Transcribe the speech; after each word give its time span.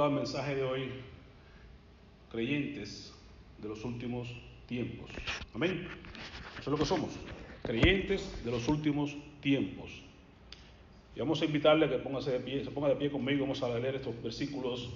Titulado 0.00 0.16
el 0.16 0.24
mensaje 0.24 0.54
de 0.54 0.62
hoy, 0.62 0.88
creyentes 2.32 3.12
de 3.58 3.68
los 3.68 3.84
últimos 3.84 4.28
tiempos. 4.66 5.10
Amén. 5.54 5.88
Eso 6.58 6.62
es 6.62 6.66
lo 6.68 6.78
que 6.78 6.86
somos, 6.86 7.10
creyentes 7.62 8.42
de 8.42 8.50
los 8.50 8.66
últimos 8.68 9.14
tiempos. 9.42 9.90
Y 11.14 11.20
vamos 11.20 11.42
a 11.42 11.44
invitarle 11.44 11.84
a 11.84 11.90
que 11.90 11.98
póngase 11.98 12.30
de 12.30 12.40
pie, 12.40 12.64
se 12.64 12.70
ponga 12.70 12.88
de 12.88 12.96
pie 12.96 13.10
conmigo. 13.10 13.42
Vamos 13.42 13.62
a 13.62 13.78
leer 13.78 13.96
estos 13.96 14.14
versículos 14.22 14.88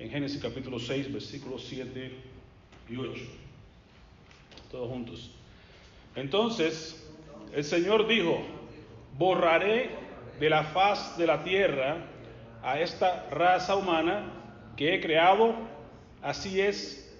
en 0.00 0.10
Génesis 0.10 0.42
capítulo 0.42 0.80
6, 0.80 1.12
versículos 1.12 1.64
7 1.68 2.10
y 2.88 2.96
8. 2.96 3.22
Todos 4.72 4.88
juntos. 4.88 5.30
Entonces, 6.16 7.08
el 7.54 7.62
Señor 7.62 8.08
dijo, 8.08 8.42
borraré 9.16 9.90
de 10.40 10.50
la 10.50 10.64
faz 10.64 11.16
de 11.16 11.28
la 11.28 11.44
tierra 11.44 12.04
a 12.64 12.80
esta 12.80 13.28
raza 13.30 13.76
humana 13.76 14.38
que 14.80 14.94
he 14.94 15.00
creado, 15.02 15.52
así 16.22 16.58
es, 16.58 17.14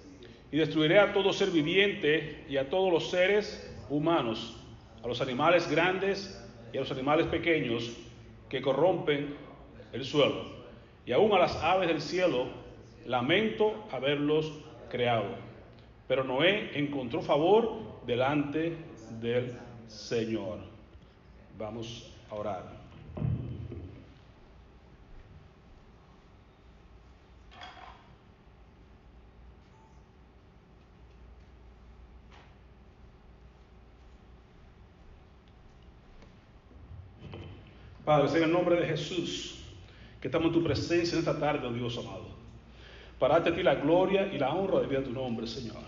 y 0.51 0.57
destruiré 0.57 0.97
a 0.97 1.13
todo 1.13 1.31
ser 1.31 1.51
viviente 1.51 2.43
y 2.49 2.57
a 2.57 2.67
todos 2.71 2.91
los 2.91 3.11
seres 3.11 3.71
humanos, 3.87 4.57
a 5.03 5.07
los 5.07 5.21
animales 5.21 5.69
grandes 5.69 6.43
y 6.73 6.77
a 6.77 6.79
los 6.79 6.91
animales 6.91 7.27
pequeños 7.27 7.95
que 8.49 8.63
corrompen 8.63 9.35
el 9.93 10.03
suelo, 10.03 10.43
y 11.05 11.11
aún 11.11 11.33
a 11.33 11.37
las 11.37 11.55
aves 11.57 11.87
del 11.87 12.01
cielo, 12.01 12.47
lamento 13.05 13.85
haberlos 13.91 14.51
creado. 14.89 15.35
Pero 16.07 16.23
Noé 16.23 16.71
encontró 16.73 17.21
favor 17.21 18.01
delante 18.07 18.75
del 19.19 19.55
Señor. 19.85 20.61
Vamos 21.59 22.11
a 22.31 22.33
orar. 22.33 22.80
Padre, 38.11 38.39
en 38.39 38.43
el 38.43 38.51
nombre 38.51 38.75
de 38.75 38.87
Jesús 38.87 39.55
que 40.19 40.27
estamos 40.27 40.47
en 40.47 40.53
tu 40.55 40.61
presencia 40.61 41.13
en 41.13 41.19
esta 41.19 41.39
tarde, 41.39 41.65
oh 41.65 41.71
Dios 41.71 41.97
amado. 41.97 42.25
Para 43.17 43.35
darte 43.35 43.51
a 43.51 43.55
ti 43.55 43.63
la 43.63 43.75
gloria 43.75 44.27
y 44.33 44.37
la 44.37 44.53
honra 44.53 44.81
de 44.81 44.97
a 44.97 45.01
tu 45.01 45.11
nombre, 45.11 45.47
Señor. 45.47 45.81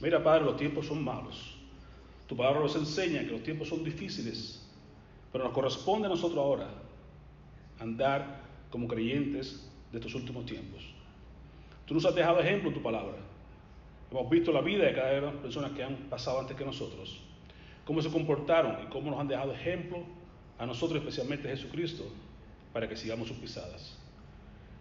Mira, 0.00 0.20
Padre, 0.24 0.44
los 0.44 0.56
tiempos 0.56 0.88
son 0.88 1.04
malos. 1.04 1.56
Tu 2.26 2.36
palabra 2.36 2.58
nos 2.58 2.74
enseña 2.74 3.20
que 3.20 3.30
los 3.30 3.44
tiempos 3.44 3.68
son 3.68 3.84
difíciles, 3.84 4.68
pero 5.30 5.44
nos 5.44 5.52
corresponde 5.52 6.06
a 6.06 6.08
nosotros 6.08 6.36
ahora 6.36 6.68
andar 7.78 8.40
como 8.68 8.88
creyentes 8.88 9.70
de 9.92 9.98
estos 9.98 10.16
últimos 10.16 10.46
tiempos. 10.46 10.82
Tú 11.84 11.94
nos 11.94 12.04
has 12.06 12.14
dejado 12.16 12.40
ejemplo 12.40 12.70
en 12.70 12.74
tu 12.74 12.82
palabra. 12.82 13.18
Hemos 14.10 14.28
visto 14.28 14.50
la 14.50 14.62
vida 14.62 14.84
de 14.84 14.94
cada 14.94 15.10
una 15.10 15.26
de 15.28 15.32
las 15.34 15.42
personas 15.42 15.70
que 15.70 15.84
han 15.84 15.94
pasado 16.10 16.40
antes 16.40 16.56
que 16.56 16.64
nosotros, 16.64 17.20
cómo 17.84 18.02
se 18.02 18.10
comportaron 18.10 18.78
y 18.82 18.86
cómo 18.90 19.12
nos 19.12 19.20
han 19.20 19.28
dejado 19.28 19.52
ejemplo 19.52 20.15
a 20.58 20.66
nosotros, 20.66 21.00
especialmente 21.00 21.48
Jesucristo, 21.48 22.04
para 22.72 22.88
que 22.88 22.96
sigamos 22.96 23.28
sus 23.28 23.36
pisadas. 23.36 23.96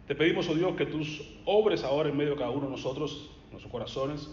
Te 0.07 0.15
pedimos, 0.15 0.47
oh 0.49 0.55
Dios, 0.55 0.75
que 0.75 0.85
tus 0.85 1.21
obres 1.45 1.83
ahora 1.83 2.09
en 2.09 2.17
medio 2.17 2.31
de 2.31 2.37
cada 2.37 2.51
uno 2.51 2.65
de 2.65 2.71
nosotros, 2.71 3.31
nuestros 3.51 3.71
corazones, 3.71 4.29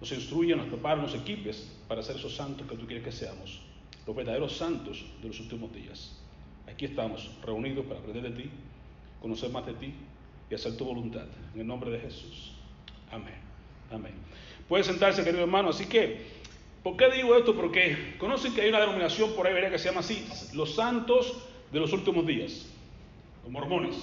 nos 0.00 0.12
instruyan, 0.12 0.58
nos 0.58 0.68
preparen, 0.68 1.02
nos 1.02 1.14
equipes 1.14 1.72
para 1.86 2.02
ser 2.02 2.16
esos 2.16 2.34
santos 2.34 2.66
que 2.68 2.76
tú 2.76 2.86
quieres 2.86 3.04
que 3.04 3.12
seamos, 3.12 3.60
los 4.06 4.16
verdaderos 4.16 4.56
santos 4.56 5.04
de 5.22 5.28
los 5.28 5.38
últimos 5.40 5.72
días. 5.72 6.20
Aquí 6.66 6.84
estamos 6.84 7.30
reunidos 7.44 7.86
para 7.86 8.00
aprender 8.00 8.32
de 8.32 8.42
ti, 8.42 8.50
conocer 9.20 9.50
más 9.50 9.66
de 9.66 9.74
ti 9.74 9.94
y 10.50 10.54
hacer 10.54 10.76
tu 10.76 10.84
voluntad. 10.84 11.26
En 11.54 11.60
el 11.60 11.66
nombre 11.66 11.90
de 11.90 12.00
Jesús. 12.00 12.52
Amén. 13.10 13.34
Amén. 13.90 14.12
Puede 14.68 14.84
sentarse, 14.84 15.24
querido 15.24 15.42
hermano. 15.42 15.70
Así 15.70 15.86
que 15.86 16.37
¿Por 16.82 16.96
qué 16.96 17.10
digo 17.10 17.36
esto? 17.36 17.54
Porque 17.54 18.14
conocen 18.18 18.54
que 18.54 18.62
hay 18.62 18.68
una 18.68 18.80
denominación 18.80 19.32
por 19.32 19.46
ahí 19.46 19.70
que 19.70 19.78
se 19.78 19.88
llama 19.88 20.00
así, 20.00 20.26
los 20.54 20.74
santos 20.74 21.48
de 21.72 21.80
los 21.80 21.92
últimos 21.92 22.26
días, 22.26 22.66
los 23.42 23.52
mormones. 23.52 23.96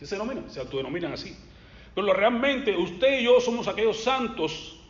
se 0.00 0.14
denominan? 0.14 0.50
Se 0.50 0.60
autodenominan 0.60 1.12
así. 1.12 1.36
Pero 1.94 2.12
realmente 2.12 2.76
usted 2.76 3.20
y 3.20 3.24
yo 3.24 3.40
somos 3.40 3.68
aquellos 3.68 4.02
santos 4.02 4.80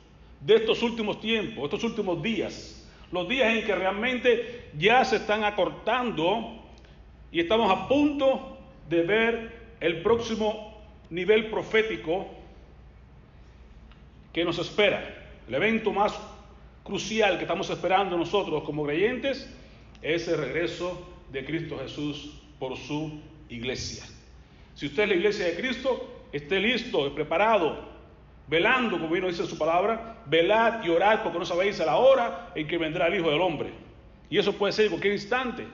de 0.40 0.56
estos 0.56 0.82
últimos 0.82 1.20
tiempos, 1.20 1.64
estos 1.64 1.84
últimos 1.84 2.22
días, 2.22 2.86
los 3.12 3.28
días 3.28 3.54
en 3.54 3.64
que 3.64 3.74
realmente 3.74 4.70
ya 4.76 5.04
se 5.04 5.16
están 5.16 5.44
acortando 5.44 6.62
y 7.30 7.40
estamos 7.40 7.70
a 7.70 7.88
punto 7.88 8.58
de 8.88 9.02
ver 9.02 9.52
el 9.80 10.02
próximo 10.02 10.82
nivel 11.10 11.50
profético 11.50 12.26
que 14.32 14.44
nos 14.44 14.58
espera, 14.58 15.28
el 15.46 15.54
evento 15.54 15.92
más 15.92 16.18
crucial 16.84 17.38
que 17.38 17.44
estamos 17.44 17.68
esperando 17.70 18.16
nosotros 18.16 18.62
como 18.62 18.84
creyentes 18.84 19.50
es 20.02 20.28
el 20.28 20.38
regreso 20.38 21.04
de 21.32 21.44
Cristo 21.44 21.78
Jesús 21.78 22.40
por 22.58 22.76
su 22.76 23.20
iglesia. 23.48 24.04
Si 24.74 24.86
usted 24.86 25.04
es 25.04 25.08
la 25.08 25.14
iglesia 25.14 25.46
de 25.46 25.54
Cristo, 25.56 26.26
esté 26.30 26.60
listo, 26.60 27.12
preparado, 27.14 27.88
velando, 28.46 28.98
como 28.98 29.12
vino 29.12 29.28
dice 29.28 29.46
su 29.46 29.56
palabra, 29.56 30.22
velad 30.26 30.84
y 30.84 30.90
orad 30.90 31.22
porque 31.22 31.38
no 31.38 31.46
sabéis 31.46 31.80
a 31.80 31.86
la 31.86 31.96
hora 31.96 32.52
en 32.54 32.68
que 32.68 32.78
vendrá 32.78 33.06
el 33.06 33.16
Hijo 33.16 33.30
del 33.30 33.40
Hombre. 33.40 33.70
Y 34.28 34.38
eso 34.38 34.52
puede 34.52 34.72
ser 34.72 34.86
en 34.86 34.90
cualquier 34.90 35.14
instante. 35.14 35.64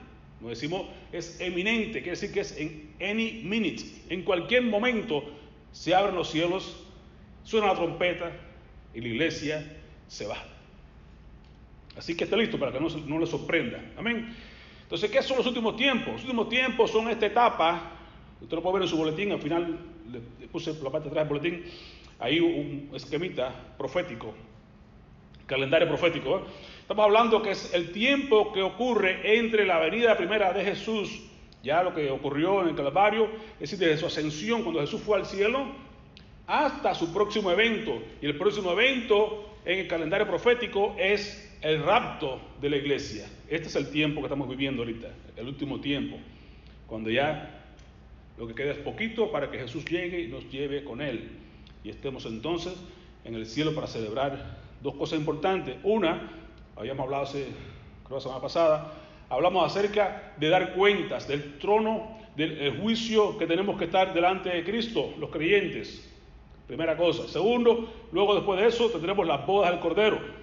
No 0.41 0.49
decimos 0.49 0.87
es 1.13 1.41
eminente, 1.41 2.03
quiere 2.03 2.11
decir 2.11 2.33
que 2.33 2.41
es 2.41 2.57
en 2.57 2.95
any 3.01 3.43
minute. 3.45 3.83
En 4.09 4.23
cualquier 4.23 4.63
momento 4.63 5.25
se 5.73 5.95
abren 5.95 6.15
los 6.15 6.31
cielos, 6.31 6.85
suena 7.43 7.67
la 7.67 7.75
trompeta 7.75 8.31
y 8.95 9.01
la 9.01 9.09
iglesia 9.09 9.77
se 10.09 10.27
va. 10.27 10.50
Así 12.01 12.17
que 12.17 12.25
esté 12.25 12.35
listo 12.35 12.59
para 12.59 12.73
que 12.73 12.81
no, 12.81 13.19
le 13.19 13.27
sorprenda. 13.27 13.79
Amén. 13.99 14.35
Entonces, 14.85 15.11
¿qué 15.11 15.23
son 15.23 15.37
los 15.37 15.47
últimos 15.47 15.77
tiempos? 15.77 16.15
Los 16.15 16.23
últimos 16.23 16.49
tiempos 16.49 16.91
son 16.91 17.11
esta 17.11 17.27
etapa. 17.27 17.93
Usted 18.41 18.57
lo 18.57 18.63
puede 18.63 18.77
ver 18.77 18.83
en 18.85 18.89
su 18.89 18.97
boletín. 18.97 19.33
Al 19.33 19.39
final 19.43 19.79
le 20.11 20.49
puse 20.49 20.73
la 20.83 20.89
parte 20.89 21.11
de 21.11 21.21
atrás 21.21 21.29
del 21.29 21.39
boletín. 21.39 21.65
Ahí 22.19 22.41
un 22.41 22.89
esquemita 22.95 23.75
profético. 23.77 24.33
Calendario 25.45 25.87
profético. 25.89 26.39
¿eh? 26.39 26.43
Estamos 26.81 27.05
hablando 27.05 27.43
que 27.43 27.51
es 27.51 27.75
el 27.75 27.93
tiempo 27.93 28.51
que 28.51 28.63
ocurre 28.63 29.37
entre 29.37 29.67
la 29.67 29.79
venida 29.79 30.17
primera 30.17 30.55
de 30.55 30.65
Jesús, 30.65 31.21
ya 31.63 31.83
lo 31.83 31.93
que 31.93 32.11
ocurrió 32.11 32.63
en 32.63 32.69
el 32.69 32.75
Calvario, 32.75 33.29
es 33.61 33.71
decir, 33.71 33.79
desde 33.79 33.99
su 33.99 34.07
ascensión, 34.07 34.63
cuando 34.63 34.81
Jesús 34.81 35.03
fue 35.03 35.19
al 35.19 35.27
cielo, 35.27 35.67
hasta 36.47 36.95
su 36.95 37.13
próximo 37.13 37.51
evento. 37.51 38.01
Y 38.23 38.27
el 38.27 38.39
próximo 38.39 38.73
evento 38.73 39.51
en 39.67 39.81
el 39.81 39.87
calendario 39.87 40.27
profético 40.27 40.97
es 40.99 41.50
el 41.63 41.83
rapto 41.83 42.41
de 42.61 42.71
la 42.71 42.77
iglesia. 42.77 43.27
Este 43.49 43.69
es 43.69 43.77
el 43.77 43.91
tiempo 43.91 44.21
que 44.21 44.27
estamos 44.27 44.49
viviendo 44.49 44.83
ahorita, 44.83 45.09
el 45.37 45.47
último 45.47 45.81
tiempo, 45.81 46.17
cuando 46.87 47.11
ya 47.11 47.65
lo 48.39 48.47
que 48.47 48.55
queda 48.55 48.73
es 48.73 48.79
poquito 48.79 49.31
para 49.31 49.51
que 49.51 49.59
Jesús 49.59 49.85
llegue 49.85 50.23
y 50.23 50.29
nos 50.29 50.51
lleve 50.51 50.83
con 50.85 51.03
Él. 51.03 51.29
Y 51.85 51.91
estemos 51.91 52.25
entonces 52.27 52.75
en 53.25 53.35
el 53.35 53.47
cielo 53.47 53.75
para 53.75 53.87
celebrar 53.87 54.59
dos 54.83 54.95
cosas 54.95 55.19
importantes. 55.19 55.77
Una, 55.83 56.31
habíamos 56.77 57.05
hablado 57.05 57.25
hace, 57.25 57.49
creo 58.05 58.17
la 58.17 58.23
semana 58.23 58.41
pasada, 58.41 58.95
hablamos 59.29 59.67
acerca 59.67 60.35
de 60.39 60.49
dar 60.49 60.73
cuentas 60.73 61.29
del 61.29 61.59
trono, 61.59 62.19
del 62.37 62.79
juicio 62.81 63.37
que 63.37 63.47
tenemos 63.47 63.79
que 63.79 63.85
estar 63.85 64.15
delante 64.15 64.49
de 64.49 64.65
Cristo, 64.65 65.13
los 65.19 65.29
creyentes. 65.29 66.07
Primera 66.67 66.97
cosa. 66.97 67.29
Segundo, 67.29 67.93
luego 68.13 68.35
después 68.37 68.59
de 68.61 68.69
eso 68.69 68.89
tendremos 68.89 69.27
las 69.27 69.45
bodas 69.45 69.73
del 69.73 69.81
Cordero. 69.81 70.40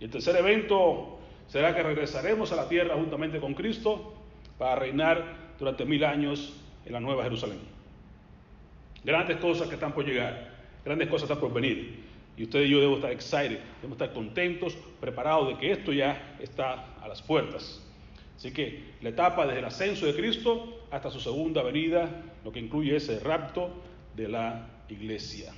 Y 0.00 0.04
el 0.04 0.10
tercer 0.10 0.34
evento 0.36 1.18
será 1.46 1.74
que 1.74 1.82
regresaremos 1.82 2.50
a 2.52 2.56
la 2.56 2.68
tierra 2.68 2.96
juntamente 2.96 3.38
con 3.38 3.54
Cristo 3.54 4.14
para 4.58 4.76
reinar 4.76 5.54
durante 5.58 5.84
mil 5.84 6.04
años 6.04 6.54
en 6.86 6.92
la 6.92 7.00
Nueva 7.00 7.22
Jerusalén. 7.24 7.58
Grandes 9.04 9.36
cosas 9.36 9.68
que 9.68 9.74
están 9.74 9.92
por 9.92 10.04
llegar, 10.04 10.54
grandes 10.84 11.08
cosas 11.08 11.28
están 11.28 11.40
por 11.40 11.52
venir. 11.52 12.00
Y 12.36 12.44
usted 12.44 12.62
y 12.62 12.70
yo 12.70 12.78
debemos 12.78 12.98
estar 12.98 13.12
excited, 13.12 13.58
debemos 13.76 14.00
estar 14.00 14.12
contentos, 14.14 14.76
preparados 15.00 15.48
de 15.48 15.58
que 15.58 15.72
esto 15.72 15.92
ya 15.92 16.36
está 16.40 16.96
a 17.02 17.06
las 17.06 17.20
puertas. 17.20 17.86
Así 18.36 18.52
que 18.52 18.94
la 19.02 19.10
etapa 19.10 19.44
desde 19.44 19.58
el 19.58 19.66
ascenso 19.66 20.06
de 20.06 20.14
Cristo 20.14 20.86
hasta 20.90 21.10
su 21.10 21.20
segunda 21.20 21.62
venida, 21.62 22.08
lo 22.42 22.50
que 22.50 22.58
incluye 22.58 22.96
ese 22.96 23.20
rapto 23.20 23.70
de 24.16 24.28
la 24.28 24.66
iglesia. 24.88 25.52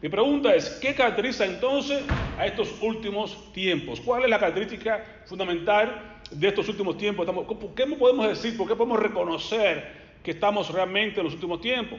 Mi 0.00 0.08
pregunta 0.08 0.54
es, 0.54 0.70
¿qué 0.80 0.94
caracteriza 0.94 1.44
entonces 1.44 2.04
a 2.38 2.46
estos 2.46 2.72
últimos 2.80 3.52
tiempos? 3.52 4.00
¿Cuál 4.00 4.22
es 4.22 4.30
la 4.30 4.38
característica 4.38 5.04
fundamental 5.24 6.20
de 6.30 6.46
estos 6.46 6.68
últimos 6.68 6.96
tiempos? 6.96 7.26
¿Qué 7.74 7.84
podemos 7.86 8.28
decir? 8.28 8.56
¿Por 8.56 8.68
qué 8.68 8.76
podemos 8.76 9.00
reconocer 9.00 9.90
que 10.22 10.30
estamos 10.30 10.72
realmente 10.72 11.18
en 11.18 11.24
los 11.24 11.34
últimos 11.34 11.60
tiempos? 11.60 11.98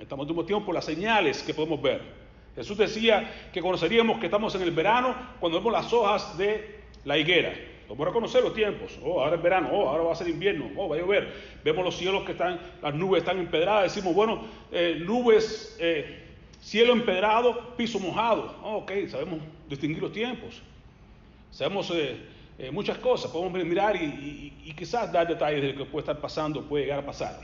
Estamos 0.00 0.24
en 0.24 0.28
los 0.28 0.30
últimos 0.30 0.46
tiempos 0.46 0.66
por 0.66 0.74
las 0.74 0.84
señales 0.84 1.40
que 1.44 1.54
podemos 1.54 1.80
ver. 1.80 2.02
Jesús 2.56 2.76
decía 2.78 3.48
que 3.52 3.60
conoceríamos 3.60 4.18
que 4.18 4.26
estamos 4.26 4.52
en 4.56 4.62
el 4.62 4.72
verano 4.72 5.14
cuando 5.38 5.58
vemos 5.58 5.72
las 5.72 5.92
hojas 5.92 6.36
de 6.36 6.80
la 7.04 7.16
higuera. 7.16 7.54
a 7.88 8.04
reconocer 8.04 8.42
los 8.42 8.54
tiempos. 8.54 8.98
Oh, 9.04 9.22
ahora 9.22 9.36
es 9.36 9.42
verano, 9.42 9.68
oh, 9.70 9.88
ahora 9.88 10.02
va 10.02 10.12
a 10.14 10.16
ser 10.16 10.28
invierno, 10.28 10.68
oh, 10.74 10.88
va 10.88 10.96
a 10.96 10.98
llover. 10.98 11.32
Vemos 11.62 11.84
los 11.84 11.96
cielos 11.96 12.24
que 12.24 12.32
están, 12.32 12.58
las 12.82 12.92
nubes 12.92 13.22
están 13.22 13.38
empedradas. 13.38 13.94
Decimos, 13.94 14.16
bueno, 14.16 14.44
eh, 14.72 14.96
nubes, 14.98 15.76
eh, 15.78 16.25
cielo 16.66 16.92
empedrado, 16.92 17.76
piso 17.76 18.00
mojado. 18.00 18.56
Oh, 18.60 18.78
ok, 18.78 18.90
sabemos 19.08 19.38
distinguir 19.68 20.02
los 20.02 20.12
tiempos. 20.12 20.60
Sabemos 21.52 21.92
eh, 21.94 22.70
muchas 22.72 22.98
cosas, 22.98 23.30
podemos 23.30 23.64
mirar 23.64 23.94
y, 23.94 24.52
y 24.64 24.72
quizás 24.72 25.12
dar 25.12 25.28
detalles 25.28 25.62
de 25.62 25.72
lo 25.72 25.84
que 25.84 25.90
puede 25.90 26.02
estar 26.02 26.20
pasando, 26.20 26.62
puede 26.62 26.84
llegar 26.84 26.98
a 26.98 27.06
pasar. 27.06 27.38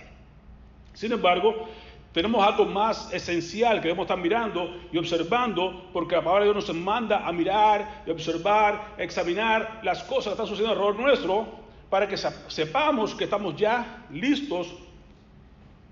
Sin 0.93 1.13
embargo, 1.13 1.69
tenemos 2.13 2.45
algo 2.45 2.65
más 2.65 3.13
esencial 3.15 3.77
que 3.77 3.89
debemos 3.89 4.07
estar 4.07 4.19
mirando 4.19 4.77
y 4.91 4.99
observando, 4.99 5.89
porque 5.93 6.17
la 6.17 6.23
palabra 6.23 6.45
de 6.45 6.53
Dios 6.53 6.69
nos 6.69 6.77
manda 6.77 7.25
a 7.25 7.31
mirar 7.33 8.03
y 8.05 8.11
observar, 8.11 8.95
examinar 8.99 9.79
las 9.85 10.03
cosas 10.03 10.25
que 10.25 10.31
están 10.31 10.47
sucediendo 10.49 10.73
alrededor 10.73 11.01
nuestro, 11.01 11.47
para 11.89 12.09
que 12.09 12.17
sepamos 12.17 13.15
que 13.15 13.25
estamos 13.25 13.55
ya 13.55 14.05
listos 14.11 14.75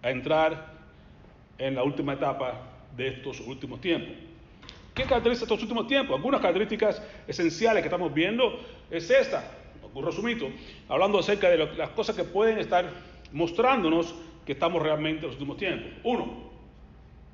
a 0.03 0.11
entrar 0.11 0.67
en 1.59 1.77
la 1.77 1.85
última 1.85 2.15
etapa 2.15 2.70
de 3.01 3.09
estos 3.09 3.41
últimos 3.41 3.81
tiempos. 3.81 4.13
¿Qué 4.95 5.05
caracteriza 5.05 5.45
estos 5.45 5.63
últimos 5.63 5.87
tiempos? 5.87 6.17
Algunas 6.17 6.41
características 6.41 7.03
esenciales 7.27 7.83
que 7.83 7.89
estamos 7.89 8.13
viendo 8.13 8.61
es 8.91 9.09
esta, 9.11 9.51
un 9.95 10.05
resumito, 10.05 10.51
hablando 10.87 11.19
acerca 11.19 11.49
de 11.49 11.57
las 11.57 11.91
cosas 11.91 12.15
que 12.15 12.25
pueden 12.25 12.59
estar 12.59 12.85
mostrándonos 13.33 14.15
que 14.45 14.53
estamos 14.53 14.83
realmente 14.83 15.21
en 15.21 15.27
los 15.29 15.35
últimos 15.37 15.57
tiempos. 15.57 15.91
Uno, 16.05 16.51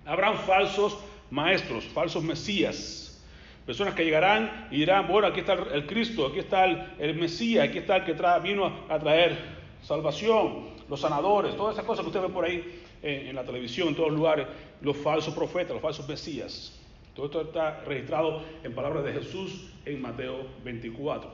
habrán 0.05 0.39
falsos 0.39 0.99
maestros, 1.31 1.85
falsos 1.87 2.23
mesías, 2.23 3.21
personas 3.67 3.95
que 3.95 4.05
llegarán 4.05 4.69
y 4.71 4.77
dirán, 4.77 5.09
bueno, 5.09 5.27
aquí 5.27 5.41
está 5.41 5.55
el 5.55 5.85
Cristo, 5.87 6.27
aquí 6.27 6.39
está 6.39 6.65
el, 6.65 7.15
Mesías, 7.17 7.69
aquí 7.69 7.79
está 7.79 7.97
el 7.97 8.05
que 8.05 8.15
vino 8.41 8.73
a, 8.89 8.99
traer 9.01 9.37
salvación, 9.83 10.77
los 10.89 11.01
sanadores, 11.01 11.57
todas 11.57 11.75
esas 11.75 11.85
cosas 11.85 12.05
que 12.05 12.11
usted 12.11 12.23
ve 12.23 12.29
por 12.29 12.45
ahí 12.45 12.85
en, 13.07 13.35
la 13.35 13.45
televisión, 13.45 13.89
en 13.89 13.95
todos 13.95 14.11
los 14.11 14.19
lugares, 14.19 14.47
los 14.81 14.97
falsos 14.97 15.33
profetas, 15.33 15.73
los 15.73 15.83
falsos 15.83 16.09
mesías. 16.09 16.79
Todo 17.15 17.27
esto 17.27 17.41
está 17.43 17.81
registrado 17.85 18.43
en 18.63 18.75
palabras 18.75 19.05
de 19.05 19.13
Jesús 19.13 19.71
en 19.85 20.03
Mateo 20.03 20.47
24. 20.65 21.31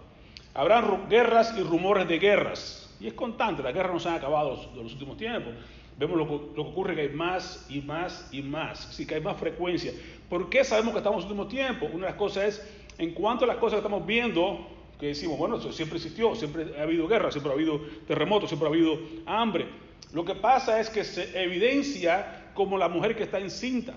Habrán 0.54 1.08
guerras 1.08 1.54
y 1.58 1.62
rumores 1.62 2.06
de 2.06 2.18
guerras. 2.18 2.94
Y 3.00 3.08
es 3.08 3.14
constante, 3.14 3.62
las 3.62 3.74
guerras 3.74 3.92
no 3.92 3.98
se 3.98 4.08
han 4.08 4.14
acabado 4.16 4.70
de 4.74 4.82
los 4.82 4.92
últimos 4.92 5.16
tiempos. 5.16 5.54
Vemos 5.98 6.16
lo 6.16 6.26
que, 6.54 6.60
ocurre 6.60 6.94
que 6.94 7.02
hay 7.02 7.08
más 7.08 7.66
y 7.68 7.80
más 7.80 8.28
y 8.32 8.42
más, 8.42 8.78
sí 8.94 9.06
que 9.06 9.16
hay 9.16 9.20
más 9.20 9.36
frecuencia. 9.36 9.92
¿Por 10.28 10.48
qué 10.48 10.64
sabemos 10.64 10.92
que 10.92 10.98
estamos 10.98 11.24
en 11.24 11.30
los 11.30 11.30
últimos 11.30 11.48
tiempos? 11.48 11.88
Una 11.92 12.06
de 12.06 12.12
las 12.12 12.18
cosas 12.18 12.44
es, 12.44 12.74
en 12.98 13.12
cuanto 13.12 13.44
a 13.44 13.48
las 13.48 13.56
cosas 13.56 13.80
que 13.80 13.86
estamos 13.86 14.06
viendo, 14.06 14.66
que 15.00 15.06
decimos, 15.08 15.36
bueno, 15.36 15.56
eso 15.56 15.72
siempre 15.72 15.96
existió, 15.96 16.34
siempre 16.36 16.78
ha 16.78 16.82
habido 16.82 17.08
guerra, 17.08 17.32
siempre 17.32 17.50
ha 17.50 17.54
habido 17.54 17.80
terremotos, 18.06 18.48
siempre 18.48 18.68
ha 18.68 18.70
habido 18.70 18.98
hambre. 19.26 19.66
Lo 20.12 20.24
que 20.24 20.34
pasa 20.34 20.78
es 20.78 20.90
que 20.90 21.04
se 21.04 21.42
evidencia 21.42 22.50
como 22.54 22.76
la 22.76 22.88
mujer 22.88 23.16
que 23.16 23.22
está 23.22 23.38
encinta. 23.38 23.94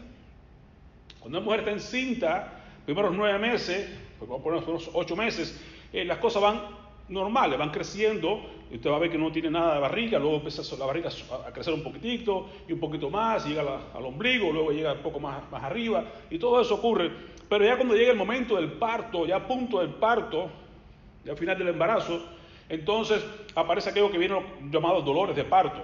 Cuando 1.19 1.39
una 1.39 1.45
mujer 1.45 1.59
está 1.62 1.71
encinta, 1.71 2.53
primeros 2.85 3.13
nueve 3.13 3.38
meses, 3.39 3.89
pues 4.17 4.29
vamos 4.29 4.41
a 4.41 4.44
poner 4.44 4.63
unos 4.69 4.89
ocho 4.94 5.15
meses, 5.15 5.59
eh, 5.91 6.06
las 6.06 6.19
cosas 6.19 6.41
van 6.41 6.62
normales, 7.09 7.59
van 7.59 7.71
creciendo, 7.71 8.41
y 8.71 8.75
usted 8.75 8.89
va 8.89 8.95
a 8.95 9.00
ver 9.00 9.12
que 9.12 9.17
no 9.17 9.31
tiene 9.31 9.51
nada 9.51 9.75
de 9.75 9.79
barriga, 9.79 10.17
luego 10.17 10.38
empieza 10.38 10.63
la 10.77 10.85
barriga 10.85 11.09
a 11.47 11.51
crecer 11.51 11.73
un 11.73 11.83
poquitito 11.83 12.50
y 12.67 12.73
un 12.73 12.79
poquito 12.79 13.09
más, 13.09 13.45
llega 13.45 13.62
al 13.94 14.06
ombligo, 14.06 14.51
luego 14.51 14.71
llega 14.71 14.94
un 14.94 15.01
poco 15.01 15.19
más, 15.19 15.50
más 15.51 15.63
arriba, 15.63 16.03
y 16.29 16.39
todo 16.39 16.62
eso 16.62 16.75
ocurre. 16.75 17.12
Pero 17.47 17.63
ya 17.63 17.75
cuando 17.75 17.95
llega 17.95 18.12
el 18.12 18.17
momento 18.17 18.56
del 18.56 18.71
parto, 18.73 19.25
ya 19.25 19.35
a 19.35 19.47
punto 19.47 19.79
del 19.79 19.89
parto, 19.89 20.50
ya 21.23 21.33
al 21.33 21.38
final 21.38 21.57
del 21.57 21.67
embarazo, 21.67 22.23
entonces 22.69 23.23
aparece 23.53 23.91
aquello 23.91 24.12
que 24.12 24.17
viene 24.17 24.41
llamados 24.71 25.06
dolores 25.06 25.35
de 25.35 25.44
parto. 25.44 25.83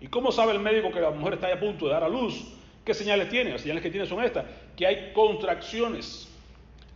¿Y 0.00 0.08
cómo 0.08 0.32
sabe 0.32 0.52
el 0.52 0.60
médico 0.60 0.90
que 0.90 1.00
la 1.00 1.10
mujer 1.10 1.34
está 1.34 1.52
a 1.52 1.58
punto 1.58 1.86
de 1.86 1.92
dar 1.92 2.04
a 2.04 2.08
luz? 2.08 2.54
¿Qué 2.84 2.94
señales 2.94 3.28
tiene? 3.28 3.50
Las 3.50 3.62
señales 3.62 3.82
que 3.82 3.90
tiene 3.90 4.06
son 4.06 4.22
estas, 4.22 4.44
que 4.76 4.86
hay 4.86 5.12
contracciones 5.12 6.28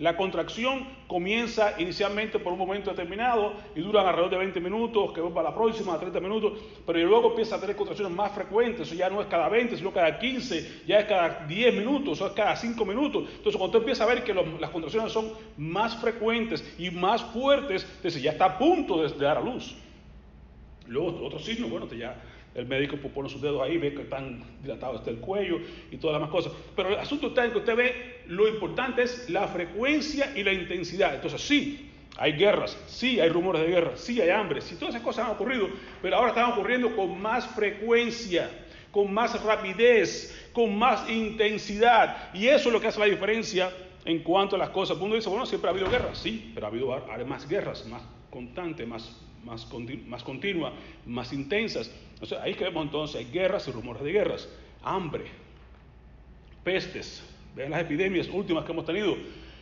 la 0.00 0.16
contracción 0.16 0.86
comienza 1.06 1.74
inicialmente 1.78 2.38
por 2.38 2.54
un 2.54 2.58
momento 2.58 2.88
determinado 2.88 3.52
y 3.76 3.80
dura 3.82 4.00
alrededor 4.00 4.30
de 4.30 4.38
20 4.38 4.58
minutos, 4.58 5.12
que 5.12 5.20
va 5.20 5.28
para 5.28 5.50
la 5.50 5.54
próxima, 5.54 5.98
30 5.98 6.20
minutos, 6.20 6.58
pero 6.86 6.98
luego 7.00 7.28
empieza 7.28 7.56
a 7.56 7.60
tener 7.60 7.76
contracciones 7.76 8.16
más 8.16 8.32
frecuentes, 8.32 8.86
eso 8.86 8.94
ya 8.94 9.10
no 9.10 9.20
es 9.20 9.26
cada 9.26 9.50
20, 9.50 9.76
sino 9.76 9.92
cada 9.92 10.18
15, 10.18 10.84
ya 10.86 11.00
es 11.00 11.04
cada 11.04 11.44
10 11.46 11.74
minutos, 11.74 12.18
o 12.18 12.26
es 12.26 12.32
cada 12.32 12.56
5 12.56 12.82
minutos. 12.86 13.24
Entonces, 13.28 13.58
cuando 13.58 13.76
empieza 13.76 14.04
a 14.04 14.06
ver 14.06 14.24
que 14.24 14.32
las 14.32 14.70
contracciones 14.70 15.12
son 15.12 15.32
más 15.58 15.94
frecuentes 16.00 16.64
y 16.78 16.90
más 16.90 17.22
fuertes, 17.22 17.86
entonces 17.96 18.22
ya 18.22 18.30
está 18.30 18.46
a 18.46 18.58
punto 18.58 19.02
de, 19.02 19.10
dar 19.22 19.36
a 19.36 19.42
luz. 19.42 19.76
Luego, 20.86 21.26
otro 21.26 21.38
signo, 21.38 21.68
bueno, 21.68 21.86
ya 21.92 22.16
el 22.54 22.66
médico 22.66 22.96
pues, 22.96 23.12
pone 23.12 23.28
sus 23.28 23.40
dedos 23.40 23.62
ahí, 23.62 23.78
ve 23.78 23.94
que 23.94 24.04
tan 24.04 24.42
dilatado 24.62 24.96
está 24.96 25.10
el 25.10 25.18
cuello 25.18 25.60
y 25.90 25.96
todas 25.96 26.14
las 26.14 26.20
demás 26.20 26.30
cosas. 26.30 26.52
Pero 26.74 26.90
el 26.90 26.96
asunto 26.96 27.28
está 27.28 27.44
en 27.44 27.52
que 27.52 27.58
usted 27.58 27.76
ve, 27.76 28.22
lo 28.26 28.48
importante 28.48 29.02
es 29.02 29.30
la 29.30 29.46
frecuencia 29.48 30.32
y 30.36 30.42
la 30.42 30.52
intensidad. 30.52 31.14
Entonces, 31.14 31.40
sí, 31.40 31.90
hay 32.16 32.32
guerras, 32.32 32.76
sí, 32.86 33.20
hay 33.20 33.28
rumores 33.28 33.62
de 33.62 33.68
guerra, 33.68 33.92
sí, 33.96 34.20
hay 34.20 34.30
hambre, 34.30 34.60
sí, 34.60 34.74
todas 34.74 34.94
esas 34.94 35.04
cosas 35.04 35.26
han 35.26 35.32
ocurrido, 35.32 35.68
pero 36.02 36.16
ahora 36.16 36.28
están 36.28 36.52
ocurriendo 36.52 36.94
con 36.94 37.20
más 37.20 37.46
frecuencia, 37.46 38.50
con 38.90 39.12
más 39.12 39.42
rapidez, 39.42 40.50
con 40.52 40.76
más 40.76 41.08
intensidad. 41.08 42.34
Y 42.34 42.48
eso 42.48 42.68
es 42.68 42.72
lo 42.72 42.80
que 42.80 42.88
hace 42.88 42.98
la 42.98 43.06
diferencia 43.06 43.70
en 44.04 44.22
cuanto 44.22 44.56
a 44.56 44.58
las 44.58 44.70
cosas. 44.70 44.98
Uno 45.00 45.14
dice, 45.14 45.28
bueno, 45.28 45.46
siempre 45.46 45.68
ha 45.68 45.72
habido 45.72 45.88
guerras, 45.88 46.18
sí, 46.18 46.50
pero 46.54 46.66
ha 46.66 46.68
habido 46.68 47.26
más 47.26 47.48
guerras, 47.48 47.86
más 47.86 48.02
constantes, 48.30 48.86
más, 48.86 49.16
más, 49.44 49.68
más 50.06 50.22
continuas, 50.22 50.72
más 51.06 51.32
intensas. 51.32 51.90
Entonces, 52.14 52.38
ahí 52.38 52.54
que 52.54 52.64
vemos 52.64 52.84
entonces, 52.84 53.30
guerras 53.32 53.66
y 53.68 53.72
rumores 53.72 54.02
de 54.02 54.12
guerras, 54.12 54.48
hambre, 54.82 55.24
pestes, 56.64 57.22
vean 57.56 57.70
las 57.70 57.80
epidemias 57.80 58.28
últimas 58.28 58.64
que 58.64 58.72
hemos 58.72 58.84
tenido, 58.84 59.16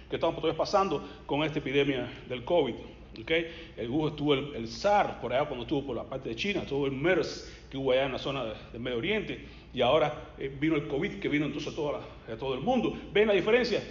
que 0.09 0.17
estamos 0.17 0.37
todavía 0.37 0.57
pasando 0.57 1.07
con 1.27 1.43
esta 1.45 1.59
epidemia 1.59 2.11
del 2.29 2.45
COVID. 2.45 2.75
¿okay? 3.23 3.73
El, 3.77 3.93
estuvo 4.07 4.35
el, 4.35 4.69
SAR 4.69 5.21
por 5.21 5.33
allá 5.33 5.47
cuando 5.47 5.65
estuvo 5.65 5.87
por 5.87 5.97
la 5.97 6.05
parte 6.05 6.29
de 6.31 6.37
China, 6.37 6.63
estuvo 6.63 6.87
el 6.87 6.93
MERS 6.93 7.53
que 7.71 7.77
hubo 7.77 7.93
allá 7.93 8.07
en 8.07 8.13
la 8.13 8.19
zona 8.19 8.45
del 8.73 8.81
Medio 8.81 8.99
Oriente, 8.99 9.47
y 9.75 9.83
ahora 9.83 10.33
eh, 10.39 10.51
vino 10.59 10.77
el 10.77 10.89
COVID 10.89 11.21
que 11.21 11.29
vino 11.29 11.47
entonces 11.47 11.73
a, 11.73 11.77
toda 11.77 12.01
a 12.33 12.37
todo 12.37 12.55
el 12.55 12.61
mundo. 12.61 12.99
¿Ven 13.13 13.29
la 13.29 13.35
diferencia? 13.35 13.83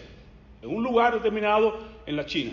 En 0.62 0.70
un 0.70 0.84
lugar 0.84 1.14
determinado 1.14 1.78
en 2.06 2.16
la 2.16 2.26
China, 2.26 2.52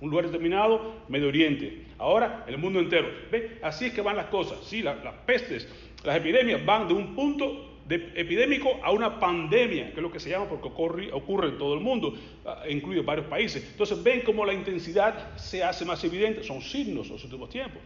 un 0.00 0.10
lugar 0.10 0.26
determinado, 0.26 0.94
Medio 1.08 1.28
Oriente. 1.28 1.86
Ahora, 1.98 2.44
el 2.46 2.58
mundo 2.58 2.80
entero. 2.80 3.08
¿Ve? 3.30 3.58
Así 3.62 3.86
es 3.86 3.92
que 3.92 4.00
van 4.00 4.16
las 4.16 4.26
cosas. 4.26 4.58
Sí, 4.64 4.82
las 4.82 4.96
pestes, 5.26 5.68
las 6.04 6.16
epidemias 6.16 6.64
van 6.64 6.88
de 6.88 6.94
un 6.94 7.14
punto 7.14 7.74
de 7.86 8.12
epidémico 8.14 8.80
a 8.82 8.90
una 8.90 9.20
pandemia, 9.20 9.90
que 9.90 9.96
es 9.96 10.02
lo 10.02 10.10
que 10.10 10.18
se 10.18 10.30
llama 10.30 10.48
porque 10.48 10.68
ocurre, 10.68 11.12
ocurre 11.12 11.48
en 11.48 11.58
todo 11.58 11.74
el 11.74 11.80
mundo, 11.80 12.14
ah, 12.46 12.62
incluye 12.68 13.02
varios 13.02 13.26
países. 13.26 13.66
Entonces, 13.70 14.02
ven 14.02 14.22
cómo 14.22 14.44
la 14.44 14.54
intensidad 14.54 15.36
se 15.36 15.62
hace 15.62 15.84
más 15.84 16.02
evidente. 16.04 16.42
Son 16.42 16.60
signos 16.60 17.06
en 17.06 17.12
los 17.12 17.24
últimos 17.24 17.50
tiempos. 17.50 17.80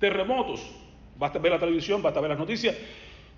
Terremotos. 0.00 0.60
Basta 1.18 1.38
ver 1.38 1.52
la 1.52 1.58
televisión, 1.58 2.02
basta 2.02 2.20
ver 2.20 2.30
las 2.30 2.38
noticias. 2.38 2.76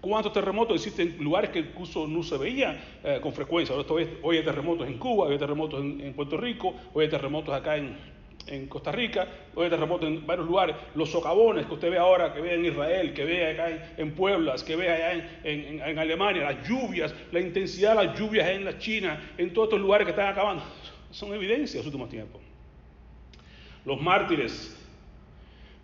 ¿Cuántos 0.01 0.33
terremotos 0.33 0.77
existen 0.77 1.17
en 1.19 1.25
lugares 1.25 1.51
que 1.51 1.59
incluso 1.59 2.07
no 2.07 2.23
se 2.23 2.39
veían 2.39 2.79
eh, 3.03 3.19
con 3.21 3.33
frecuencia? 3.33 3.75
Hoy 4.23 4.37
hay 4.37 4.45
terremotos 4.45 4.87
en 4.87 4.97
Cuba, 4.97 5.29
hay 5.29 5.39
terremotos 5.39 5.81
en, 5.81 6.15
Puerto 6.15 6.37
Rico, 6.37 6.73
hoy 6.95 7.05
hay 7.05 7.11
terremotos 7.11 7.53
acá 7.53 7.77
en, 7.77 8.19
Costa 8.69 8.93
Rica, 8.93 9.29
hoy 9.57 9.65
hay 9.65 9.71
terremotos 9.71 10.09
en 10.09 10.25
varios 10.25 10.47
lugares. 10.47 10.77
Los 10.95 11.11
socavones 11.11 11.67
que 11.67 11.75
usted 11.75 11.91
ve 11.91 11.99
ahora, 11.99 12.33
que 12.33 12.41
ve 12.41 12.55
en 12.55 12.65
Israel, 12.65 13.13
que 13.13 13.25
ve 13.25 13.51
acá 13.51 13.95
en, 13.97 14.15
Pueblas, 14.15 14.63
que 14.63 14.77
ve 14.77 14.89
allá 14.89 15.41
en, 15.43 15.99
Alemania, 15.99 16.45
las 16.45 16.67
lluvias, 16.67 17.13
la 17.33 17.41
intensidad 17.41 17.99
de 17.99 18.07
las 18.07 18.19
lluvias 18.19 18.49
en 18.49 18.65
la 18.65 18.79
China, 18.79 19.33
en 19.37 19.53
todos 19.53 19.67
estos 19.67 19.81
lugares 19.81 20.07
que 20.07 20.13
están 20.13 20.29
acabando, 20.29 20.63
son 21.11 21.35
evidencias 21.35 21.75
en 21.75 21.79
los 21.79 21.87
últimos 21.87 22.09
tiempos. 22.09 22.41
Los 23.85 24.01
mártires 24.01 24.78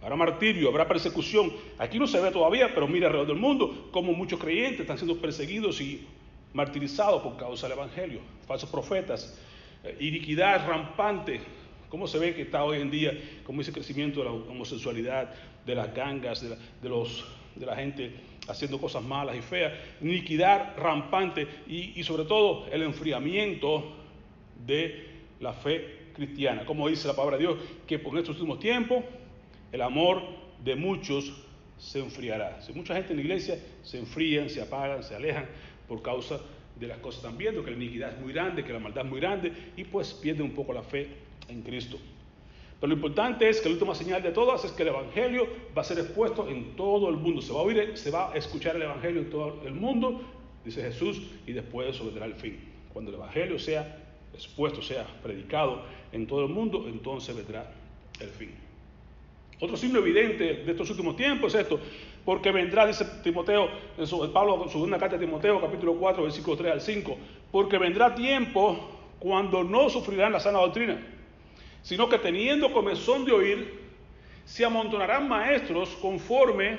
Habrá 0.04 0.16
martirio, 0.16 0.68
habrá 0.68 0.86
persecución. 0.86 1.50
Aquí 1.78 1.98
no 1.98 2.06
se 2.06 2.20
ve 2.20 2.30
todavía, 2.30 2.74
pero 2.74 2.86
mira 2.86 3.06
alrededor 3.06 3.28
del 3.28 3.38
mundo 3.38 3.88
cómo 3.90 4.12
muchos 4.12 4.38
creyentes 4.38 4.80
están 4.80 4.98
siendo 4.98 5.18
perseguidos 5.18 5.80
y 5.80 6.06
martirizados 6.52 7.22
por 7.22 7.38
causa 7.38 7.66
del 7.66 7.78
Evangelio. 7.78 8.20
Falsos 8.46 8.68
profetas, 8.68 9.40
eh, 9.82 9.96
iniquidad 10.00 10.68
rampante. 10.68 11.40
¿Cómo 11.88 12.06
se 12.06 12.18
ve 12.18 12.34
que 12.34 12.42
está 12.42 12.64
hoy 12.64 12.82
en 12.82 12.90
día, 12.90 13.18
como 13.44 13.62
ese 13.62 13.72
crecimiento 13.72 14.18
de 14.20 14.26
la 14.26 14.32
homosexualidad, 14.32 15.34
de 15.64 15.74
las 15.74 15.94
gangas, 15.94 16.42
de 16.42 17.66
la, 17.66 17.74
gente 17.74 18.12
haciendo 18.46 18.78
cosas 18.78 19.02
malas 19.02 19.36
y 19.36 19.40
feas? 19.40 19.72
Iniquidad 20.02 20.76
rampante 20.76 21.48
y, 21.66 21.98
y 21.98 22.04
sobre 22.04 22.24
todo 22.24 22.66
el 22.70 22.82
enfriamiento 22.82 23.90
de 24.66 25.08
la 25.40 25.54
fe 25.54 26.10
cristiana. 26.14 26.66
Como 26.66 26.90
dice 26.90 27.08
la 27.08 27.14
palabra 27.14 27.38
de 27.38 27.44
Dios, 27.44 27.56
que 27.86 27.98
por 27.98 28.18
estos 28.18 28.36
últimos 28.36 28.58
tiempos 28.58 29.02
el 29.74 29.82
amor 29.82 30.22
de 30.64 30.76
muchos 30.76 31.32
se 31.78 31.98
enfriará. 31.98 32.62
Si 32.62 32.72
mucha 32.72 32.94
gente 32.94 33.12
en 33.12 33.16
la 33.16 33.22
iglesia 33.22 33.58
se 33.82 33.98
enfrían, 33.98 34.48
se 34.48 34.62
apagan, 34.62 35.02
se 35.02 35.16
alejan 35.16 35.46
por 35.88 36.00
causa 36.00 36.38
de 36.78 36.86
las 36.86 36.98
cosas 36.98 37.20
que 37.20 37.26
están 37.26 37.36
viendo, 37.36 37.64
que 37.64 37.72
la 37.72 37.76
iniquidad 37.76 38.12
es 38.12 38.20
muy 38.20 38.32
grande, 38.32 38.62
que 38.62 38.72
la 38.72 38.78
maldad 38.78 39.04
es 39.04 39.10
muy 39.10 39.18
grande, 39.18 39.52
y 39.76 39.82
pues 39.82 40.14
pierden 40.14 40.46
un 40.46 40.52
poco 40.52 40.72
la 40.72 40.84
fe 40.84 41.08
en 41.48 41.62
Cristo. 41.62 41.98
Pero 42.78 42.88
lo 42.88 42.94
importante 42.94 43.48
es 43.48 43.60
que 43.60 43.68
la 43.68 43.72
última 43.72 43.96
señal 43.96 44.22
de 44.22 44.30
todas 44.30 44.64
es 44.64 44.70
que 44.70 44.82
el 44.82 44.90
Evangelio 44.90 45.48
va 45.76 45.82
a 45.82 45.84
ser 45.84 45.98
expuesto 45.98 46.48
en 46.48 46.76
todo 46.76 47.10
el 47.10 47.16
mundo. 47.16 47.42
Se 47.42 47.52
va 47.52 47.58
a 47.58 47.62
oír, 47.62 47.98
se 47.98 48.12
va 48.12 48.32
a 48.32 48.36
escuchar 48.36 48.76
el 48.76 48.82
Evangelio 48.82 49.22
en 49.22 49.30
todo 49.30 49.60
el 49.66 49.74
mundo, 49.74 50.22
dice 50.64 50.82
Jesús, 50.82 51.20
y 51.48 51.52
después 51.52 51.88
eso 51.88 52.04
vendrá 52.04 52.26
el 52.26 52.34
fin. 52.34 52.60
Cuando 52.92 53.10
el 53.10 53.16
Evangelio 53.16 53.58
sea 53.58 54.04
expuesto, 54.32 54.80
sea 54.82 55.04
predicado 55.20 55.82
en 56.12 56.28
todo 56.28 56.44
el 56.44 56.52
mundo, 56.52 56.86
entonces 56.86 57.34
vendrá 57.34 57.72
el 58.20 58.28
fin. 58.28 58.63
Otro 59.60 59.76
signo 59.76 60.00
evidente 60.00 60.62
de 60.64 60.70
estos 60.70 60.90
últimos 60.90 61.16
tiempos 61.16 61.54
es 61.54 61.62
esto, 61.62 61.78
porque 62.24 62.50
vendrá, 62.50 62.86
dice 62.86 63.04
Timoteo, 63.22 63.68
en 63.96 64.32
Pablo 64.32 64.56
en 64.56 64.64
su 64.64 64.72
segunda 64.72 64.98
carta 64.98 65.16
de 65.16 65.24
Timoteo, 65.24 65.60
capítulo 65.60 65.94
4, 65.94 66.24
versículo 66.24 66.56
3 66.56 66.72
al 66.72 66.80
5, 66.80 67.16
porque 67.52 67.78
vendrá 67.78 68.14
tiempo 68.14 68.90
cuando 69.20 69.62
no 69.62 69.88
sufrirán 69.88 70.32
la 70.32 70.40
sana 70.40 70.58
doctrina, 70.58 71.00
sino 71.82 72.08
que 72.08 72.18
teniendo 72.18 72.72
comezón 72.72 73.24
de 73.24 73.32
oír, 73.32 73.84
se 74.44 74.64
amontonarán 74.64 75.28
maestros 75.28 75.90
conforme 76.02 76.78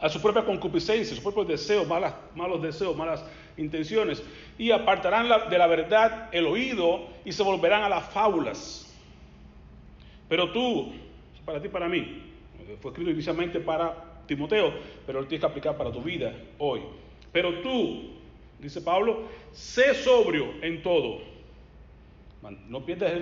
a 0.00 0.08
su 0.08 0.22
propia 0.22 0.44
concupiscencia, 0.44 1.14
sus 1.14 1.24
propios 1.24 1.48
deseos, 1.48 1.86
malos 2.34 2.62
deseos, 2.62 2.96
malas 2.96 3.24
intenciones, 3.56 4.22
y 4.56 4.70
apartarán 4.70 5.28
de 5.50 5.58
la 5.58 5.66
verdad 5.66 6.28
el 6.30 6.46
oído 6.46 7.08
y 7.24 7.32
se 7.32 7.42
volverán 7.42 7.82
a 7.82 7.88
las 7.88 8.08
fábulas. 8.10 8.87
Pero 10.28 10.52
tú, 10.52 10.92
para 11.44 11.60
ti, 11.60 11.68
para 11.68 11.88
mí, 11.88 12.22
fue 12.80 12.90
escrito 12.90 13.10
inicialmente 13.10 13.60
para 13.60 14.22
Timoteo, 14.26 14.72
pero 15.06 15.20
lo 15.20 15.26
tienes 15.26 15.40
que 15.40 15.50
aplicar 15.50 15.76
para 15.76 15.90
tu 15.90 16.02
vida 16.02 16.32
hoy. 16.58 16.82
Pero 17.32 17.60
tú, 17.60 18.10
dice 18.58 18.80
Pablo, 18.80 19.22
sé 19.52 19.94
sobrio 19.94 20.52
en 20.62 20.82
todo. 20.82 21.20
No 22.68 22.84
pierdas 22.84 23.12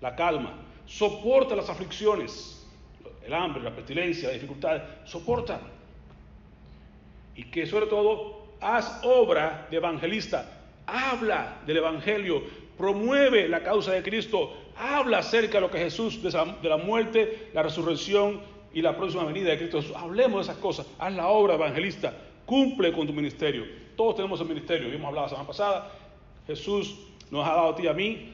la 0.00 0.14
calma. 0.14 0.54
Soporta 0.86 1.54
las 1.54 1.68
aflicciones, 1.68 2.66
el 3.24 3.32
hambre, 3.32 3.62
la 3.62 3.74
pestilencia, 3.74 4.28
la 4.28 4.34
dificultad. 4.34 4.82
Soporta. 5.04 5.60
Y 7.34 7.44
que 7.44 7.66
sobre 7.66 7.86
todo 7.86 8.54
haz 8.60 9.00
obra 9.02 9.66
de 9.70 9.76
evangelista. 9.78 10.58
Habla 10.86 11.60
del 11.66 11.78
Evangelio. 11.78 12.42
Promueve 12.76 13.48
la 13.48 13.62
causa 13.62 13.92
de 13.92 14.02
Cristo 14.02 14.52
habla 14.80 15.18
acerca 15.18 15.58
de 15.58 15.60
lo 15.60 15.70
que 15.70 15.78
Jesús, 15.78 16.22
de 16.22 16.68
la 16.68 16.76
muerte, 16.78 17.50
la 17.52 17.62
resurrección 17.62 18.40
y 18.72 18.80
la 18.82 18.96
próxima 18.96 19.24
venida 19.24 19.50
de 19.50 19.58
Cristo 19.58 19.80
Hablemos 19.96 20.46
de 20.46 20.52
esas 20.52 20.62
cosas. 20.62 20.86
Haz 20.98 21.12
la 21.12 21.28
obra 21.28 21.54
evangelista. 21.54 22.14
Cumple 22.46 22.92
con 22.92 23.06
tu 23.06 23.12
ministerio. 23.12 23.64
Todos 23.96 24.16
tenemos 24.16 24.40
el 24.40 24.48
ministerio. 24.48 24.88
Hemos 24.92 25.08
hablado 25.08 25.26
la 25.26 25.28
semana 25.28 25.46
pasada. 25.46 25.92
Jesús 26.46 26.96
nos 27.30 27.46
ha 27.46 27.52
dado 27.52 27.68
a 27.70 27.76
ti 27.76 27.84
y 27.84 27.86
a 27.88 27.92
mí 27.92 28.32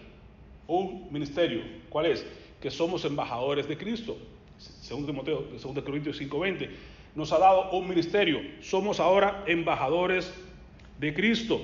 un 0.69 1.09
ministerio. 1.11 1.63
¿Cuál 1.89 2.07
es? 2.07 2.27
Que 2.61 2.71
somos 2.71 3.05
embajadores 3.05 3.69
de 3.69 3.77
Cristo. 3.77 4.17
Segundo 4.59 5.09
Timoteo, 5.09 5.45
segundo 5.59 5.85
Corintios 5.85 6.19
5:20. 6.19 6.71
Nos 7.15 7.33
ha 7.33 7.39
dado 7.39 7.71
un 7.73 7.89
ministerio. 7.89 8.41
Somos 8.61 9.01
ahora 9.01 9.43
embajadores 9.47 10.33
de 10.99 11.13
Cristo. 11.13 11.61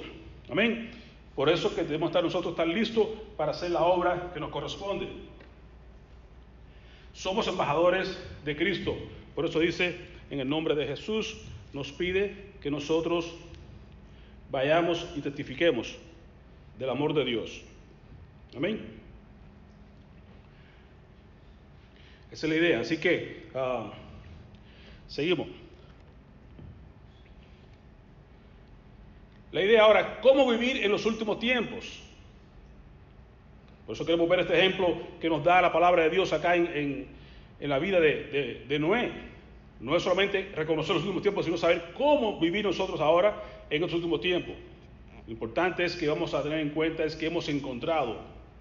Amén. 0.51 0.91
Por 1.35 1.49
eso 1.49 1.75
que 1.75 1.83
debemos 1.83 2.11
estar 2.11 2.23
nosotros 2.23 2.55
tan 2.55 2.73
listos 2.73 3.07
para 3.37 3.53
hacer 3.53 3.71
la 3.71 3.83
obra 3.83 4.31
que 4.35 4.41
nos 4.41 4.51
corresponde. 4.51 5.09
Somos 7.15 7.47
embajadores 7.49 8.19
de 8.45 8.57
Cristo. 8.57 8.97
Por 9.35 9.47
eso 9.47 9.59
dice, 9.61 9.97
en 10.31 10.41
el 10.41 10.49
nombre 10.49 10.75
de 10.75 10.87
Jesús, 10.87 11.39
nos 11.73 11.91
pide 11.91 12.53
que 12.61 12.71
nosotros 12.71 13.35
vayamos 14.51 15.07
y 15.17 15.21
testifiquemos 15.21 15.97
del 16.79 16.91
amor 16.91 17.15
de 17.15 17.25
Dios. 17.25 17.63
Amén. 18.55 19.01
Esa 22.31 22.47
es 22.47 22.51
la 22.51 22.59
idea. 22.59 22.81
Así 22.81 22.99
que 22.99 23.47
ah, 23.55 23.93
seguimos. 25.09 25.62
La 29.53 29.63
idea 29.63 29.83
ahora, 29.83 30.19
¿cómo 30.23 30.51
vivir 30.51 30.83
en 30.83 30.91
los 30.91 31.05
últimos 31.05 31.39
tiempos? 31.39 32.01
Por 33.87 33.95
eso 33.95 34.07
queremos 34.07 34.27
ver 34.29 34.41
este 34.41 34.59
ejemplo 34.59 34.97
que 35.21 35.29
nos 35.29 35.45
da 35.45 35.61
la 35.61 35.71
palabra 35.71 36.05
de 36.05 36.11
Dios 36.11 36.33
acá 36.33 36.57
en, 36.57 37.07
la 37.61 37.79
vida 37.79 38.01
de, 38.01 38.65
de, 38.67 38.79
Noé. 38.79 39.13
No 39.79 39.95
es 39.95 40.03
solamente 40.03 40.51
reconocer 40.57 40.95
los 40.95 41.05
últimos 41.05 41.23
tiempos, 41.23 41.45
sino 41.45 41.59
saber 41.59 41.93
cómo 41.97 42.41
vivir 42.41 42.65
nosotros 42.65 43.01
ahora 43.01 43.43
en 43.69 43.83
los 43.83 43.93
últimos 43.93 44.23
tiempos. 44.23 44.55
Lo 45.27 45.33
importante 45.33 45.85
es 45.85 45.97
que 45.97 46.09
vamos 46.09 46.33
a 46.33 46.43
tener 46.43 46.61
en 46.61 46.71
cuenta 46.71 47.05
es 47.05 47.15
que 47.15 47.27
hemos 47.27 47.49
encontrado, 47.49 48.21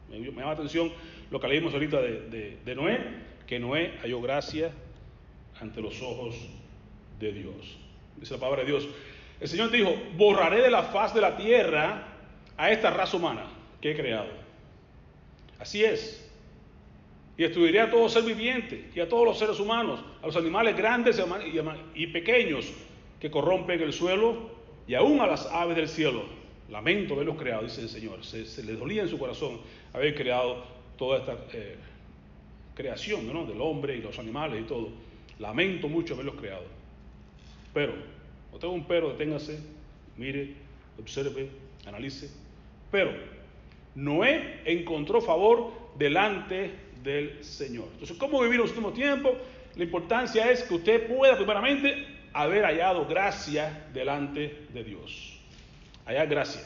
me, 0.09 0.19
llama 0.19 0.41
la 0.41 0.51
atención 0.51 0.91
lo 1.31 1.39
que 1.39 1.47
leímos 1.47 1.73
ahorita 1.73 2.01
de, 2.01 2.57
de 2.65 2.75
Noé, 2.75 2.99
que 3.47 3.59
Noé 3.59 3.93
halló 4.01 4.21
gracia 4.21 4.71
ante 5.61 5.81
los 5.81 6.01
ojos 6.01 6.35
de 7.19 7.31
Dios. 7.31 7.77
Dice 8.17 8.33
la 8.33 8.39
palabra 8.39 8.63
de 8.63 8.67
Dios, 8.67 8.87
el 9.41 9.47
Señor 9.47 9.71
dijo, 9.71 9.95
borraré 10.15 10.61
de 10.61 10.69
la 10.69 10.83
faz 10.83 11.15
de 11.15 11.21
la 11.21 11.35
tierra 11.35 12.07
a 12.55 12.71
esta 12.71 12.91
raza 12.91 13.17
humana 13.17 13.43
que 13.81 13.91
he 13.91 13.95
creado. 13.95 14.27
Así 15.57 15.83
es. 15.83 16.29
Y 17.35 17.41
destruiré 17.41 17.81
a 17.81 17.89
todo 17.89 18.07
ser 18.07 18.23
viviente 18.23 18.91
y 18.93 18.99
a 18.99 19.09
todos 19.09 19.25
los 19.25 19.39
seres 19.39 19.59
humanos, 19.59 19.99
a 20.21 20.27
los 20.27 20.35
animales 20.37 20.77
grandes 20.77 21.19
y 21.95 22.07
pequeños 22.07 22.71
que 23.19 23.31
corrompen 23.31 23.81
el 23.81 23.93
suelo 23.93 24.51
y 24.87 24.93
aún 24.93 25.19
a 25.19 25.25
las 25.25 25.47
aves 25.47 25.75
del 25.75 25.89
cielo. 25.89 26.23
Lamento 26.69 27.15
haberlos 27.15 27.37
creado, 27.37 27.63
dice 27.63 27.81
el 27.81 27.89
Señor. 27.89 28.23
Se, 28.23 28.63
le 28.63 28.73
dolía 28.73 29.01
en 29.01 29.09
su 29.09 29.17
corazón 29.17 29.59
haber 29.91 30.13
creado 30.13 30.63
toda 30.99 31.17
esta 31.17 31.35
eh, 31.53 31.77
creación 32.75 33.25
del 33.47 33.59
hombre 33.59 33.97
y 33.97 34.01
los 34.01 34.19
animales 34.19 34.61
y 34.61 34.65
todo. 34.65 34.89
Lamento 35.39 35.87
mucho 35.87 36.13
haberlos 36.13 36.35
creado. 36.35 36.65
Pero 37.73 38.20
no 38.51 38.59
tengo 38.59 38.73
un 38.73 38.85
pero, 38.85 39.09
deténgase, 39.11 39.59
mire, 40.17 40.53
observe, 40.99 41.49
analice. 41.85 42.29
Pero 42.91 43.11
Noé 43.95 44.61
encontró 44.65 45.21
favor 45.21 45.71
delante 45.97 46.71
del 47.03 47.43
Señor. 47.43 47.87
Entonces, 47.93 48.17
¿cómo 48.17 48.41
vivir 48.41 48.59
los 48.59 48.69
últimos 48.69 48.93
tiempos? 48.93 49.33
La 49.75 49.83
importancia 49.83 50.51
es 50.51 50.63
que 50.63 50.75
usted 50.75 51.07
pueda 51.07 51.35
primeramente 51.37 52.05
haber 52.33 52.63
hallado 52.63 53.05
gracia 53.05 53.87
delante 53.93 54.67
de 54.73 54.83
Dios. 54.83 55.39
Hallar 56.05 56.27
gracia. 56.27 56.61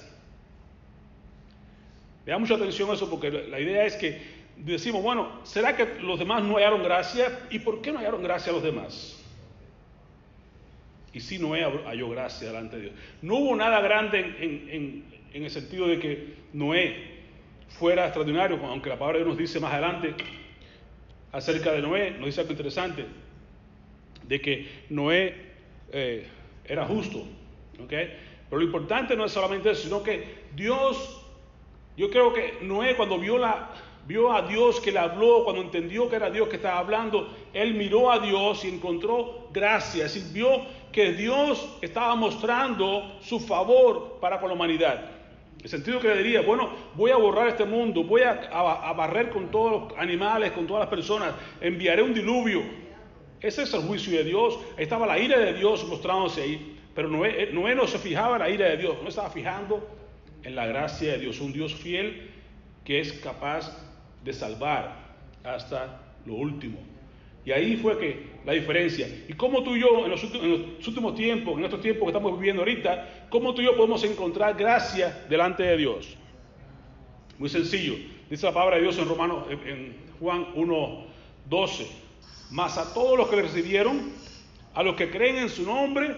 da 2.26 2.38
mucha 2.38 2.56
atención 2.56 2.90
a 2.90 2.94
eso 2.94 3.10
porque 3.10 3.30
la 3.30 3.60
idea 3.60 3.86
es 3.86 3.96
que 3.96 4.20
decimos, 4.58 5.04
bueno, 5.04 5.40
¿será 5.44 5.76
que 5.76 5.86
los 6.02 6.18
demás 6.18 6.44
no 6.44 6.56
hallaron 6.56 6.84
gracia? 6.84 7.48
¿Y 7.52 7.60
por 7.60 7.82
qué 7.82 7.92
no 7.92 8.00
hallaron 8.00 8.24
gracia 8.24 8.52
a 8.52 8.56
los 8.56 8.64
demás? 8.64 9.15
Y 11.16 11.22
sí 11.22 11.40
Noé 11.40 11.64
halló 11.64 12.10
gracia 12.10 12.48
delante 12.48 12.76
de 12.76 12.82
Dios. 12.82 12.94
No 13.22 13.36
hubo 13.36 13.56
nada 13.56 13.80
grande 13.80 14.20
en, 14.20 15.44
el 15.44 15.50
sentido 15.50 15.88
de 15.88 15.98
que 15.98 16.34
Noé 16.52 17.16
fuera 17.70 18.04
extraordinario, 18.04 18.58
aunque 18.66 18.90
la 18.90 19.00
palabra 19.00 19.20
de 19.20 19.24
Dios 19.24 19.30
nos 19.30 19.38
dice 19.38 19.62
más 19.62 19.72
adelante 19.72 20.14
acerca 21.32 21.72
de 21.72 21.82
Noé, 21.82 22.12
nos 22.12 22.26
dice 22.26 22.42
algo 22.42 22.52
interesante, 22.52 23.06
de 24.28 24.42
que 24.42 24.68
Noé 24.90 25.36
eh, 25.94 26.28
era 26.66 26.86
justo. 26.86 27.26
Pero 27.88 28.18
lo 28.50 28.62
importante 28.62 29.16
no 29.16 29.24
es 29.24 29.32
solamente 29.32 29.72
eso, 29.72 29.84
sino 29.84 30.04
que 30.04 30.22
Dios, 30.54 31.26
yo 31.96 32.10
creo 32.10 32.34
que 32.34 32.58
Noé 32.62 32.98
cuando 32.98 33.18
vio, 33.18 33.38
la, 33.38 33.72
vio 34.06 34.32
a 34.32 34.44
Dios 34.44 34.80
que 34.80 34.92
le 34.92 35.00
habló, 35.00 35.44
cuando 35.44 35.62
entendió 35.62 36.10
que 36.10 36.16
era 36.16 36.30
Dios 36.30 36.48
que 36.48 36.58
estaba 36.58 36.80
hablando, 36.80 37.34
él 37.54 37.74
miró 37.74 38.12
a 38.12 38.20
Dios 38.20 38.64
y 38.66 38.70
encontró 38.70 39.50
gracia, 39.52 40.06
es 40.06 40.14
decir, 40.14 40.32
vio 40.34 40.62
que 40.92 41.14
Dios 41.14 41.78
estaba 41.82 42.16
mostrando 42.16 43.18
su 43.22 43.40
favor 43.40 44.18
para 44.22 44.40
con 44.40 44.50
la 44.50 44.56
humanidad. 44.56 45.12
El 45.62 45.70
sentido 45.70 46.00
que 46.00 46.10
le 46.10 46.22
diría, 46.22 46.42
bueno, 46.42 46.70
voy 46.94 47.12
a 47.12 47.18
borrar 47.18 47.48
este 47.48 47.66
mundo, 47.66 48.04
voy 48.04 48.22
a, 48.22 48.94
barrer 48.94 49.30
con 49.32 49.50
todos 49.50 49.72
los 49.72 50.00
animales, 50.00 50.52
con 50.52 50.68
todas 50.68 50.82
las 50.82 50.90
personas, 50.90 51.34
enviaré 51.60 52.04
un 52.04 52.14
diluvio. 52.14 52.62
Ese 53.42 53.64
es 53.64 53.74
el 53.74 53.82
juicio 53.82 54.16
de 54.16 54.24
Dios. 54.24 54.60
Estaba 54.78 55.08
la 55.08 55.18
ira 55.18 55.40
de 55.40 55.54
Dios 55.54 55.84
mostrándose 55.88 56.44
ahí. 56.44 56.80
Pero 56.94 57.10
Noé, 57.10 57.50
Noé 57.52 57.74
no 57.74 57.88
se 57.88 57.98
fijaba 57.98 58.36
en 58.36 58.42
la 58.44 58.50
ira 58.50 58.70
de 58.70 58.78
Dios, 58.78 58.98
no 59.02 59.10
estaba 59.10 59.30
fijando 59.30 59.86
en 60.44 60.56
la 60.56 60.68
gracia 60.68 61.14
de 61.14 61.18
Dios, 61.18 61.42
un 61.42 61.52
Dios 61.52 61.74
fiel 61.74 62.32
que 62.86 63.00
es 63.00 63.14
capaz 63.14 63.76
de 64.26 64.34
salvar 64.34 64.96
hasta 65.44 66.02
lo 66.26 66.34
último. 66.34 66.80
Y 67.46 67.52
ahí 67.52 67.78
fue 67.78 67.98
que 68.00 68.26
la 68.44 68.54
diferencia. 68.54 69.08
Y 69.30 69.34
cómo 69.34 69.64
tú 69.64 69.76
y 69.76 69.82
yo, 69.82 70.04
en 70.06 70.10
los, 70.10 70.24
últimos, 70.24 71.16
tiempos, 71.16 71.58
en 71.60 71.66
estos 71.66 71.80
tiempos 71.80 72.06
que 72.06 72.10
estamos 72.10 72.38
viviendo 72.40 72.64
ahorita, 72.64 73.28
cómo 73.30 73.54
tú 73.54 73.62
y 73.62 73.66
yo 73.66 73.78
podemos 73.78 74.04
encontrar 74.04 74.56
gracia 74.58 75.26
delante 75.30 75.62
de 75.62 75.78
Dios. 75.78 76.18
Muy 77.38 77.50
sencillo. 77.50 77.94
Dice 78.30 78.48
la 78.48 78.54
palabra 78.54 78.78
de 78.78 78.82
Dios 78.82 78.98
en 78.98 79.08
Romanos, 79.08 79.46
en 79.52 79.96
Juan 80.20 80.48
1, 80.56 81.06
12. 81.48 81.88
Mas 82.50 82.80
a 82.80 82.92
todos 82.96 83.16
los 83.16 83.28
que 83.28 83.36
le 83.36 83.44
recibieron, 83.44 84.12
a 84.74 84.82
los 84.82 84.96
que 84.96 85.12
creen 85.12 85.38
en 85.38 85.50
su 85.50 85.64
nombre, 85.64 86.16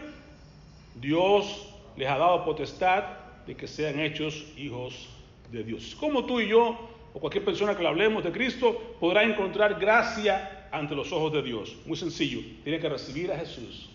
Dios 0.95 1.73
les 1.97 2.07
ha 2.07 2.17
dado 2.17 2.45
potestad 2.45 3.03
de 3.45 3.55
que 3.55 3.67
sean 3.67 3.99
hechos 3.99 4.45
hijos 4.55 5.09
de 5.51 5.63
Dios. 5.63 5.97
¿Cómo 5.99 6.25
tú 6.25 6.39
y 6.39 6.47
yo 6.47 6.96
o 7.17 7.19
cualquier 7.19 7.43
persona 7.43 7.75
que 7.75 7.81
le 7.81 7.89
hablemos 7.89 8.23
de 8.23 8.31
Cristo 8.31 8.95
podrá 8.99 9.23
encontrar 9.23 9.79
gracia 9.79 10.67
ante 10.71 10.93
los 10.93 11.11
ojos 11.11 11.33
de 11.33 11.41
Dios. 11.41 11.75
Muy 11.87 11.97
sencillo, 11.97 12.41
tiene 12.63 12.79
que 12.79 12.87
recibir 12.87 13.31
a 13.31 13.39
Jesús 13.39 13.89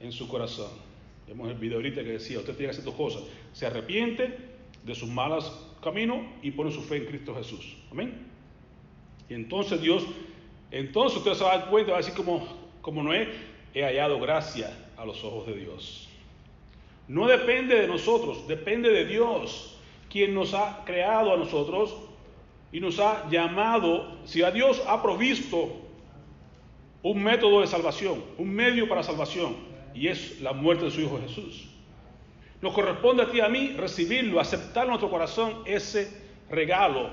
en 0.00 0.10
su 0.10 0.26
corazón. 0.26 0.70
Vemos 1.28 1.50
el 1.50 1.58
video 1.58 1.76
ahorita 1.76 2.02
que 2.02 2.12
decía, 2.12 2.38
usted 2.38 2.54
tiene 2.54 2.68
que 2.68 2.78
hacer 2.78 2.84
dos 2.86 2.94
cosas. 2.94 3.24
Se 3.52 3.66
arrepiente 3.66 4.38
de 4.84 4.94
sus 4.94 5.10
malos 5.10 5.68
caminos 5.82 6.16
y 6.40 6.50
pone 6.50 6.70
su 6.70 6.80
fe 6.80 6.96
en 6.96 7.04
Cristo 7.04 7.34
Jesús. 7.34 7.76
Amén. 7.90 8.26
Y 9.28 9.34
entonces 9.34 9.82
Dios, 9.82 10.02
entonces 10.70 11.18
usted 11.18 11.34
se 11.34 11.44
va 11.44 11.52
a 11.52 11.58
dar 11.58 11.68
cuenta, 11.68 11.92
va 11.92 11.98
a 11.98 12.00
decir 12.00 12.14
como, 12.14 12.48
como 12.80 13.02
Noé, 13.02 13.28
he 13.74 13.82
hallado 13.82 14.18
gracia 14.18 14.74
a 14.96 15.04
los 15.04 15.22
ojos 15.22 15.46
de 15.46 15.56
Dios. 15.56 16.08
No 17.06 17.26
depende 17.26 17.78
de 17.78 17.86
nosotros, 17.86 18.48
depende 18.48 18.88
de 18.88 19.04
Dios, 19.04 19.73
quien 20.14 20.32
nos 20.32 20.54
ha 20.54 20.84
creado 20.84 21.34
a 21.34 21.36
nosotros 21.36 21.92
y 22.70 22.78
nos 22.78 23.00
ha 23.00 23.28
llamado. 23.28 24.16
Si 24.24 24.44
a 24.44 24.52
Dios 24.52 24.80
ha 24.86 25.02
provisto 25.02 25.74
un 27.02 27.20
método 27.20 27.62
de 27.62 27.66
salvación, 27.66 28.22
un 28.38 28.48
medio 28.48 28.88
para 28.88 29.02
salvación, 29.02 29.56
y 29.92 30.06
es 30.06 30.40
la 30.40 30.52
muerte 30.52 30.84
de 30.84 30.92
su 30.92 31.00
Hijo 31.00 31.18
Jesús. 31.20 31.68
Nos 32.62 32.72
corresponde 32.74 33.24
a 33.24 33.30
ti 33.32 33.38
y 33.38 33.40
a 33.40 33.48
mí 33.48 33.74
recibirlo, 33.76 34.38
aceptar 34.38 34.84
en 34.84 34.90
nuestro 34.90 35.10
corazón 35.10 35.62
ese 35.66 36.08
regalo, 36.48 37.10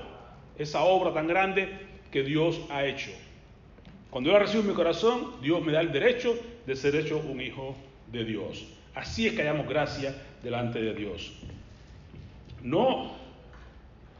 esa 0.56 0.84
obra 0.84 1.12
tan 1.12 1.26
grande 1.26 1.76
que 2.12 2.22
Dios 2.22 2.60
ha 2.70 2.86
hecho. 2.86 3.10
Cuando 4.10 4.30
yo 4.30 4.34
la 4.34 4.44
recibo 4.44 4.62
en 4.62 4.68
mi 4.68 4.74
corazón, 4.74 5.40
Dios 5.42 5.60
me 5.60 5.72
da 5.72 5.80
el 5.80 5.90
derecho 5.90 6.38
de 6.64 6.76
ser 6.76 6.94
hecho 6.94 7.18
un 7.18 7.40
hijo 7.40 7.74
de 8.12 8.24
Dios. 8.24 8.64
Así 8.94 9.26
es 9.26 9.32
que 9.32 9.42
hallamos 9.42 9.68
gracia 9.68 10.14
delante 10.40 10.80
de 10.80 10.94
Dios. 10.94 11.32
No 12.62 13.22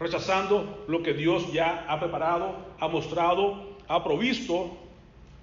rechazando 0.02 0.85
lo 0.88 1.02
que 1.02 1.14
Dios 1.14 1.52
ya 1.52 1.87
ha 1.88 1.98
preparado, 2.00 2.57
ha 2.81 2.88
mostrado, 2.88 3.76
ha 3.88 4.02
provisto, 4.02 4.76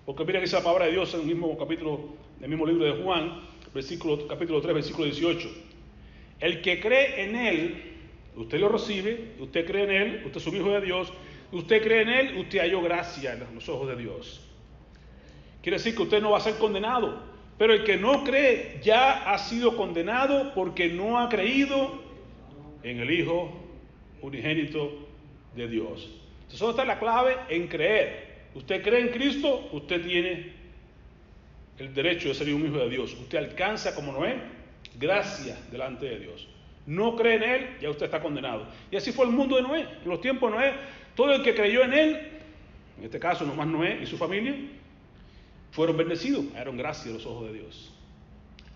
porque 0.06 0.26
mira 0.26 0.42
que 0.42 0.48
la 0.48 0.62
palabra 0.62 0.86
de 0.86 0.92
Dios 0.92 1.14
en 1.14 1.22
el 1.22 1.28
mismo 1.28 1.58
capítulo, 1.58 2.10
en 2.38 2.44
el 2.44 2.50
mismo 2.50 2.66
libro 2.66 2.86
de 2.86 3.02
Juan, 3.02 3.42
versículo, 3.74 4.28
capítulo 4.28 4.62
3, 4.62 4.74
versículo 4.74 5.06
18. 5.06 5.50
El 6.40 6.62
que 6.62 6.80
cree 6.80 7.24
en 7.24 7.36
Él, 7.36 7.84
usted 8.36 8.60
lo 8.60 8.70
recibe, 8.70 9.34
usted 9.40 9.66
cree 9.66 9.84
en 9.84 9.92
Él, 9.92 10.24
usted 10.26 10.42
es 10.42 10.48
un 10.48 10.56
hijo 10.56 10.72
de 10.72 10.82
Dios, 10.82 11.14
usted 11.52 11.82
cree 11.82 12.02
en 12.02 12.10
Él, 12.10 12.38
usted 12.38 12.60
halló 12.60 12.82
gracia 12.82 13.34
en 13.34 13.56
los 13.56 13.70
ojos 13.70 13.88
de 13.88 13.96
Dios. 13.96 14.46
Quiere 15.62 15.78
decir 15.78 15.96
que 15.96 16.04
usted 16.04 16.22
no 16.22 16.32
va 16.32 16.38
a 16.38 16.42
ser 16.42 16.56
condenado, 16.56 17.22
pero 17.58 17.74
el 17.74 17.84
que 17.84 17.98
no 17.98 18.24
cree 18.24 18.80
ya 18.82 19.32
ha 19.32 19.38
sido 19.38 19.76
condenado 19.76 20.54
porque 20.54 20.90
no 20.90 21.20
ha 21.20 21.28
creído 21.28 22.09
en 22.84 23.00
el 23.00 23.12
Hijo 23.12 23.52
unigénito 24.22 25.08
de 25.56 25.68
Dios. 25.68 26.10
Entonces, 26.42 26.60
¿dónde 26.60 26.82
está 26.82 26.86
la 26.86 27.00
clave? 27.00 27.36
En 27.50 27.68
creer. 27.68 28.30
Usted 28.56 28.84
cree 28.84 29.02
en 29.02 29.10
Cristo, 29.10 29.70
usted 29.72 30.04
tiene 30.04 30.54
el 31.78 31.94
derecho 31.94 32.30
de 32.30 32.34
ser 32.34 32.54
un 32.54 32.66
hijo 32.66 32.78
de 32.78 32.90
Dios. 32.90 33.14
Usted 33.14 33.38
alcanza 33.38 33.96
como 33.96 34.12
Noé 34.12 34.36
gracia 35.00 35.58
delante 35.72 36.08
de 36.08 36.20
Dios. 36.20 36.48
No 36.86 37.16
cree 37.16 37.36
en 37.36 37.44
Él, 37.44 37.68
ya 37.82 37.90
usted 37.90 38.06
está 38.06 38.22
condenado. 38.22 38.68
Y 38.92 38.96
así 38.96 39.12
fue 39.12 39.26
el 39.26 39.32
mundo 39.32 39.56
de 39.56 39.62
Noé. 39.62 39.82
En 39.82 40.10
los 40.10 40.22
tiempos 40.22 40.52
de 40.52 40.58
Noé, 40.58 40.74
todo 41.16 41.34
el 41.34 41.44
que 41.44 41.54
creyó 41.54 41.84
en 41.84 41.94
Él, 41.94 42.16
en 42.98 43.04
este 43.04 43.20
caso 43.20 43.46
nomás 43.46 43.68
Noé 43.68 44.00
y 44.02 44.06
su 44.06 44.18
familia, 44.18 44.56
fueron 45.72 45.96
bendecidos, 45.98 46.46
hallaron 46.54 46.78
gracia 46.78 47.12
a 47.12 47.14
los 47.14 47.26
ojos 47.26 47.48
de 47.48 47.60
Dios. 47.60 47.94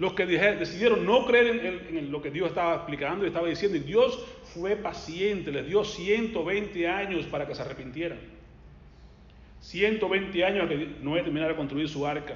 Los 0.04 0.16
que 0.16 0.26
decidieron 0.26 1.06
no 1.06 1.26
creer 1.26 1.66
en, 1.88 2.12
lo 2.12 2.22
que 2.22 2.30
Dios 2.30 2.50
estaba 2.50 2.76
explicando 2.76 3.24
y 3.24 3.30
estaba 3.30 3.48
diciendo, 3.48 3.78
y 3.78 3.80
Dios 3.80 4.20
fue 4.54 4.76
paciente, 4.76 5.50
les 5.50 5.66
dio 5.66 5.86
120 5.86 6.90
años 6.90 7.26
para 7.28 7.48
que 7.48 7.56
se 7.56 7.62
arrepintieran. 7.62 8.18
120 9.62 10.44
años 10.44 10.66
a 10.66 10.68
que 10.68 10.90
Noé 11.02 11.24
terminara 11.24 11.54
de 11.54 11.56
construir 11.56 11.88
su 11.88 12.06
arca 12.06 12.36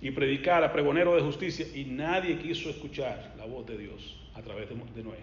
y 0.00 0.10
predicar 0.10 0.64
a 0.64 0.72
pregonero 0.72 1.14
de 1.14 1.20
justicia, 1.20 1.66
y 1.74 1.84
nadie 1.84 2.38
quiso 2.38 2.70
escuchar 2.70 3.34
la 3.36 3.44
voz 3.44 3.66
de 3.66 3.76
Dios 3.76 4.18
a 4.34 4.40
través 4.40 4.70
de, 4.70 4.76
de 4.76 5.04
Noé. 5.04 5.18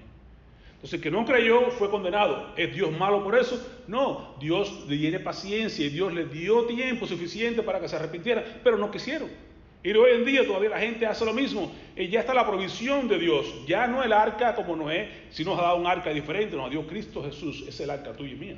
Entonces, 0.73 0.93
el 0.93 1.01
que 1.01 1.09
no 1.09 1.25
creyó 1.25 1.71
fue 1.71 1.89
condenado. 1.89 2.53
¿Es 2.55 2.71
Dios 2.75 2.91
malo 2.91 3.23
por 3.23 3.35
eso? 3.35 3.67
No, 3.87 4.35
Dios 4.39 4.85
le 4.87 4.95
tiene 4.95 5.19
paciencia 5.19 5.83
y 5.83 5.89
Dios 5.89 6.13
le 6.13 6.25
dio 6.25 6.65
tiempo 6.65 7.07
suficiente 7.07 7.63
para 7.63 7.79
que 7.79 7.87
se 7.87 7.95
arrepintiera, 7.95 8.45
pero 8.63 8.77
no 8.77 8.91
quisieron. 8.91 9.46
Y 9.83 9.91
hoy 9.91 10.11
en 10.11 10.25
día 10.25 10.45
todavía 10.45 10.69
la 10.69 10.79
gente 10.79 11.05
hace 11.05 11.23
lo 11.23 11.33
mismo. 11.33 11.71
Y 11.95 12.07
ya 12.09 12.21
está 12.21 12.33
la 12.33 12.45
provisión 12.45 13.07
de 13.07 13.19
Dios. 13.19 13.45
Ya 13.67 13.87
no 13.87 14.03
el 14.03 14.11
arca 14.11 14.55
como 14.55 14.75
Noé, 14.75 15.09
sino 15.29 15.51
nos 15.51 15.59
ha 15.59 15.63
dado 15.63 15.77
un 15.77 15.87
arca 15.87 16.09
diferente. 16.09 16.55
Nos 16.55 16.71
dio 16.71 16.85
Cristo 16.87 17.23
Jesús. 17.23 17.63
Es 17.67 17.79
el 17.79 17.89
arca 17.89 18.13
tuyo 18.13 18.33
y 18.33 18.39
mía. 18.39 18.57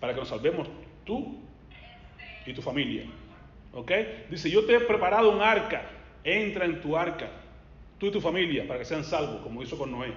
Para 0.00 0.14
que 0.14 0.20
nos 0.20 0.28
salvemos 0.28 0.68
tú 1.04 1.38
y 2.44 2.52
tu 2.52 2.62
familia. 2.62 3.04
¿Ok? 3.72 3.92
Dice, 4.30 4.50
yo 4.50 4.64
te 4.64 4.74
he 4.74 4.80
preparado 4.80 5.30
un 5.30 5.42
arca. 5.42 5.82
Entra 6.24 6.64
en 6.64 6.80
tu 6.80 6.96
arca. 6.96 7.30
Tú 7.98 8.06
y 8.06 8.10
tu 8.10 8.20
familia 8.20 8.66
para 8.66 8.78
que 8.80 8.84
sean 8.84 9.04
salvos, 9.04 9.40
como 9.42 9.62
hizo 9.62 9.78
con 9.78 9.90
Noé. 9.90 10.12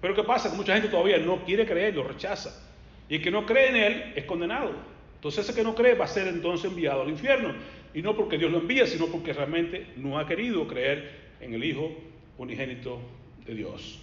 Pero 0.00 0.14
¿qué 0.14 0.22
pasa? 0.22 0.50
Que 0.50 0.56
mucha 0.56 0.74
gente 0.74 0.88
todavía 0.88 1.18
no 1.18 1.44
quiere 1.44 1.66
creer, 1.66 1.94
lo 1.94 2.04
rechaza. 2.04 2.66
Y 3.08 3.16
el 3.16 3.22
que 3.22 3.30
no 3.30 3.44
cree 3.46 3.68
en 3.68 3.76
él 3.76 4.12
es 4.16 4.24
condenado. 4.24 4.72
Entonces 5.16 5.44
ese 5.44 5.54
que 5.54 5.62
no 5.62 5.74
cree 5.74 5.94
va 5.94 6.06
a 6.06 6.08
ser 6.08 6.28
entonces 6.28 6.70
enviado 6.70 7.02
al 7.02 7.10
infierno. 7.10 7.54
Y 7.94 8.02
no 8.02 8.16
porque 8.16 8.38
Dios 8.38 8.50
lo 8.52 8.58
envía, 8.58 8.86
sino 8.86 9.06
porque 9.06 9.32
realmente 9.32 9.86
no 9.96 10.18
ha 10.18 10.26
querido 10.26 10.66
creer 10.66 11.10
en 11.40 11.54
el 11.54 11.64
Hijo 11.64 11.92
unigénito 12.38 13.00
de 13.46 13.54
Dios. 13.54 13.98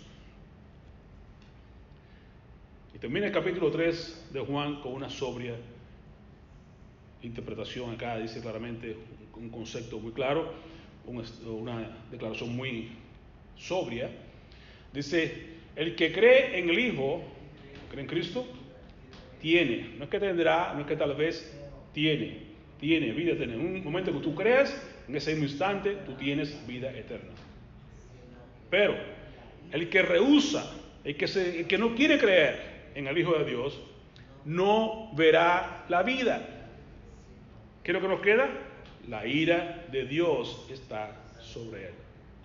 Y 2.93 2.99
termina 2.99 3.27
el 3.27 3.31
capítulo 3.31 3.71
3 3.71 4.29
de 4.33 4.39
Juan 4.41 4.81
con 4.81 4.93
una 4.93 5.09
sobria 5.09 5.55
interpretación. 7.21 7.91
Acá 7.91 8.17
dice 8.17 8.41
claramente 8.41 8.95
un 9.35 9.49
concepto 9.49 9.99
muy 9.99 10.11
claro, 10.11 10.51
una 11.05 11.97
declaración 12.11 12.55
muy 12.55 12.89
sobria. 13.57 14.09
Dice, 14.93 15.57
el 15.75 15.95
que 15.95 16.11
cree 16.11 16.59
en 16.59 16.69
el 16.69 16.79
Hijo, 16.79 17.23
cree 17.89 18.01
en 18.01 18.07
Cristo, 18.07 18.45
tiene, 19.39 19.95
no 19.97 20.05
es 20.05 20.09
que 20.09 20.19
tendrá, 20.19 20.73
no 20.73 20.81
es 20.81 20.87
que 20.87 20.95
tal 20.95 21.15
vez 21.15 21.55
tiene, 21.93 22.46
tiene 22.79 23.11
vida 23.11 23.33
eterna. 23.33 23.55
En 23.55 23.61
un 23.61 23.83
momento 23.83 24.11
que 24.11 24.19
tú 24.19 24.35
creas, 24.35 24.75
en 25.07 25.15
ese 25.15 25.31
mismo 25.31 25.45
instante, 25.45 25.97
tú 26.05 26.13
tienes 26.13 26.65
vida 26.67 26.91
eterna. 26.91 27.31
Pero 28.69 28.95
el 29.71 29.89
que 29.89 30.01
rehúsa, 30.01 30.71
el 31.03 31.15
que, 31.15 31.27
se, 31.27 31.61
el 31.61 31.67
que 31.67 31.77
no 31.77 31.95
quiere 31.95 32.17
creer 32.17 32.91
en 32.95 33.07
el 33.07 33.17
Hijo 33.17 33.33
de 33.37 33.45
Dios, 33.45 33.79
no 34.45 35.11
verá 35.15 35.85
la 35.89 36.03
vida. 36.03 36.47
¿Qué 37.83 37.91
es 37.91 37.93
lo 37.93 38.01
que 38.01 38.07
nos 38.07 38.21
queda? 38.21 38.49
La 39.07 39.25
ira 39.25 39.85
de 39.91 40.05
Dios 40.05 40.67
está 40.71 41.15
sobre 41.39 41.87
él. 41.87 41.93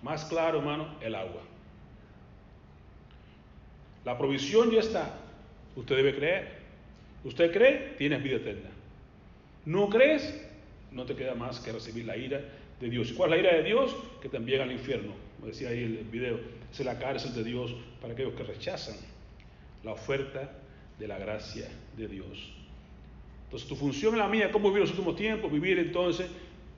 Más 0.02 0.24
claro, 0.24 0.58
hermano, 0.58 0.96
el 1.00 1.14
agua. 1.14 1.42
La 4.04 4.18
provisión 4.18 4.70
ya 4.70 4.80
está. 4.80 5.14
Usted 5.76 5.96
debe 5.96 6.14
creer. 6.14 6.62
Usted 7.24 7.52
cree, 7.52 7.94
tienes 7.98 8.22
vida 8.22 8.36
eterna. 8.36 8.71
No 9.64 9.88
crees, 9.88 10.46
no 10.90 11.04
te 11.04 11.14
queda 11.14 11.34
más 11.34 11.60
que 11.60 11.72
recibir 11.72 12.04
la 12.04 12.16
ira 12.16 12.40
de 12.80 12.90
Dios. 12.90 13.10
¿Y 13.10 13.14
cuál 13.14 13.32
es 13.32 13.42
la 13.42 13.48
ira 13.48 13.56
de 13.58 13.64
Dios? 13.64 13.94
Que 14.20 14.36
envían 14.36 14.62
al 14.62 14.72
infierno. 14.72 15.12
Como 15.36 15.48
decía 15.48 15.68
ahí 15.68 15.82
el 15.82 16.04
video, 16.10 16.40
es 16.72 16.80
la 16.80 16.98
cárcel 16.98 17.34
de 17.34 17.44
Dios 17.44 17.74
para 18.00 18.12
aquellos 18.12 18.34
que 18.34 18.42
rechazan 18.42 18.96
la 19.84 19.92
oferta 19.92 20.50
de 20.98 21.08
la 21.08 21.18
gracia 21.18 21.68
de 21.96 22.08
Dios. 22.08 22.52
Entonces 23.44 23.68
tu 23.68 23.76
función 23.76 24.14
es 24.14 24.18
la 24.18 24.28
mía, 24.28 24.50
¿cómo 24.50 24.68
vivir 24.68 24.80
los 24.80 24.90
últimos 24.90 25.16
tiempos? 25.16 25.52
Vivir 25.52 25.78
entonces 25.78 26.26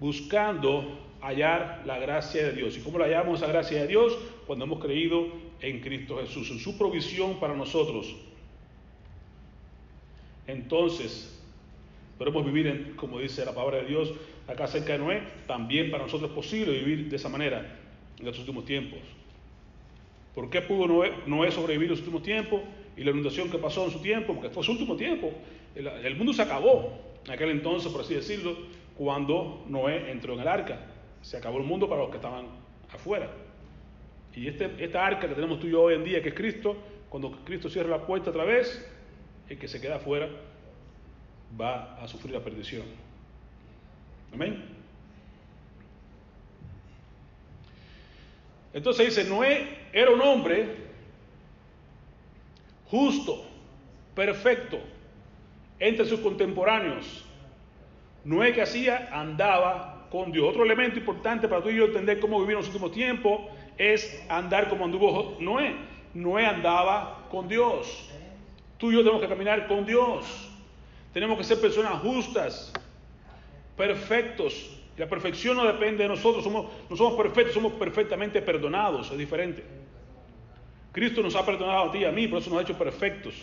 buscando 0.01 0.99
hallar 1.21 1.83
la 1.87 1.99
gracia 1.99 2.49
de 2.49 2.53
Dios. 2.53 2.77
¿Y 2.77 2.81
cómo 2.81 2.99
la 2.99 3.07
hallamos 3.07 3.41
esa 3.41 3.51
gracia 3.51 3.83
de 3.83 3.87
Dios? 3.87 4.17
Cuando 4.47 4.65
hemos 4.65 4.83
creído 4.83 5.27
en 5.61 5.81
Cristo 5.81 6.19
Jesús, 6.19 6.51
en 6.51 6.59
su 6.59 6.77
provisión 6.77 7.41
para 7.41 7.55
nosotros. 7.55 8.15
Entonces, 10.47 11.34
podemos 12.19 12.45
vivir, 12.45 12.67
en, 12.67 12.95
como 12.97 13.19
dice 13.19 13.45
la 13.45 13.55
palabra 13.55 13.79
de 13.79 13.87
Dios 13.87 14.13
acá 14.47 14.67
cerca 14.67 14.93
de 14.93 14.99
Noé, 14.99 15.23
también 15.47 15.91
para 15.91 16.05
nosotros 16.05 16.31
es 16.31 16.35
posible 16.37 16.73
vivir 16.73 17.09
de 17.09 17.17
esa 17.17 17.29
manera 17.29 17.79
en 18.19 18.25
los 18.25 18.39
últimos 18.39 18.65
tiempos. 18.65 19.01
¿Por 20.35 20.51
qué 20.51 20.61
pudo 20.63 20.87
Noé, 21.27 21.51
sobrevivir 21.51 21.87
en 21.87 21.91
los 21.91 22.01
últimos 22.01 22.23
tiempos 22.23 22.61
y 22.97 23.05
la 23.05 23.11
inundación 23.11 23.51
que 23.51 23.59
pasó 23.59 23.85
en 23.85 23.93
su 23.93 24.01
tiempo? 24.01 24.35
Porque 24.35 24.51
fue 24.51 24.65
su 24.65 24.73
último 24.73 24.97
tiempo. 24.97 25.33
El, 25.75 25.87
el 25.87 26.17
mundo 26.17 26.33
se 26.33 26.43
acabó 26.43 26.99
en 27.25 27.31
aquel 27.31 27.51
entonces, 27.51 27.91
por 27.91 28.01
así 28.01 28.15
decirlo, 28.15 28.57
cuando 28.97 29.65
Noé 29.69 30.11
entró 30.11 30.35
en 30.35 30.41
el 30.41 30.49
arca. 30.49 30.81
Se 31.23 31.37
acabó 31.37 31.59
el 31.59 31.65
mundo 31.65 31.89
para 31.89 32.03
los 32.03 32.11
que 32.11 32.17
estaban 32.17 32.47
afuera. 32.93 33.31
Y 34.35 34.49
este, 34.49 34.71
esta 34.79 35.07
arca 35.07 35.29
que 35.29 35.35
tenemos 35.35 35.61
tú 35.61 35.69
y 35.69 35.71
yo 35.71 35.83
hoy 35.83 35.95
en 35.95 36.05
día, 36.05 36.21
que 36.21 36.31
es 36.31 36.35
Cristo, 36.35 36.77
cuando 37.09 37.31
Cristo 37.45 37.71
cierra 37.71 37.91
la 37.91 38.07
puerta 38.07 38.31
otra 38.31 38.45
vez, 38.45 38.85
el 39.49 39.59
que 39.59 39.69
se 39.69 39.81
queda 39.81 39.97
afuera 39.97 40.29
va 41.61 41.97
a 42.03 42.09
sufrir 42.09 42.33
la 42.33 42.41
perdición. 42.41 42.85
Amén. 44.33 44.63
Entonces 48.73 49.07
dice, 49.07 49.29
Noé 49.29 49.69
era 49.93 50.11
un 50.11 50.21
hombre 50.21 50.69
justo, 52.87 53.45
perfecto, 54.15 54.81
entre 55.79 56.05
sus 56.05 56.21
contemporáneos. 56.21 57.25
Noé 58.25 58.53
que 58.53 58.63
hacía 58.63 59.09
andaba 59.13 60.09
con 60.11 60.33
Dios. 60.33 60.49
Otro 60.49 60.65
elemento 60.65 60.99
importante 60.99 61.47
para 61.47 61.63
tú 61.63 61.71
y 61.71 61.77
yo 61.77 61.85
entender 61.85 62.19
cómo 62.19 62.41
vivir 62.41 62.53
en 62.53 62.59
los 62.59 62.69
últimos 62.69 62.93
tiempos 62.93 63.43
es 63.79 64.25
andar 64.29 64.69
como 64.69 64.85
anduvo 64.85 65.37
Noé. 65.41 65.77
Noé 66.15 66.47
andaba 66.47 67.27
con 67.31 67.47
Dios. 67.47 68.11
Tú 68.79 68.91
y 68.91 68.95
yo 68.95 69.01
tenemos 69.01 69.21
que 69.21 69.29
caminar 69.29 69.69
con 69.69 69.87
Dios. 69.87 70.54
Tenemos 71.15 71.39
que 71.39 71.45
ser 71.45 71.61
personas 71.61 72.03
justas, 72.03 72.73
perfectos. 73.77 74.81
La 74.97 75.09
perfección 75.09 75.57
no 75.57 75.65
depende 75.65 76.03
de 76.03 76.09
nosotros, 76.09 76.45
no 76.45 76.97
somos 76.97 77.15
perfectos, 77.15 77.55
somos 77.55 77.73
perfectamente 77.75 78.43
perdonados, 78.43 79.11
es 79.13 79.19
diferente. 79.19 79.65
Cristo 80.93 81.23
nos 81.23 81.35
ha 81.37 81.47
perdonado 81.47 81.85
a 81.85 81.93
ti 81.93 81.99
y 81.99 82.05
a 82.05 82.13
mí, 82.13 82.27
por 82.27 82.41
eso 82.41 82.51
nos 82.51 82.59
ha 82.59 82.63
hecho 82.63 82.77
perfectos. 82.77 83.35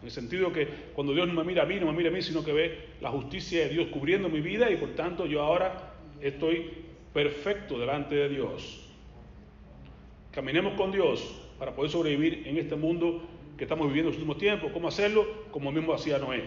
En 0.00 0.06
el 0.06 0.10
sentido 0.10 0.52
que 0.52 0.66
cuando 0.94 1.12
Dios 1.12 1.26
no 1.28 1.34
me 1.34 1.44
mira 1.44 1.62
a 1.62 1.66
mí, 1.66 1.78
no 1.78 1.86
me 1.86 1.92
mira 1.92 2.08
a 2.08 2.12
mí, 2.12 2.22
sino 2.22 2.42
que 2.42 2.52
ve 2.52 2.88
la 3.00 3.10
justicia 3.10 3.64
de 3.64 3.68
Dios 3.68 3.88
cubriendo 3.88 4.28
mi 4.28 4.40
vida 4.40 4.70
y 4.70 4.76
por 4.76 4.90
tanto 4.90 5.26
yo 5.26 5.42
ahora 5.42 5.92
estoy 6.20 6.70
perfecto 7.12 7.78
delante 7.78 8.14
de 8.14 8.28
Dios. 8.28 8.86
Caminemos 10.30 10.74
con 10.74 10.92
Dios 10.92 11.38
para 11.58 11.74
poder 11.74 11.90
sobrevivir 11.90 12.46
en 12.46 12.56
este 12.58 12.76
mundo 12.76 13.22
que 13.56 13.64
estamos 13.64 13.88
viviendo 13.88 14.10
en 14.10 14.14
los 14.14 14.18
últimos 14.18 14.38
tiempos. 14.38 14.70
¿Cómo 14.72 14.88
hacerlo? 14.88 15.26
Como 15.50 15.72
mismo 15.72 15.92
hacía 15.92 16.18
Noé, 16.18 16.44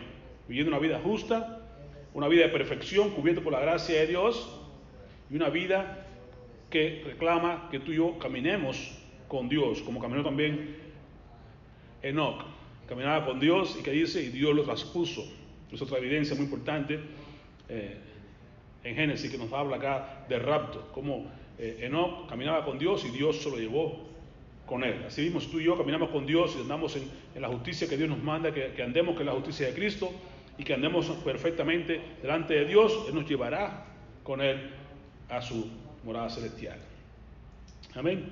viviendo 0.51 0.69
una 0.69 0.79
vida 0.79 0.99
justa, 0.99 1.61
una 2.13 2.27
vida 2.27 2.43
de 2.43 2.49
perfección 2.49 3.11
cubierta 3.11 3.41
por 3.41 3.53
la 3.53 3.61
gracia 3.61 4.01
de 4.01 4.07
Dios 4.07 4.49
y 5.29 5.37
una 5.37 5.49
vida 5.49 6.05
que 6.69 7.03
reclama 7.05 7.69
que 7.71 7.79
tú 7.79 7.93
y 7.93 7.95
yo 7.95 8.19
caminemos 8.19 8.91
con 9.29 9.47
Dios, 9.47 9.81
como 9.81 10.01
caminó 10.01 10.25
también 10.25 10.75
Enoch. 12.01 12.43
Caminaba 12.85 13.25
con 13.25 13.39
Dios 13.39 13.77
y 13.79 13.83
que 13.83 13.91
dice, 13.91 14.21
y 14.21 14.27
Dios 14.27 14.53
lo 14.53 14.63
traspuso. 14.63 15.23
Es 15.71 15.81
otra 15.81 15.99
evidencia 15.99 16.35
muy 16.35 16.43
importante 16.43 16.99
eh, 17.69 17.95
en 18.83 18.93
Génesis 18.93 19.31
que 19.31 19.37
nos 19.37 19.53
habla 19.53 19.77
acá 19.77 20.25
de 20.27 20.37
rapto, 20.37 20.89
como 20.93 21.31
eh, 21.57 21.77
Enoch 21.83 22.27
caminaba 22.27 22.65
con 22.65 22.77
Dios 22.77 23.05
y 23.05 23.09
Dios 23.11 23.37
se 23.37 23.49
lo 23.49 23.55
llevó 23.55 24.05
con 24.65 24.83
él. 24.83 25.01
Así 25.07 25.21
mismo, 25.21 25.39
tú 25.39 25.61
y 25.61 25.63
yo 25.63 25.77
caminamos 25.77 26.09
con 26.09 26.25
Dios 26.25 26.55
y 26.57 26.61
andamos 26.61 26.97
en, 26.97 27.09
la 27.41 27.47
justicia 27.47 27.87
que 27.87 27.95
Dios 27.95 28.09
nos 28.09 28.21
manda, 28.21 28.53
que, 28.53 28.73
que 28.73 28.83
andemos 28.83 29.15
con 29.15 29.25
la 29.25 29.31
justicia 29.31 29.67
de 29.67 29.73
Cristo 29.73 30.11
y 30.61 30.63
que 30.63 30.75
andemos 30.75 31.07
perfectamente 31.25 31.99
delante 32.21 32.53
de 32.53 32.65
Dios, 32.65 33.05
Él 33.07 33.15
nos 33.15 33.27
llevará 33.27 33.83
con 34.23 34.41
Él 34.41 34.69
a 35.27 35.41
su 35.41 35.67
morada 36.03 36.29
celestial. 36.29 36.77
Amén. 37.95 38.31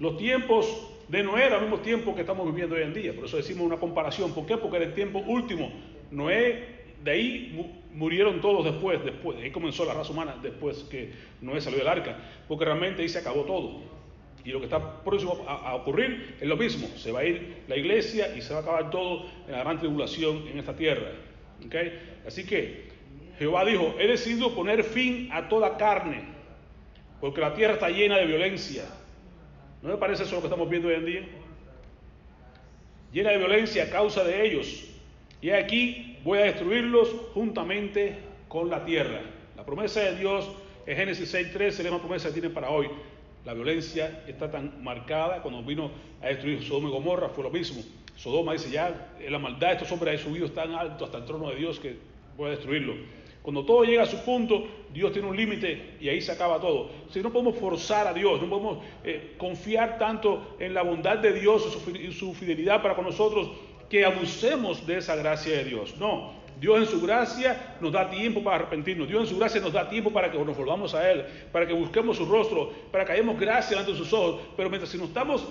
Los 0.00 0.16
tiempos 0.16 0.90
de 1.06 1.22
Noé 1.22 1.44
eran 1.44 1.60
los 1.60 1.62
mismos 1.62 1.82
tiempos 1.82 2.16
que 2.16 2.22
estamos 2.22 2.44
viviendo 2.44 2.74
hoy 2.74 2.82
en 2.82 2.92
día. 2.92 3.14
Por 3.14 3.26
eso 3.26 3.36
decimos 3.36 3.64
una 3.64 3.76
comparación. 3.76 4.34
¿Por 4.34 4.46
qué? 4.46 4.56
Porque 4.56 4.78
era 4.78 4.86
el 4.86 4.94
tiempo 4.94 5.20
último. 5.20 5.70
Noé, 6.10 6.86
de 7.04 7.10
ahí 7.12 7.72
murieron 7.94 8.40
todos 8.40 8.64
después, 8.64 9.04
después. 9.04 9.38
De 9.38 9.44
ahí 9.44 9.52
comenzó 9.52 9.84
la 9.84 9.94
raza 9.94 10.10
humana 10.10 10.36
después 10.42 10.82
que 10.90 11.12
Noé 11.40 11.60
salió 11.60 11.78
del 11.78 11.88
arca. 11.88 12.16
Porque 12.48 12.64
realmente 12.64 13.02
ahí 13.02 13.08
se 13.08 13.18
acabó 13.18 13.42
todo. 13.42 13.80
Y 14.44 14.50
lo 14.50 14.58
que 14.58 14.66
está 14.66 15.02
próximo 15.02 15.44
a, 15.46 15.74
ocurrir 15.74 16.36
es 16.40 16.48
lo 16.48 16.56
mismo. 16.56 16.88
Se 16.96 17.12
va 17.12 17.20
a 17.20 17.24
ir 17.24 17.62
la 17.68 17.76
iglesia 17.76 18.34
y 18.36 18.40
se 18.40 18.52
va 18.52 18.60
a 18.60 18.62
acabar 18.62 18.90
todo 18.90 19.26
en 19.46 19.52
la 19.52 19.60
gran 19.60 19.78
tribulación 19.78 20.48
en 20.48 20.58
esta 20.58 20.74
tierra. 20.74 21.12
¿Okay? 21.66 22.20
Así 22.26 22.44
que 22.46 22.88
Jehová 23.38 23.64
dijo, 23.64 23.94
he 23.98 24.06
decidido 24.06 24.54
poner 24.54 24.82
fin 24.82 25.28
a 25.32 25.48
toda 25.48 25.76
carne, 25.76 26.24
porque 27.20 27.40
la 27.40 27.54
tierra 27.54 27.74
está 27.74 27.90
llena 27.90 28.16
de 28.16 28.26
violencia 28.26 28.84
¿No 29.82 29.88
me 29.88 29.96
parece 29.96 30.24
eso 30.24 30.34
lo 30.34 30.40
que 30.42 30.48
estamos 30.48 30.68
viendo 30.68 30.88
hoy 30.88 30.94
en 30.94 31.06
día? 31.06 31.22
Llena 33.12 33.30
de 33.30 33.38
violencia 33.38 33.84
a 33.84 33.90
causa 33.90 34.24
de 34.24 34.44
ellos. 34.44 34.84
Y 35.40 35.50
aquí 35.50 36.18
voy 36.22 36.38
a 36.38 36.42
destruirlos 36.42 37.08
juntamente 37.32 38.18
con 38.48 38.68
la 38.68 38.84
tierra. 38.84 39.22
La 39.56 39.64
promesa 39.64 40.00
de 40.00 40.16
Dios 40.16 40.50
en 40.86 40.96
Génesis 40.96 41.34
6.3 41.34 41.60
es 41.60 41.84
la 41.84 41.98
promesa 41.98 42.28
que 42.28 42.34
tiene 42.34 42.50
para 42.50 42.70
hoy. 42.70 42.88
La 43.44 43.54
violencia 43.54 44.22
está 44.26 44.50
tan 44.50 44.82
marcada. 44.82 45.42
Cuando 45.42 45.62
vino 45.62 45.90
a 46.22 46.28
destruir 46.28 46.62
Sodoma 46.62 46.88
y 46.88 46.92
Gomorra 46.92 47.28
fue 47.28 47.44
lo 47.44 47.50
mismo. 47.50 47.82
Sodoma 48.16 48.52
dice 48.52 48.70
ya, 48.70 49.12
la 49.28 49.38
maldad 49.38 49.68
de 49.68 49.72
estos 49.74 49.92
hombres 49.92 50.20
ha 50.20 50.24
subido 50.24 50.50
tan 50.50 50.74
alto 50.74 51.06
hasta 51.06 51.18
el 51.18 51.24
trono 51.24 51.50
de 51.50 51.56
Dios 51.56 51.80
que 51.80 51.96
voy 52.36 52.48
a 52.48 52.50
destruirlo. 52.50 52.94
Cuando 53.42 53.64
todo 53.64 53.84
llega 53.84 54.02
a 54.02 54.06
su 54.06 54.22
punto, 54.22 54.66
Dios 54.92 55.12
tiene 55.12 55.28
un 55.28 55.36
límite 55.36 55.96
y 56.00 56.08
ahí 56.08 56.20
se 56.20 56.32
acaba 56.32 56.60
todo. 56.60 56.90
Si 57.10 57.20
no 57.20 57.32
podemos 57.32 57.56
forzar 57.56 58.06
a 58.06 58.12
Dios, 58.12 58.42
no 58.42 58.50
podemos 58.50 58.78
eh, 59.02 59.34
confiar 59.38 59.98
tanto 59.98 60.56
en 60.58 60.74
la 60.74 60.82
bondad 60.82 61.18
de 61.18 61.32
Dios 61.32 61.66
y 61.98 62.12
su, 62.12 62.34
fidelidad 62.34 62.82
para 62.82 62.94
con 62.94 63.06
nosotros 63.06 63.50
que 63.88 64.04
abusemos 64.04 64.86
de 64.86 64.98
esa 64.98 65.16
gracia 65.16 65.56
de 65.56 65.64
Dios. 65.64 65.96
No, 65.96 66.34
Dios 66.60 66.78
en 66.78 66.86
su 66.86 67.00
gracia 67.00 67.76
nos 67.80 67.90
da 67.90 68.10
tiempo 68.10 68.44
para 68.44 68.56
arrepentirnos. 68.56 69.08
Dios 69.08 69.22
en 69.22 69.28
su 69.28 69.38
gracia 69.38 69.62
nos 69.62 69.72
da 69.72 69.88
tiempo 69.88 70.12
para 70.12 70.30
que 70.30 70.38
nos 70.38 70.56
volvamos 70.56 70.94
a 70.94 71.10
Él, 71.10 71.24
para 71.50 71.66
que 71.66 71.72
busquemos 71.72 72.18
su 72.18 72.26
rostro, 72.26 72.70
para 72.92 73.06
que 73.06 73.12
hayamos 73.12 73.40
gracia 73.40 73.82
de 73.82 73.94
sus 73.96 74.12
ojos. 74.12 74.42
Pero 74.56 74.68
mientras 74.68 74.90
si 74.90 74.98
nos 74.98 75.08
estamos 75.08 75.48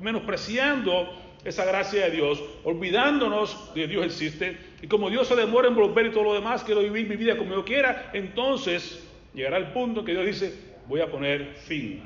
menospreciando 0.00 1.08
esa 1.44 1.64
gracia 1.64 2.06
de 2.06 2.10
Dios, 2.10 2.42
olvidándonos 2.64 3.72
de 3.72 3.86
Dios 3.86 4.04
existe, 4.04 4.58
y 4.82 4.88
como 4.88 5.08
Dios 5.10 5.28
se 5.28 5.36
demora 5.36 5.68
en 5.68 5.76
volver 5.76 6.06
y 6.06 6.10
todo 6.10 6.24
lo 6.24 6.34
demás, 6.34 6.64
quiero 6.64 6.80
vivir 6.80 7.08
mi 7.08 7.14
vida 7.14 7.36
como 7.36 7.54
yo 7.54 7.64
quiera, 7.64 8.10
entonces 8.12 9.08
llegará 9.32 9.58
el 9.58 9.68
punto 9.68 10.00
en 10.00 10.06
que 10.06 10.12
Dios 10.12 10.26
dice, 10.26 10.54
voy 10.88 11.02
a 11.02 11.10
poner 11.10 11.54
fin 11.54 12.02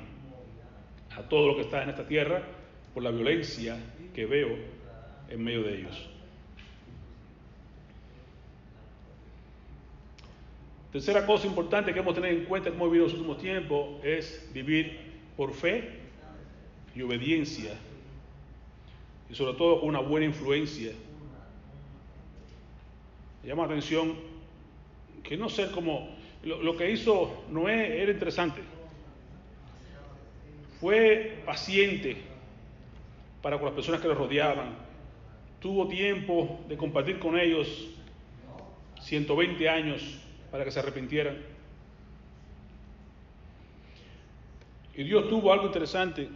a 1.17 1.23
todo 1.23 1.49
lo 1.49 1.57
que 1.57 1.63
está 1.63 1.83
en 1.83 1.89
esta 1.89 2.07
tierra 2.07 2.43
por 2.93 3.03
la 3.03 3.11
violencia 3.11 3.79
que 4.15 4.27
veo 4.27 4.59
en 5.31 5.43
medio 5.43 5.63
de 5.63 5.79
ellos. 5.79 6.10
Tercera 10.93 11.25
cosa 11.25 11.47
importante 11.47 11.93
que 11.93 12.01
hemos 12.01 12.15
tener 12.15 12.33
en 12.33 12.45
cuenta 12.47 12.71
como 12.71 12.87
hemos 12.87 12.93
vivido 12.93 13.07
en 13.07 13.13
los 13.13 13.21
últimos 13.21 13.39
tiempos 13.41 14.05
es 14.05 14.51
vivir 14.53 14.99
por 15.37 15.53
fe 15.53 16.01
y 16.97 17.03
obediencia 17.03 17.73
y 19.31 19.35
sobre 19.35 19.55
todo 19.55 19.81
con 19.81 19.89
una 19.89 20.01
buena 20.01 20.27
influencia. 20.27 20.91
Llama 23.45 23.63
la 23.63 23.69
atención 23.69 24.17
que 25.23 25.37
no 25.37 25.49
ser 25.49 25.71
como 25.71 26.09
lo, 26.43 26.77
que 26.77 26.91
hizo 26.91 27.45
Noé 27.51 28.03
era 28.03 28.11
interesante. 28.11 28.61
Fue 30.81 31.41
paciente 31.47 32.17
para 33.43 33.59
con 33.59 33.67
las 33.67 33.75
personas 33.75 34.01
que 34.01 34.09
lo 34.09 34.15
rodeaban. 34.15 34.75
Tuvo 35.61 35.87
tiempo 35.87 36.59
de 36.69 36.77
compartir 36.77 37.21
con 37.21 37.39
ellos 37.39 37.91
120 39.03 39.69
años 39.69 40.19
para 40.51 40.65
que 40.65 40.71
se 40.71 40.81
arrepintieran. 40.81 41.37
Y 44.95 45.05
Dios 45.05 45.29
tuvo 45.29 45.53
algo 45.53 45.67
interesante 45.67 46.29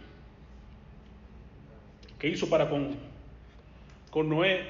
que 2.17 2.29
hizo 2.29 2.49
para 2.49 2.69
con, 2.69 2.95
con 4.09 4.29
Noé 4.29 4.63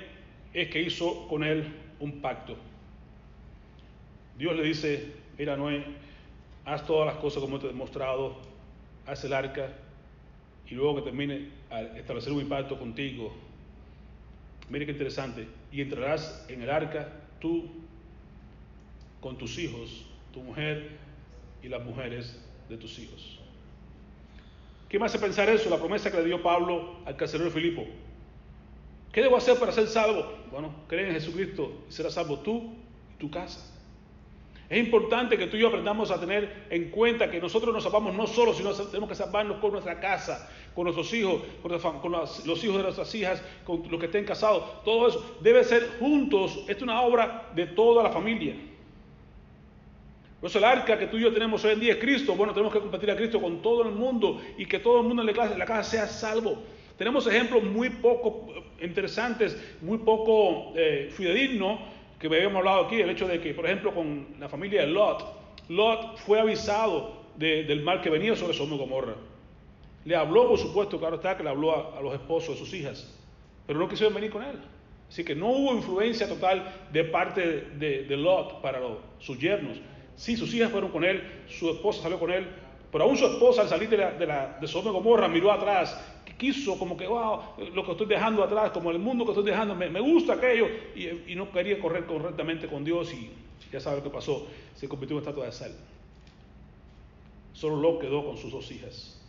es 0.54 0.70
que 0.70 0.82
hizo 0.82 1.28
con 1.28 1.44
él 1.44 1.66
un 2.00 2.20
pacto. 2.22 2.58
Dios 4.38 4.56
le 4.56 4.64
dice, 4.64 5.14
mira 5.38 5.56
Noé, 5.56 5.86
haz 6.66 6.86
todas 6.86 7.06
las 7.06 7.18
cosas 7.22 7.42
como 7.42 7.60
te 7.60 7.68
he 7.68 7.70
demostrado, 7.70 8.38
haz 9.06 9.24
el 9.24 9.34
arca 9.34 9.70
y 10.68 10.74
luego 10.74 10.96
que 10.98 11.02
termine 11.04 11.50
establecer 11.96 12.34
un 12.34 12.50
pacto 12.50 12.78
contigo. 12.78 13.34
Mire 14.70 14.86
qué 14.86 14.94
interesante. 14.94 15.48
Y 15.72 15.82
entrarás 15.82 16.46
en 16.50 16.64
el 16.64 16.70
arca 16.70 17.08
tú 17.40 17.70
con 19.26 19.40
tus 19.40 19.58
hijos, 19.58 20.06
tu 20.32 20.40
mujer 20.42 21.00
y 21.64 21.68
las 21.68 21.84
mujeres 21.84 22.40
de 22.70 22.78
tus 22.78 23.00
hijos. 23.00 23.40
¿Qué 24.88 25.00
me 25.00 25.08
hace 25.08 25.18
pensar 25.18 25.50
eso? 25.50 25.68
La 25.68 25.80
promesa 25.80 26.12
que 26.12 26.18
le 26.18 26.26
dio 26.26 26.44
Pablo 26.44 26.98
al 27.08 27.16
carcelero 27.16 27.50
Filipo. 27.50 27.88
¿Qué 29.12 29.24
debo 29.24 29.36
hacer 29.36 29.58
para 29.58 29.72
ser 29.72 29.88
salvo? 29.88 30.32
Bueno, 30.52 30.76
cree 30.88 31.08
en 31.08 31.14
Jesucristo 31.14 31.86
y 31.90 31.92
serás 31.92 32.14
salvo 32.14 32.38
tú 32.42 32.76
y 33.16 33.18
tu 33.18 33.32
casa. 33.32 33.74
Es 34.70 34.78
importante 34.78 35.40
que 35.40 35.48
tú 35.48 35.58
y 35.58 35.62
yo 35.62 35.70
aprendamos 35.70 36.12
a 36.12 36.20
tener 36.20 36.68
en 36.70 36.92
cuenta 36.92 37.32
que 37.32 37.42
nosotros 37.42 37.74
nos 37.74 37.82
salvamos 37.82 38.14
no 38.14 38.28
solo, 38.28 38.54
sino 38.54 38.74
tenemos 38.74 39.10
que 39.10 39.16
salvarnos 39.16 39.58
con 39.58 39.72
nuestra 39.72 40.00
casa, 40.00 40.48
con 40.76 40.84
nuestros 40.84 41.12
hijos, 41.16 41.42
con, 41.64 41.72
los, 41.72 42.64
hijos 42.64 42.78
de 42.78 42.84
nuestras 42.84 43.16
hijas, 43.16 43.42
con 43.64 43.90
los 43.90 44.00
que 44.00 44.06
estén 44.06 44.24
casados. 44.24 44.84
Todo 44.84 45.08
eso 45.08 45.38
debe 45.42 45.64
ser 45.64 45.98
juntos. 45.98 46.58
Esta 46.68 46.74
es 46.74 46.82
una 46.84 47.02
obra 47.02 47.50
de 47.56 47.66
toda 47.66 48.04
la 48.04 48.12
familia. 48.12 48.56
Pues 50.42 50.56
el 50.56 50.64
arca 50.64 50.98
que 50.98 51.08
tú 51.08 51.18
y 51.18 51.22
yo 51.22 51.34
tenemos 51.34 51.64
hoy 51.66 51.74
en 51.74 51.80
día 51.80 51.94
es 51.94 52.00
Cristo. 52.00 52.36
Bueno, 52.36 52.54
tenemos 52.54 52.74
que 52.74 52.80
compartir 52.80 53.10
a 53.12 53.16
Cristo 53.16 53.42
con 53.42 53.62
todo 53.62 53.84
el 53.84 53.92
mundo 53.92 54.42
y 54.58 54.66
que 54.66 54.80
todo 54.80 55.02
el 55.02 55.08
mundo 55.08 55.24
en 55.24 55.58
la 55.58 55.66
casa, 55.66 55.84
sea 55.84 56.08
salvo. 56.08 56.62
Tenemos 56.98 57.28
ejemplos 57.28 57.64
muy 57.64 57.90
poco 57.90 58.48
eh, 58.56 58.86
interesantes, 58.86 59.58
muy 59.82 59.98
poco 60.00 60.74
eh, 60.76 61.10
fidedignos 61.12 61.80
que 62.20 62.28
habíamos 62.28 62.60
hablado 62.60 62.86
aquí. 62.86 63.02
El 63.02 63.10
hecho 63.10 63.28
de 63.28 63.42
que, 63.42 63.54
por 63.54 63.66
ejemplo, 63.66 63.94
con 63.94 64.28
la 64.40 64.48
familia 64.48 64.82
de 64.82 64.88
Lot, 64.88 65.26
Lot 65.70 66.18
fue 66.18 66.40
avisado 66.40 67.26
del 67.38 67.84
mal 67.84 68.02
que 68.02 68.10
venía 68.10 68.36
sobre 68.36 68.54
Sodoma 68.54 68.76
y 68.76 68.80
Gomorra. 68.80 69.16
Le 70.06 70.16
habló, 70.16 70.48
por 70.48 70.60
supuesto, 70.60 71.00
claro 71.00 71.16
está, 71.16 71.36
que 71.36 71.44
le 71.44 71.50
habló 71.50 71.96
a, 71.96 72.02
los 72.02 72.14
esposos 72.14 72.52
de 72.52 72.58
sus 72.58 72.74
hijas, 72.74 73.12
pero 73.66 73.80
no 73.80 73.90
quisieron 73.90 74.14
venir 74.14 74.30
con 74.30 74.44
él. 74.44 74.60
Así 75.10 75.24
que 75.24 75.36
no 75.36 75.50
hubo 75.50 75.76
influencia 75.76 76.28
total 76.28 76.88
de 76.92 77.04
parte 77.04 77.42
de, 77.78 78.16
Lot 78.16 78.62
para 78.62 78.80
sus 79.20 79.40
yernos. 79.40 79.78
Sí, 80.16 80.38
sus 80.38 80.54
hijas 80.54 80.72
fueron 80.72 80.92
con 80.92 81.04
él, 81.04 81.22
su 81.48 81.70
esposa 81.70 82.04
salió 82.04 82.20
con 82.20 82.32
él, 82.32 82.48
pero 82.92 83.04
aún 83.04 83.18
su 83.18 83.26
esposa 83.26 83.62
al 83.62 83.70
salir 83.70 83.90
de, 83.90 83.98
la, 83.98 84.12
de, 84.12 84.26
la, 84.26 84.58
de 84.60 84.68
Sodoma 84.68 84.92
y 84.92 84.94
Gomorra 84.94 85.28
miró 85.28 85.52
atrás, 85.52 86.00
quiso 86.38 86.78
como 86.78 86.98
que, 86.98 87.08
wow, 87.08 87.40
lo 87.74 87.86
que 87.86 87.92
estoy 87.92 88.08
dejando 88.08 88.44
atrás, 88.44 88.72
como 88.72 88.92
el 88.92 89.00
mundo 89.00 89.26
que 89.26 89.32
estoy 89.32 89.46
dejando, 89.46 89.76
me, 89.76 90.00
gusta 90.00 90.34
aquello, 90.34 90.68
y, 90.96 91.32
y, 91.32 91.36
no 91.36 91.52
quería 91.52 91.80
correr 91.80 92.06
correctamente 92.06 92.68
con 92.68 92.84
Dios 92.84 93.14
y 93.14 93.30
ya 93.72 93.80
sabe 93.80 93.98
lo 93.98 94.04
que 94.04 94.10
pasó, 94.10 94.48
se 94.76 94.88
convirtió 94.88 95.18
en 95.18 95.24
estatua 95.24 95.46
de 95.46 95.52
sal. 95.52 95.72
Solo 97.54 97.78
Lot 97.78 98.02
quedó 98.02 98.26
con 98.26 98.38
sus 98.38 98.52
dos 98.52 98.70
hijas. 98.72 99.22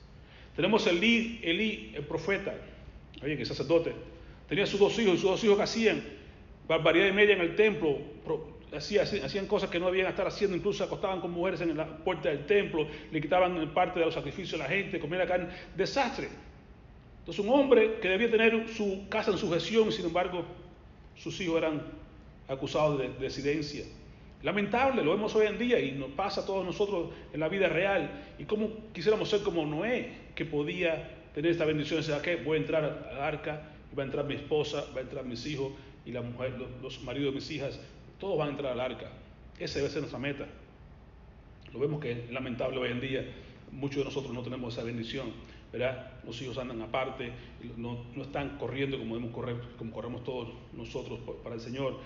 Tenemos 0.54 0.86
Elí, 0.86 1.40
Elí 1.42 1.92
el 1.94 2.04
profeta, 2.04 2.54
oye, 3.22 3.36
que 3.36 3.44
sacerdote, 3.44 3.92
tenía 4.48 4.66
sus 4.66 4.80
dos 4.80 4.98
hijos 4.98 5.14
y 5.14 5.18
sus 5.18 5.30
dos 5.30 5.44
hijos 5.44 5.56
que 5.56 5.62
hacían 5.62 6.02
barbaridad 6.66 7.08
y 7.08 7.12
media 7.12 7.34
en 7.34 7.40
el 7.40 7.56
templo, 7.56 7.98
hacían, 8.72 9.46
cosas 9.46 9.70
que 9.70 9.78
no 9.78 9.86
debían 9.86 10.08
estar 10.08 10.26
haciendo, 10.26 10.56
incluso 10.56 10.84
acostaban 10.84 11.20
con 11.20 11.30
mujeres 11.30 11.60
en 11.60 11.76
la 11.76 11.86
puerta 11.86 12.28
del 12.28 12.46
templo, 12.46 12.86
le 13.10 13.20
quitaban 13.20 13.72
parte 13.72 13.98
de 14.00 14.06
los 14.06 14.14
sacrificios 14.14 14.60
a 14.60 14.64
la 14.64 14.68
gente, 14.68 14.98
comían 14.98 15.26
carne, 15.26 15.48
desastre. 15.76 16.28
Entonces 17.20 17.44
un 17.44 17.50
hombre 17.50 17.98
que 18.00 18.08
debía 18.08 18.30
tener 18.30 18.68
su 18.68 19.06
casa 19.08 19.30
en 19.30 19.38
sujeción, 19.38 19.90
sin 19.92 20.06
embargo, 20.06 20.44
sus 21.16 21.40
hijos 21.40 21.58
eran 21.58 21.82
acusados 22.48 22.98
de 22.98 23.08
desidencia. 23.20 23.84
Lamentable, 24.42 25.02
lo 25.02 25.12
vemos 25.12 25.34
hoy 25.34 25.46
en 25.46 25.58
día 25.58 25.80
y 25.80 25.92
nos 25.92 26.10
pasa 26.10 26.42
a 26.42 26.46
todos 26.46 26.64
nosotros 26.64 27.08
en 27.32 27.40
la 27.40 27.48
vida 27.48 27.68
real. 27.68 28.10
Y 28.38 28.44
como 28.44 28.92
quisiéramos 28.92 29.28
ser 29.28 29.42
como 29.42 29.64
Noé, 29.64 30.12
que 30.34 30.44
podía 30.44 31.10
tener 31.34 31.50
esta 31.50 31.64
bendición, 31.64 32.02
¿sabes 32.02 32.22
qué? 32.22 32.36
Voy 32.36 32.58
a 32.58 32.60
entrar 32.60 32.84
al 32.84 33.20
arca, 33.20 33.72
va 33.98 34.02
a 34.02 34.06
entrar 34.06 34.24
mi 34.24 34.34
esposa, 34.34 34.84
va 34.94 35.00
a 35.00 35.02
entrar 35.02 35.24
mis 35.24 35.44
hijos 35.46 35.72
y 36.04 36.12
la 36.12 36.22
mujer, 36.22 36.54
los, 36.80 37.02
maridos 37.02 37.32
de 37.32 37.40
mis 37.40 37.50
hijas, 37.50 37.80
todos 38.18 38.38
van 38.38 38.48
a 38.48 38.50
entrar 38.52 38.72
al 38.72 38.80
arca. 38.80 39.10
Esa 39.58 39.78
debe 39.78 39.90
ser 39.90 40.00
nuestra 40.00 40.18
meta. 40.18 40.46
Lo 41.72 41.78
vemos 41.78 42.00
que 42.00 42.12
es 42.12 42.30
lamentable 42.30 42.78
hoy 42.78 42.90
en 42.90 43.00
día, 43.00 43.24
muchos 43.72 43.98
de 43.98 44.04
nosotros 44.04 44.32
no 44.32 44.42
tenemos 44.42 44.74
esa 44.74 44.84
bendición. 44.84 45.32
¿verdad? 45.72 46.12
Los 46.24 46.40
hijos 46.42 46.56
andan 46.58 46.80
aparte, 46.80 47.32
no, 47.76 48.04
no, 48.14 48.22
están 48.22 48.56
corriendo 48.58 48.98
como 48.98 49.14
debemos 49.14 49.34
correr, 49.34 49.56
como 49.76 49.92
corremos 49.92 50.24
todos 50.24 50.48
nosotros 50.72 51.20
para 51.42 51.54
el 51.54 51.60
Señor. 51.60 51.98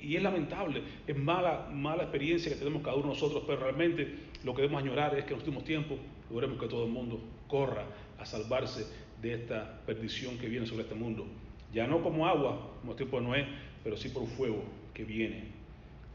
Y 0.00 0.16
es 0.16 0.22
lamentable, 0.22 0.82
es 1.06 1.16
mala, 1.16 1.68
mala 1.72 2.04
experiencia 2.04 2.52
que 2.52 2.58
tenemos 2.58 2.82
cada 2.82 2.96
uno 2.96 3.06
de 3.06 3.14
nosotros, 3.14 3.42
pero 3.46 3.60
realmente 3.60 4.14
lo 4.44 4.54
que 4.54 4.62
debemos 4.62 4.82
añorar 4.82 5.18
es 5.18 5.24
que 5.24 5.32
en 5.32 5.38
los 5.38 5.48
últimos 5.48 5.64
tiempos 5.64 5.98
logremos 6.30 6.60
que 6.60 6.68
todo 6.68 6.84
el 6.84 6.92
mundo 6.92 7.18
corra 7.48 7.86
a 8.18 8.26
salvarse 8.26 8.86
de 9.20 9.34
esta 9.34 9.80
perdición 9.86 10.38
que 10.38 10.48
viene 10.48 10.66
sobre 10.66 10.82
este 10.82 10.94
mundo. 10.94 11.26
Ya 11.72 11.86
no 11.86 12.02
como 12.02 12.26
agua, 12.26 12.74
como 12.80 12.92
el 12.92 12.96
tiempo 12.96 13.18
de 13.18 13.26
Noé, 13.26 13.46
pero 13.82 13.96
sí 13.96 14.10
por 14.10 14.22
un 14.22 14.28
fuego 14.28 14.62
que 14.94 15.04
viene. 15.04 15.55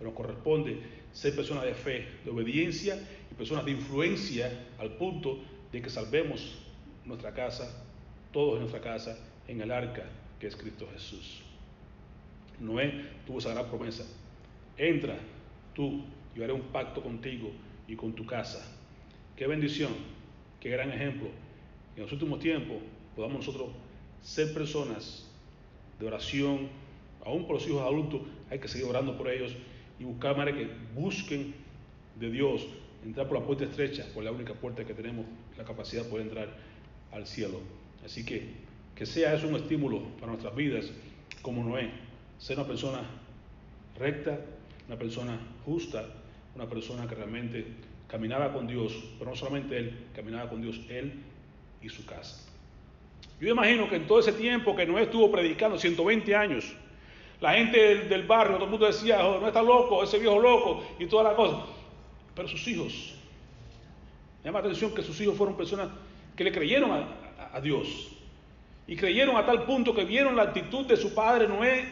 Pero 0.01 0.09
nos 0.09 0.17
corresponde 0.17 0.79
ser 1.13 1.35
personas 1.35 1.63
de 1.63 1.75
fe, 1.75 2.07
de 2.25 2.31
obediencia 2.31 2.97
y 3.31 3.35
personas 3.35 3.65
de 3.65 3.71
influencia 3.73 4.51
al 4.79 4.93
punto 4.93 5.37
de 5.71 5.79
que 5.79 5.91
salvemos 5.91 6.57
nuestra 7.05 7.35
casa, 7.35 7.85
todos 8.33 8.55
en 8.55 8.61
nuestra 8.61 8.81
casa, 8.81 9.15
en 9.47 9.61
el 9.61 9.71
arca 9.71 10.09
que 10.39 10.47
es 10.47 10.55
Cristo 10.55 10.89
Jesús. 10.91 11.41
Noé 12.59 13.09
tuvo 13.27 13.37
esa 13.37 13.53
gran 13.53 13.67
promesa. 13.67 14.03
Entra 14.75 15.19
tú, 15.75 16.03
yo 16.35 16.43
haré 16.43 16.53
un 16.53 16.63
pacto 16.63 17.03
contigo 17.03 17.51
y 17.87 17.95
con 17.95 18.13
tu 18.13 18.25
casa. 18.25 18.75
Qué 19.35 19.45
bendición, 19.45 19.91
qué 20.59 20.69
gran 20.69 20.91
ejemplo. 20.91 21.29
En 21.95 22.01
los 22.01 22.11
últimos 22.11 22.39
tiempos 22.39 22.77
podamos 23.15 23.45
nosotros 23.45 23.69
ser 24.23 24.51
personas 24.51 25.29
de 25.99 26.07
oración, 26.07 26.69
aún 27.23 27.45
por 27.45 27.57
los 27.57 27.67
hijos 27.67 27.83
adultos, 27.83 28.21
hay 28.49 28.57
que 28.57 28.67
seguir 28.67 28.87
orando 28.87 29.15
por 29.15 29.29
ellos 29.29 29.55
y 30.01 30.03
buscar 30.03 30.35
manera 30.35 30.57
que 30.57 30.67
busquen 30.95 31.53
de 32.19 32.31
Dios, 32.31 32.65
entrar 33.05 33.27
por 33.27 33.39
la 33.39 33.45
puerta 33.45 33.65
estrecha, 33.65 34.03
por 34.15 34.23
la 34.23 34.31
única 34.31 34.55
puerta 34.55 34.83
que 34.83 34.95
tenemos 34.95 35.27
la 35.55 35.63
capacidad 35.63 36.03
de 36.03 36.09
poder 36.09 36.25
entrar 36.25 36.49
al 37.11 37.27
cielo. 37.27 37.59
Así 38.03 38.25
que 38.25 38.49
que 38.95 39.05
sea 39.05 39.35
eso 39.35 39.47
un 39.47 39.55
estímulo 39.55 40.01
para 40.19 40.31
nuestras 40.31 40.55
vidas 40.55 40.91
como 41.43 41.63
Noé, 41.63 41.91
ser 42.39 42.57
una 42.57 42.67
persona 42.67 43.01
recta, 43.97 44.39
una 44.87 44.97
persona 44.97 45.39
justa, 45.65 46.03
una 46.55 46.67
persona 46.67 47.07
que 47.07 47.13
realmente 47.13 47.65
caminaba 48.07 48.51
con 48.51 48.65
Dios, 48.65 48.93
pero 49.19 49.29
no 49.29 49.35
solamente 49.35 49.77
él, 49.77 50.07
caminaba 50.15 50.49
con 50.49 50.63
Dios 50.63 50.81
él 50.89 51.13
y 51.81 51.89
su 51.89 52.05
casa. 52.07 52.43
Yo 53.39 53.49
imagino 53.49 53.87
que 53.87 53.97
en 53.97 54.07
todo 54.07 54.19
ese 54.19 54.33
tiempo 54.33 54.75
que 54.75 54.85
Noé 54.87 55.03
estuvo 55.03 55.31
predicando, 55.31 55.77
120 55.77 56.35
años, 56.35 56.75
la 57.41 57.53
gente 57.53 58.05
del, 58.05 58.27
barrio, 58.27 58.55
todo 58.55 58.65
el 58.65 58.71
mundo 58.71 58.85
decía, 58.85 59.25
oh, 59.25 59.39
no 59.39 59.47
está 59.47 59.63
loco, 59.63 60.03
ese 60.03 60.19
viejo 60.19 60.39
loco 60.39 60.83
y 60.99 61.07
toda 61.07 61.23
la 61.23 61.35
cosa. 61.35 61.57
Pero 62.35 62.47
sus 62.47 62.65
hijos, 62.67 63.15
me 64.43 64.45
llama 64.45 64.59
la 64.59 64.65
atención 64.67 64.93
que 64.93 65.01
sus 65.01 65.19
hijos 65.19 65.35
fueron 65.35 65.57
personas 65.57 65.89
que 66.35 66.43
le 66.43 66.51
creyeron 66.51 66.91
a, 66.91 67.59
Dios. 67.59 68.09
Y 68.87 68.95
creyeron 68.95 69.35
a 69.35 69.45
tal 69.45 69.63
punto 69.63 69.93
que 69.93 70.05
vieron 70.05 70.35
la 70.35 70.43
actitud 70.43 70.85
de 70.85 70.95
su 70.95 71.13
padre 71.15 71.47
Noé, 71.47 71.85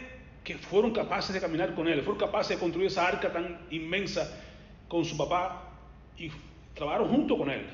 que 0.43 0.55
fueron 0.55 0.91
capaces 0.91 1.33
de 1.33 1.41
caminar 1.41 1.73
con 1.73 1.87
él, 1.87 2.01
fueron 2.01 2.19
capaces 2.19 2.55
de 2.55 2.59
construir 2.59 2.87
esa 2.87 3.07
arca 3.07 3.33
tan 3.33 3.59
inmensa 3.71 4.39
con 4.87 5.03
su 5.03 5.17
papá 5.17 5.63
y 6.17 6.29
trabajaron 6.75 7.09
junto 7.09 7.37
con 7.37 7.49
él, 7.49 7.65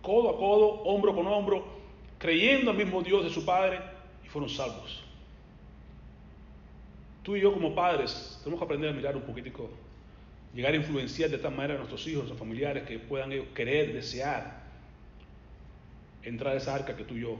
codo 0.00 0.30
a 0.30 0.36
codo, 0.36 0.82
hombro 0.84 1.14
con 1.14 1.26
hombro, 1.26 1.64
creyendo 2.18 2.70
al 2.70 2.76
mismo 2.76 3.02
Dios 3.02 3.24
de 3.24 3.30
su 3.30 3.44
padre 3.44 3.80
y 4.24 4.28
fueron 4.28 4.48
salvos. 4.48 5.01
Tú 7.22 7.36
y 7.36 7.40
yo 7.40 7.52
como 7.52 7.74
padres 7.74 8.38
tenemos 8.42 8.58
que 8.58 8.64
aprender 8.64 8.90
a 8.90 8.92
mirar 8.92 9.16
un 9.16 9.22
poquitico, 9.22 9.70
llegar 10.54 10.72
a 10.72 10.76
influenciar 10.76 11.30
de 11.30 11.38
tal 11.38 11.54
manera 11.54 11.74
a 11.74 11.76
nuestros 11.78 12.06
hijos, 12.06 12.22
a 12.22 12.22
nuestros 12.24 12.38
familiares, 12.38 12.82
que 12.84 12.98
puedan 12.98 13.30
querer, 13.54 13.92
desear 13.92 14.62
entrar 16.22 16.54
a 16.54 16.56
esa 16.58 16.74
arca 16.74 16.96
que 16.96 17.04
tú 17.04 17.14
y 17.14 17.20
yo 17.20 17.36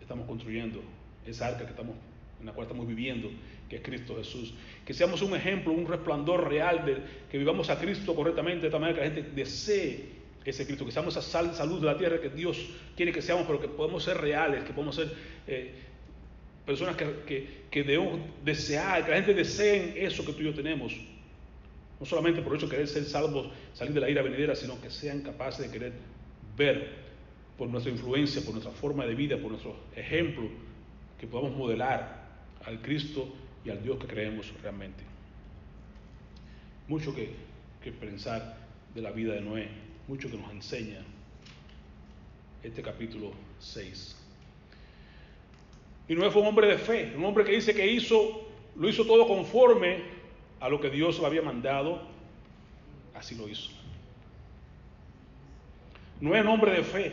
estamos 0.00 0.26
construyendo, 0.26 0.82
esa 1.26 1.48
arca 1.48 1.64
que 1.64 1.70
estamos, 1.70 1.94
en 2.40 2.46
la 2.46 2.52
cual 2.52 2.66
estamos 2.66 2.86
viviendo, 2.86 3.30
que 3.68 3.76
es 3.76 3.82
Cristo 3.82 4.16
Jesús. 4.16 4.54
Que 4.84 4.94
seamos 4.94 5.22
un 5.22 5.34
ejemplo, 5.34 5.72
un 5.72 5.86
resplandor 5.86 6.48
real 6.48 6.84
de 6.84 6.96
que 7.30 7.38
vivamos 7.38 7.70
a 7.70 7.78
Cristo 7.78 8.14
correctamente, 8.14 8.66
de 8.66 8.70
tal 8.70 8.80
manera 8.80 8.98
que 8.98 9.08
la 9.08 9.14
gente 9.14 9.30
desee 9.34 10.20
ese 10.44 10.66
Cristo, 10.66 10.86
que 10.86 10.92
seamos 10.92 11.16
esa 11.16 11.22
sal, 11.22 11.54
salud 11.54 11.80
de 11.80 11.86
la 11.86 11.96
tierra 11.96 12.20
que 12.20 12.30
Dios 12.30 12.70
quiere 12.96 13.12
que 13.12 13.22
seamos, 13.22 13.46
pero 13.46 13.60
que 13.60 13.68
podemos 13.68 14.02
ser 14.02 14.16
reales, 14.18 14.64
que 14.64 14.72
podemos 14.72 14.96
ser 14.96 15.12
eh, 15.46 15.74
personas 16.70 16.94
que, 16.94 17.24
que, 17.26 17.84
que 17.84 17.84
la 17.84 19.16
gente 19.16 19.34
desee 19.34 20.06
eso 20.06 20.24
que 20.24 20.32
tú 20.32 20.42
y 20.42 20.44
yo 20.44 20.54
tenemos. 20.54 20.96
No 21.98 22.06
solamente 22.06 22.42
por 22.42 22.56
eso 22.56 22.68
querer 22.68 22.86
ser 22.86 23.04
salvos, 23.06 23.50
salir 23.74 23.92
de 23.92 24.00
la 24.00 24.08
ira 24.08 24.22
venidera, 24.22 24.54
sino 24.54 24.80
que 24.80 24.88
sean 24.88 25.22
capaces 25.22 25.66
de 25.66 25.72
querer 25.72 25.92
ver 26.56 26.88
por 27.58 27.68
nuestra 27.68 27.90
influencia, 27.90 28.40
por 28.42 28.52
nuestra 28.52 28.72
forma 28.72 29.04
de 29.04 29.16
vida, 29.16 29.36
por 29.36 29.50
nuestro 29.50 29.74
ejemplo, 29.96 30.48
que 31.18 31.26
podamos 31.26 31.56
modelar 31.56 32.28
al 32.64 32.80
Cristo 32.80 33.34
y 33.64 33.70
al 33.70 33.82
Dios 33.82 33.98
que 33.98 34.06
creemos 34.06 34.52
realmente. 34.62 35.02
Mucho 36.86 37.12
que, 37.12 37.32
que 37.82 37.90
pensar 37.90 38.58
de 38.94 39.02
la 39.02 39.10
vida 39.10 39.34
de 39.34 39.40
Noé, 39.40 39.68
mucho 40.06 40.30
que 40.30 40.36
nos 40.36 40.52
enseña 40.52 41.00
este 42.62 42.80
capítulo 42.80 43.32
6. 43.58 44.19
Y 46.10 46.16
Noé 46.16 46.28
fue 46.32 46.42
un 46.42 46.48
hombre 46.48 46.66
de 46.66 46.76
fe, 46.76 47.12
un 47.16 47.24
hombre 47.24 47.44
que 47.44 47.52
dice 47.52 47.72
que 47.72 47.86
hizo, 47.86 48.44
lo 48.74 48.88
hizo 48.88 49.04
todo 49.04 49.28
conforme 49.28 49.98
a 50.58 50.68
lo 50.68 50.80
que 50.80 50.90
Dios 50.90 51.20
le 51.20 51.26
había 51.26 51.40
mandado, 51.40 52.02
así 53.14 53.36
lo 53.36 53.48
hizo. 53.48 53.70
Noé 56.20 56.40
un 56.40 56.48
hombre 56.48 56.72
de 56.72 56.82
fe, 56.82 57.12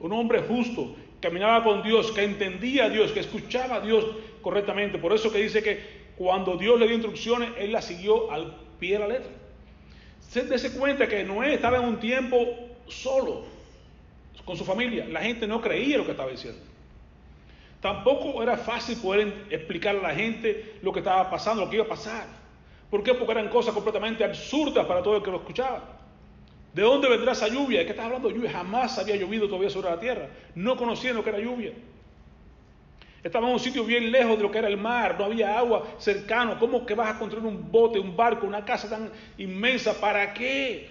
un 0.00 0.12
hombre 0.12 0.42
justo, 0.42 0.94
caminaba 1.18 1.64
con 1.64 1.82
Dios, 1.82 2.12
que 2.12 2.24
entendía 2.24 2.84
a 2.84 2.88
Dios, 2.90 3.10
que 3.12 3.20
escuchaba 3.20 3.76
a 3.76 3.80
Dios 3.80 4.04
correctamente. 4.42 4.98
Por 4.98 5.14
eso 5.14 5.32
que 5.32 5.38
dice 5.38 5.62
que 5.62 5.80
cuando 6.18 6.58
Dios 6.58 6.78
le 6.78 6.88
dio 6.88 6.94
instrucciones, 6.94 7.52
él 7.56 7.72
las 7.72 7.86
siguió 7.86 8.30
al 8.30 8.54
pie 8.78 8.92
de 8.92 8.98
la 8.98 9.08
letra. 9.08 9.30
Se 10.28 10.42
dése 10.42 10.76
cuenta 10.76 11.08
que 11.08 11.24
Noé 11.24 11.54
estaba 11.54 11.78
en 11.78 11.84
un 11.84 11.98
tiempo 11.98 12.36
solo, 12.86 13.46
con 14.44 14.58
su 14.58 14.64
familia. 14.66 15.06
La 15.06 15.22
gente 15.22 15.46
no 15.46 15.62
creía 15.62 15.96
lo 15.96 16.04
que 16.04 16.10
estaba 16.10 16.30
diciendo. 16.30 16.75
Tampoco 17.80 18.42
era 18.42 18.56
fácil 18.56 18.98
poder 18.98 19.46
explicar 19.50 19.96
a 19.96 20.02
la 20.02 20.14
gente 20.14 20.78
lo 20.82 20.92
que 20.92 21.00
estaba 21.00 21.28
pasando, 21.30 21.64
lo 21.64 21.70
que 21.70 21.76
iba 21.76 21.84
a 21.84 21.88
pasar. 21.88 22.26
¿Por 22.90 23.02
qué? 23.02 23.14
Porque 23.14 23.32
eran 23.32 23.48
cosas 23.48 23.74
completamente 23.74 24.24
absurdas 24.24 24.86
para 24.86 25.02
todo 25.02 25.16
el 25.16 25.22
que 25.22 25.30
lo 25.30 25.38
escuchaba. 25.38 25.82
¿De 26.72 26.82
dónde 26.82 27.08
vendrá 27.08 27.32
esa 27.32 27.48
lluvia? 27.48 27.80
¿De 27.80 27.86
qué 27.86 27.92
estás 27.92 28.06
hablando 28.06 28.30
lluvia? 28.30 28.50
Jamás 28.50 28.98
había 28.98 29.16
llovido 29.16 29.46
todavía 29.46 29.70
sobre 29.70 29.90
la 29.90 29.98
tierra. 29.98 30.28
No 30.54 30.76
conociendo 30.76 31.22
que 31.22 31.30
era 31.30 31.38
lluvia. 31.38 31.72
Estaba 33.22 33.48
en 33.48 33.54
un 33.54 33.60
sitio 33.60 33.82
bien 33.82 34.12
lejos 34.12 34.36
de 34.36 34.42
lo 34.42 34.50
que 34.50 34.58
era 34.58 34.68
el 34.68 34.76
mar, 34.76 35.16
no 35.18 35.24
había 35.24 35.58
agua 35.58 35.84
cercano. 35.98 36.58
¿Cómo 36.60 36.86
que 36.86 36.94
vas 36.94 37.14
a 37.14 37.18
construir 37.18 37.44
un 37.44 37.72
bote, 37.72 37.98
un 37.98 38.16
barco, 38.16 38.46
una 38.46 38.64
casa 38.64 38.88
tan 38.88 39.10
inmensa? 39.36 40.00
¿Para 40.00 40.32
qué? 40.32 40.90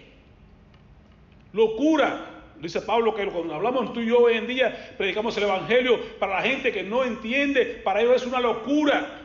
Locura. 1.54 2.35
Dice 2.60 2.82
Pablo 2.82 3.13
que 3.13 3.26
cuando 3.28 3.54
hablamos 3.54 3.94
tú 3.94 4.00
y 4.00 4.08
yo 4.08 4.20
hoy 4.20 4.36
en 4.36 4.48
día, 4.48 4.96
predicamos 4.98 5.36
el 5.38 5.44
Evangelio 5.44 6.00
para 6.20 6.36
la 6.36 6.41
gente 6.41 6.72
que 6.72 6.84
no 6.84 7.04
entiende, 7.04 7.82
para 7.84 8.02
ellos 8.02 8.22
es 8.22 8.28
una 8.28 8.39
locura. 8.39 9.22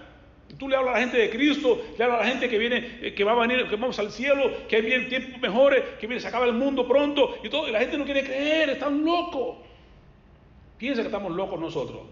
Tú 0.59 0.69
le 0.69 0.77
hablas 0.77 0.95
a 0.95 0.99
la 0.99 1.05
gente 1.05 1.17
de 1.17 1.31
Cristo, 1.31 1.81
le 1.97 2.05
hablas 2.05 2.21
a 2.21 2.25
la 2.25 2.31
gente 2.31 2.49
que 2.49 2.59
viene, 2.59 2.99
eh, 3.01 3.15
que 3.15 3.25
va 3.25 3.33
a 3.33 3.47
venir, 3.47 3.67
que 3.69 3.77
vamos 3.77 3.99
al 3.99 4.11
cielo, 4.11 4.51
que 4.69 4.81
vienen 4.81 5.09
tiempos 5.09 5.41
mejores, 5.41 5.83
que 6.01 6.07
viene, 6.07 6.21
se 6.21 6.29
acaba 6.29 6.45
el 6.45 6.53
mundo 6.53 6.87
pronto 6.87 7.39
y 7.43 7.49
todo, 7.49 7.69
y 7.69 7.73
la 7.73 7.79
gente 7.79 7.97
no 7.97 8.05
quiere 8.05 8.25
creer, 8.25 8.71
están 8.71 9.05
locos. 9.05 9.59
Piensa 10.77 11.03
que 11.03 11.09
estamos 11.09 11.33
locos 11.33 11.61
nosotros. 11.61 12.03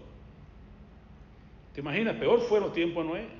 ¿Te 1.73 1.81
imaginas? 1.81 2.15
Peor 2.15 2.39
fueron 2.41 2.67
los 2.67 2.73
tiempos 2.73 3.03
de 3.03 3.09
Noé. 3.09 3.38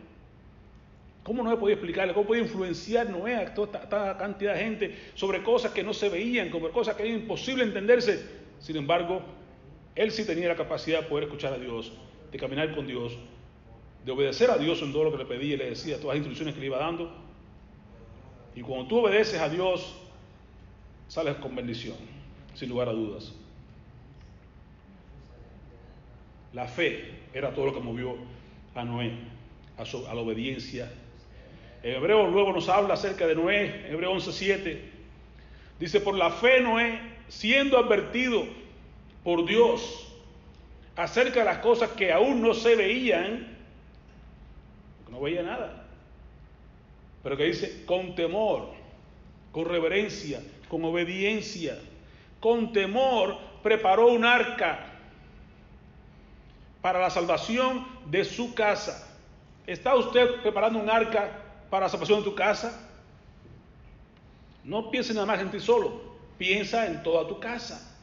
¿Cómo 1.29 1.43
Noé 1.43 1.57
podía 1.57 1.75
explicarle? 1.75 2.11
¿Cómo 2.11 2.25
podía 2.25 2.41
influenciar 2.41 3.07
Noé 3.07 3.35
a 3.35 3.53
toda 3.53 3.81
esta 3.83 4.17
cantidad 4.17 4.55
de 4.55 4.59
gente 4.61 4.97
sobre 5.13 5.43
cosas 5.43 5.71
que 5.71 5.83
no 5.83 5.93
se 5.93 6.09
veían, 6.09 6.49
sobre 6.49 6.73
cosas 6.73 6.95
que 6.95 7.03
era 7.03 7.11
imposible 7.11 7.63
entenderse? 7.63 8.27
Sin 8.57 8.75
embargo, 8.75 9.21
él 9.93 10.09
sí 10.09 10.25
tenía 10.25 10.47
la 10.47 10.55
capacidad 10.55 11.01
de 11.01 11.07
poder 11.07 11.25
escuchar 11.25 11.53
a 11.53 11.59
Dios, 11.59 11.93
de 12.31 12.39
caminar 12.39 12.73
con 12.73 12.87
Dios, 12.87 13.15
de 14.03 14.11
obedecer 14.11 14.49
a 14.49 14.57
Dios 14.57 14.81
en 14.81 14.91
todo 14.91 15.03
lo 15.03 15.11
que 15.11 15.19
le 15.19 15.25
pedía 15.25 15.53
y 15.53 15.57
le 15.57 15.69
decía, 15.69 15.97
todas 15.97 16.17
las 16.17 16.25
instrucciones 16.25 16.55
que 16.55 16.61
le 16.61 16.65
iba 16.65 16.79
dando. 16.79 17.15
Y 18.55 18.61
cuando 18.61 18.87
tú 18.87 18.97
obedeces 18.97 19.39
a 19.39 19.49
Dios, 19.49 19.97
sales 21.09 21.35
con 21.35 21.55
bendición, 21.55 21.97
sin 22.55 22.69
lugar 22.69 22.89
a 22.89 22.93
dudas. 22.93 23.35
La 26.53 26.67
fe 26.67 27.19
era 27.35 27.53
todo 27.53 27.67
lo 27.67 27.73
que 27.75 27.81
movió 27.81 28.15
a 28.73 28.83
Noé, 28.83 29.13
a, 29.77 29.83
la 29.83 30.21
obediencia. 30.21 30.91
Hebreo 31.83 32.27
luego 32.27 32.51
nos 32.51 32.67
habla 32.67 32.95
acerca 32.95 33.25
de 33.25 33.35
Noé, 33.35 33.89
Hebreo 33.89 34.13
11.7. 34.13 34.79
Dice, 35.79 36.01
por 36.01 36.15
la 36.15 36.29
fe 36.29 36.59
Noé, 36.59 36.99
siendo 37.29 37.77
advertido 37.77 38.45
por 39.23 39.45
Dios 39.45 40.13
acerca 40.95 41.39
de 41.39 41.45
las 41.45 41.59
cosas 41.59 41.91
que 41.91 42.11
aún 42.11 42.41
no 42.41 42.53
se 42.53 42.75
veían, 42.75 43.57
no 45.09 45.21
veía 45.21 45.41
nada. 45.41 45.85
Pero 47.23 47.37
que 47.37 47.45
dice, 47.45 47.85
con 47.85 48.15
temor, 48.15 48.69
con 49.51 49.65
reverencia, 49.65 50.41
con 50.67 50.83
obediencia, 50.83 51.79
con 52.41 52.73
temor, 52.73 53.37
preparó 53.63 54.07
un 54.07 54.25
arca 54.25 54.85
para 56.81 56.99
la 56.99 57.09
salvación 57.09 57.85
de 58.05 58.25
su 58.25 58.53
casa. 58.53 59.17
¿Está 59.65 59.95
usted 59.95 60.41
preparando 60.41 60.79
un 60.79 60.89
arca 60.89 61.48
para 61.69 61.85
la 61.85 61.89
salvación 61.89 62.19
de 62.19 62.25
tu 62.25 62.35
casa? 62.35 62.87
No 64.63 64.91
piense 64.91 65.13
nada 65.13 65.25
más 65.25 65.39
en 65.39 65.51
ti 65.51 65.59
solo, 65.59 66.01
piensa 66.37 66.85
en 66.87 67.01
toda 67.03 67.27
tu 67.27 67.39
casa. 67.39 67.97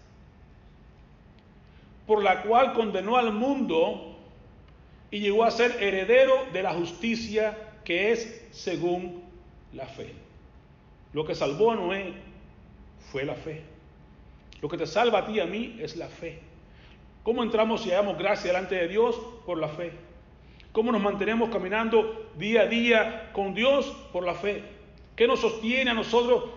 Por 2.07 2.23
la 2.23 2.43
cual 2.43 2.73
condenó 2.73 3.17
al 3.17 3.33
mundo 3.33 4.17
y 5.11 5.21
llegó 5.21 5.45
a 5.45 5.51
ser 5.51 5.83
heredero 5.83 6.47
de 6.53 6.63
la 6.63 6.73
justicia 6.75 7.57
que 7.85 8.13
es 8.13 8.47
según 8.53 9.23
la 9.73 9.87
fe. 9.87 10.15
Lo 11.13 11.25
que 11.25 11.35
salvó 11.35 11.73
a 11.73 11.77
Noé 11.77 12.15
fue 13.11 13.25
la 13.25 13.35
fe. 13.35 13.63
Lo 14.61 14.69
que 14.69 14.79
te 14.79 14.87
salva 14.87 15.21
a 15.21 15.27
ti 15.27 15.35
y 15.35 15.41
a 15.41 15.47
mí 15.47 15.79
es 15.81 15.97
la 15.97 16.09
fe. 16.09 16.41
¿Cómo 17.23 17.43
entramos 17.43 17.85
y 17.87 17.91
hallamos 17.91 18.19
gracia 18.19 18.53
delante 18.53 18.77
de 18.77 18.89
Dios? 18.89 19.17
Por 19.45 19.59
la 19.59 19.69
fe. 19.69 19.93
¿Cómo 20.77 20.93
nos 20.93 21.01
mantenemos 21.01 21.49
caminando 21.49 22.29
día 22.37 22.61
a 22.61 22.67
día 22.67 23.31
con 23.33 23.55
Dios? 23.55 23.87
Por 24.13 24.27
la 24.27 24.35
fe. 24.35 24.63
¿Qué 25.17 25.27
nos 25.27 25.41
sostiene 25.41 25.91
a 25.91 25.95
nosotros 25.95 26.51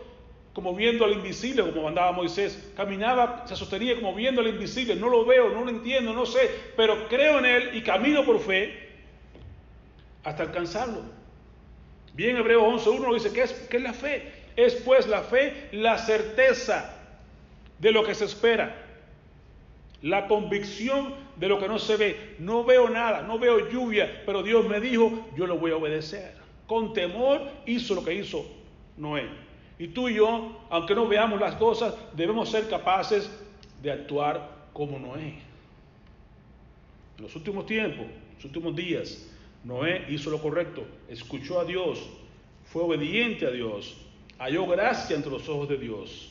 como 0.52 0.76
viendo 0.76 1.06
al 1.06 1.14
invisible, 1.14 1.64
como 1.64 1.84
mandaba 1.84 2.12
Moisés. 2.12 2.70
Caminaba, 2.76 3.46
se 3.48 3.56
sostenía 3.56 3.96
como 3.96 4.14
viendo 4.14 4.42
al 4.42 4.50
invisible. 4.50 4.98
No 4.98 5.08
lo 5.08 5.24
veo, 5.24 5.52
no 5.52 5.64
lo 5.64 5.70
entiendo, 5.70 6.12
no 6.12 6.26
sé, 6.26 6.52
pero 6.76 7.08
creo 7.08 7.40
en 7.40 7.46
Él 7.46 7.70
y 7.78 7.82
camino 7.82 8.26
por 8.26 8.42
fe 8.42 8.90
hasta 10.26 10.44
alcanzarlo. 10.44 11.02
Bien, 12.14 12.36
Hebreo 12.36 12.62
11.1 12.74 13.14
dice, 13.14 13.32
¿qué 13.32 13.44
es, 13.44 13.54
¿qué 13.70 13.78
es 13.78 13.84
la 13.84 13.94
fe? 13.94 14.34
Es 14.58 14.76
pues 14.84 15.08
la 15.08 15.22
fe 15.22 15.70
la 15.72 15.98
certeza 15.98 16.94
de 17.78 17.94
lo 17.94 18.04
que 18.04 18.14
se 18.16 18.26
espera, 18.26 18.89
la 20.02 20.28
convicción 20.28 21.14
de 21.36 21.48
lo 21.48 21.60
que 21.60 21.68
no 21.68 21.80
se 21.80 21.98
ve. 21.98 22.36
No 22.40 22.64
veo 22.64 22.90
nada, 22.90 23.22
no 23.22 23.40
veo 23.40 23.70
lluvia, 23.70 24.24
pero 24.26 24.44
Dios 24.44 24.68
me 24.68 24.80
dijo, 24.80 25.28
yo 25.36 25.48
lo 25.48 25.58
voy 25.58 25.72
a 25.72 25.78
obedecer. 25.78 26.34
Con 26.68 26.94
temor 26.94 27.42
hizo 27.66 27.96
lo 27.96 28.04
que 28.04 28.14
hizo 28.14 28.46
Noé. 28.98 29.28
Y 29.78 29.88
tú 29.88 30.10
y 30.10 30.16
yo, 30.16 30.60
aunque 30.70 30.94
no 30.94 31.08
veamos 31.08 31.40
las 31.40 31.56
cosas, 31.56 31.96
debemos 32.14 32.50
ser 32.50 32.70
capaces 32.70 33.30
de 33.82 33.92
actuar 33.92 34.50
como 34.74 35.00
Noé. 35.00 35.40
En 37.18 37.24
los 37.24 37.36
últimos 37.36 37.66
tiempos, 37.66 38.06
en 38.06 38.36
los 38.36 38.46
últimos 38.46 38.76
días, 38.76 39.30
Noé 39.64 40.06
hizo 40.10 40.30
lo 40.30 40.42
correcto, 40.42 40.86
escuchó 41.10 41.60
a 41.60 41.66
Dios, 41.66 42.10
fue 42.66 42.84
obediente 42.84 43.46
a 43.46 43.52
Dios, 43.52 43.98
halló 44.38 44.68
gracia 44.68 45.16
entre 45.16 45.32
los 45.32 45.48
ojos 45.50 45.68
de 45.68 45.78
Dios. 45.78 46.29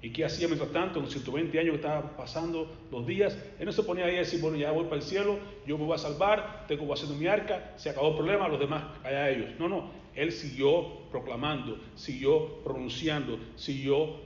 ¿Y 0.00 0.10
qué 0.10 0.24
hacía 0.24 0.46
mientras 0.46 0.70
tanto? 0.70 0.98
En 0.98 1.06
los 1.06 1.12
120 1.12 1.58
años 1.58 1.70
que 1.70 1.76
estaba 1.76 2.16
pasando 2.16 2.72
los 2.90 3.06
días, 3.06 3.36
él 3.58 3.66
no 3.66 3.72
se 3.72 3.82
ponía 3.82 4.04
ahí 4.04 4.16
a 4.16 4.20
decir, 4.20 4.40
bueno, 4.40 4.56
ya 4.56 4.70
voy 4.70 4.84
para 4.84 4.96
el 4.96 5.02
cielo, 5.02 5.38
yo 5.66 5.76
me 5.76 5.84
voy 5.84 5.94
a 5.94 5.98
salvar, 5.98 6.66
tengo 6.68 6.86
que 6.86 6.92
hacer 6.92 7.08
mi 7.16 7.26
arca, 7.26 7.74
se 7.76 7.90
acabó 7.90 8.10
el 8.10 8.14
problema, 8.14 8.46
los 8.46 8.60
demás 8.60 8.84
allá 9.02 9.28
ellos. 9.28 9.50
No, 9.58 9.68
no, 9.68 9.90
él 10.14 10.30
siguió 10.30 11.00
proclamando, 11.10 11.80
siguió 11.96 12.62
pronunciando, 12.62 13.38
siguió 13.56 14.16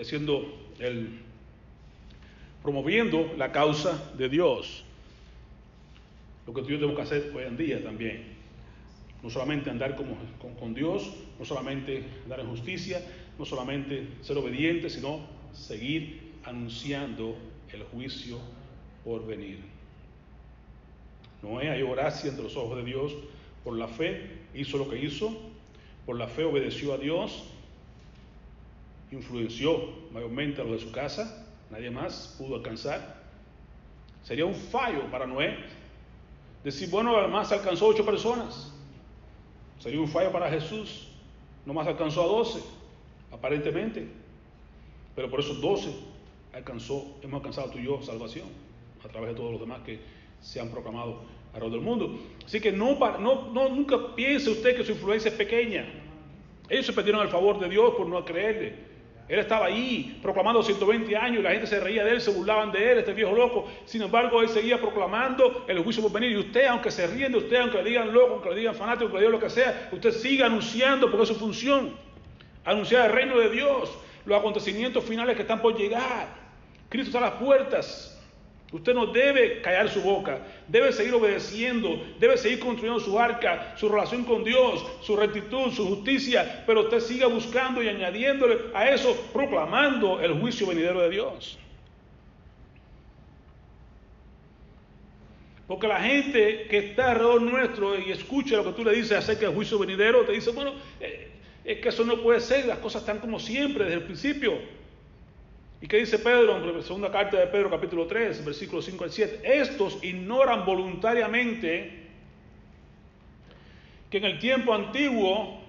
haciendo 0.00 0.50
el, 0.78 1.20
promoviendo 2.62 3.34
la 3.36 3.52
causa 3.52 4.12
de 4.16 4.30
Dios. 4.30 4.84
Lo 6.46 6.54
que 6.54 6.62
tú 6.62 6.68
y 6.68 6.72
yo 6.72 6.76
tenemos 6.76 6.96
que 6.96 7.02
hacer 7.02 7.32
hoy 7.34 7.44
en 7.44 7.56
día 7.56 7.82
también. 7.82 8.32
No 9.22 9.30
solamente 9.30 9.70
andar 9.70 9.94
con, 9.94 10.16
con 10.58 10.74
Dios, 10.74 11.14
no 11.38 11.44
solamente 11.44 12.04
andar 12.24 12.40
en 12.40 12.48
justicia, 12.48 13.00
no 13.38 13.44
solamente 13.44 14.08
ser 14.22 14.36
obediente, 14.38 14.90
sino 14.90 15.20
seguir 15.52 16.32
anunciando 16.44 17.36
el 17.72 17.82
juicio 17.84 18.38
por 19.04 19.26
venir. 19.26 19.60
Noé 21.42 21.68
halló 21.68 21.90
gracia 21.92 22.30
entre 22.30 22.44
los 22.44 22.56
ojos 22.56 22.76
de 22.76 22.84
Dios 22.84 23.12
por 23.64 23.76
la 23.76 23.88
fe 23.88 24.40
hizo 24.54 24.76
lo 24.76 24.88
que 24.88 24.98
hizo, 24.98 25.32
por 26.04 26.18
la 26.18 26.26
fe 26.26 26.44
obedeció 26.44 26.94
a 26.94 26.98
Dios, 26.98 27.44
influenció 29.10 29.88
mayormente 30.12 30.60
a 30.60 30.64
los 30.64 30.80
de 30.80 30.86
su 30.86 30.92
casa, 30.92 31.46
nadie 31.70 31.90
más 31.90 32.34
pudo 32.38 32.56
alcanzar. 32.56 33.22
Sería 34.24 34.46
un 34.46 34.54
fallo 34.54 35.10
para 35.10 35.26
Noé 35.26 35.56
decir, 36.64 36.90
bueno, 36.90 37.16
además 37.16 37.52
alcanzó 37.52 37.86
ocho 37.86 38.04
personas. 38.04 38.72
Sería 39.78 40.00
un 40.00 40.08
fallo 40.08 40.32
para 40.32 40.50
Jesús, 40.50 41.08
nomás 41.64 41.86
alcanzó 41.86 42.22
a 42.22 42.26
doce, 42.26 42.60
aparentemente. 43.32 44.06
Pero 45.14 45.28
por 45.30 45.40
esos 45.40 45.60
doce 45.60 45.90
alcanzó, 46.52 47.18
hemos 47.22 47.38
alcanzado 47.38 47.70
tú 47.70 47.78
y 47.78 47.84
yo 47.84 48.00
salvación, 48.02 48.46
a 49.04 49.08
través 49.08 49.30
de 49.30 49.36
todos 49.36 49.52
los 49.52 49.60
demás 49.60 49.80
que 49.84 50.00
se 50.40 50.60
han 50.60 50.68
proclamado 50.68 51.22
alrededor 51.52 51.72
del 51.72 51.80
mundo. 51.80 52.18
Así 52.44 52.60
que 52.60 52.72
no, 52.72 52.98
no, 53.18 53.68
nunca 53.68 54.14
piense 54.14 54.50
usted 54.50 54.76
que 54.76 54.84
su 54.84 54.92
influencia 54.92 55.30
es 55.30 55.34
pequeña. 55.34 55.86
Ellos 56.68 56.86
se 56.86 56.92
perdieron 56.92 57.22
el 57.22 57.28
favor 57.28 57.58
de 57.58 57.68
Dios 57.68 57.94
por 57.96 58.06
no 58.06 58.24
creerle. 58.24 58.92
Él 59.28 59.38
estaba 59.38 59.66
ahí 59.66 60.18
proclamando 60.20 60.62
120 60.62 61.16
años 61.16 61.40
y 61.40 61.42
la 61.42 61.50
gente 61.52 61.66
se 61.66 61.80
reía 61.80 62.04
de 62.04 62.12
él, 62.12 62.20
se 62.20 62.30
burlaban 62.30 62.72
de 62.72 62.92
él, 62.92 62.98
este 62.98 63.12
viejo 63.12 63.34
loco. 63.34 63.66
Sin 63.84 64.02
embargo, 64.02 64.42
él 64.42 64.48
seguía 64.48 64.80
proclamando 64.80 65.64
el 65.68 65.78
juicio 65.78 66.02
por 66.02 66.12
venir. 66.12 66.32
Y 66.32 66.38
usted, 66.38 66.66
aunque 66.66 66.90
se 66.90 67.06
ríen 67.06 67.32
de 67.32 67.38
usted, 67.38 67.56
aunque 67.56 67.82
le 67.82 67.90
digan 67.90 68.12
loco, 68.12 68.34
aunque 68.34 68.50
le 68.50 68.56
digan 68.56 68.74
fanático, 68.74 69.04
aunque 69.04 69.18
le 69.18 69.26
digan 69.26 69.40
lo 69.40 69.46
que 69.46 69.50
sea, 69.50 69.88
usted 69.92 70.10
siga 70.10 70.46
anunciando 70.46 71.10
porque 71.10 71.22
es 71.22 71.28
su 71.28 71.36
función. 71.36 71.92
Anunciar 72.64 73.06
el 73.06 73.12
reino 73.12 73.38
de 73.38 73.50
Dios, 73.50 73.90
los 74.24 74.38
acontecimientos 74.38 75.04
finales 75.04 75.36
que 75.36 75.42
están 75.42 75.60
por 75.60 75.76
llegar. 75.76 76.28
Cristo 76.88 77.08
está 77.08 77.18
a 77.18 77.30
las 77.30 77.40
puertas. 77.40 78.08
Usted 78.72 78.94
no 78.94 79.06
debe 79.06 79.60
callar 79.60 79.90
su 79.90 80.00
boca, 80.00 80.38
debe 80.66 80.92
seguir 80.92 81.12
obedeciendo, 81.12 82.02
debe 82.18 82.38
seguir 82.38 82.58
construyendo 82.58 83.00
su 83.00 83.18
arca, 83.18 83.74
su 83.76 83.86
relación 83.86 84.24
con 84.24 84.44
Dios, 84.44 84.86
su 85.02 85.14
rectitud, 85.14 85.70
su 85.72 85.86
justicia, 85.86 86.64
pero 86.66 86.82
usted 86.82 87.00
siga 87.00 87.26
buscando 87.26 87.82
y 87.82 87.88
añadiéndole 87.88 88.70
a 88.72 88.88
eso, 88.88 89.14
proclamando 89.30 90.22
el 90.22 90.40
juicio 90.40 90.66
venidero 90.66 91.02
de 91.02 91.10
Dios. 91.10 91.58
Porque 95.66 95.86
la 95.86 96.00
gente 96.00 96.66
que 96.68 96.78
está 96.78 97.10
alrededor 97.10 97.42
nuestro 97.42 97.98
y 97.98 98.10
escucha 98.10 98.56
lo 98.56 98.64
que 98.64 98.72
tú 98.72 98.84
le 98.84 98.92
dices 98.92 99.12
acerca 99.12 99.46
del 99.46 99.54
juicio 99.54 99.78
venidero, 99.78 100.24
te 100.24 100.32
dice, 100.32 100.50
bueno, 100.50 100.72
eh, 100.98 101.30
es 101.64 101.78
que 101.78 101.88
eso 101.88 102.04
no 102.04 102.22
puede 102.22 102.40
ser, 102.40 102.66
las 102.66 102.78
cosas 102.78 103.02
están 103.02 103.18
como 103.18 103.38
siempre 103.38 103.84
desde 103.84 103.98
el 103.98 104.04
principio. 104.04 104.58
¿Y 105.80 105.86
qué 105.86 105.96
dice 105.98 106.18
Pedro 106.18 106.56
en 106.56 106.76
la 106.76 106.82
segunda 106.82 107.10
carta 107.10 107.38
de 107.38 107.46
Pedro, 107.48 107.70
capítulo 107.70 108.06
3, 108.06 108.44
versículos 108.44 108.84
5 108.84 109.04
al 109.04 109.10
7? 109.10 109.40
Estos 109.42 110.02
ignoran 110.02 110.64
voluntariamente 110.64 112.02
que 114.10 114.18
en 114.18 114.24
el 114.24 114.38
tiempo 114.38 114.74
antiguo 114.74 115.60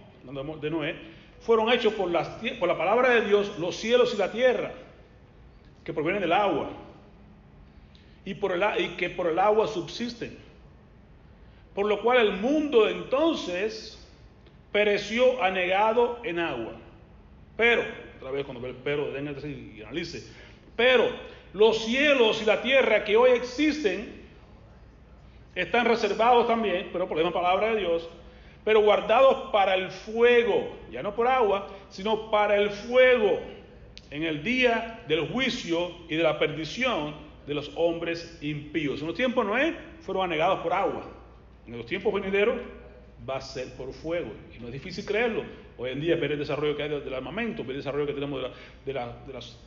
de 0.61 0.69
Noé 0.69 0.95
fueron 1.39 1.71
hechos 1.71 1.93
por, 1.93 2.09
la 2.09 2.77
palabra 2.77 3.09
de 3.11 3.21
Dios 3.21 3.57
los 3.57 3.75
cielos 3.75 4.13
y 4.13 4.17
la 4.17 4.31
tierra, 4.31 4.73
que 5.83 5.93
provienen 5.93 6.21
del 6.21 6.33
agua, 6.33 6.69
y, 8.25 8.35
que 8.35 9.09
por 9.09 9.27
el 9.27 9.39
agua 9.39 9.67
subsisten. 9.67 10.37
Por 11.73 11.87
lo 11.87 12.01
cual 12.01 12.19
el 12.19 12.33
mundo 12.33 12.87
entonces 12.87 14.02
pereció 14.73 15.41
anegado 15.41 16.19
en 16.25 16.39
agua. 16.39 16.73
Pero, 17.55 17.83
otra 18.17 18.31
vez 18.31 18.43
cuando 18.43 18.61
ve 18.61 18.71
el 18.71 18.75
pero, 18.75 19.11
den 19.11 19.33
y 19.77 19.81
analice. 19.81 20.29
Pero 20.75 21.05
los 21.53 21.85
cielos 21.85 22.41
y 22.41 22.45
la 22.45 22.61
tierra 22.61 23.05
que 23.05 23.15
hoy 23.15 23.31
existen 23.31 24.21
están 25.55 25.85
reservados 25.85 26.47
también, 26.47 26.89
pero 26.91 27.07
por 27.07 27.17
la 27.17 27.31
palabra 27.31 27.67
de 27.73 27.81
Dios, 27.81 28.09
pero 28.65 28.81
guardados 28.81 29.51
para 29.51 29.75
el 29.75 29.91
fuego, 29.91 30.75
ya 30.91 31.03
no 31.03 31.15
por 31.15 31.27
agua, 31.27 31.67
sino 31.89 32.31
para 32.31 32.57
el 32.57 32.71
fuego, 32.71 33.39
en 34.09 34.23
el 34.23 34.43
día 34.43 35.03
del 35.07 35.27
juicio 35.27 35.91
y 36.09 36.15
de 36.15 36.23
la 36.23 36.39
perdición 36.39 37.13
de 37.45 37.53
los 37.53 37.71
hombres 37.75 38.39
impíos. 38.41 39.01
En 39.01 39.07
los 39.07 39.15
tiempos 39.15 39.45
Noé 39.45 39.75
fueron 40.01 40.25
anegados 40.25 40.59
por 40.61 40.73
agua. 40.73 41.03
En 41.67 41.77
los 41.77 41.85
tiempos 41.85 42.13
venideros 42.13 42.55
va 43.27 43.37
a 43.37 43.41
ser 43.41 43.73
por 43.73 43.91
fuego. 43.93 44.31
Y 44.55 44.59
no 44.59 44.67
es 44.67 44.73
difícil 44.73 45.05
creerlo. 45.05 45.43
Hoy 45.77 45.91
en 45.91 46.01
día, 46.01 46.15
ver 46.15 46.33
el 46.33 46.39
desarrollo 46.39 46.75
que 46.75 46.83
hay 46.83 46.89
del 46.89 47.13
armamento, 47.13 47.63
ver 47.63 47.71
el 47.71 47.77
desarrollo 47.77 48.05
que 48.05 48.13
tenemos 48.13 48.41
de, 48.85 48.93
las 48.93 49.57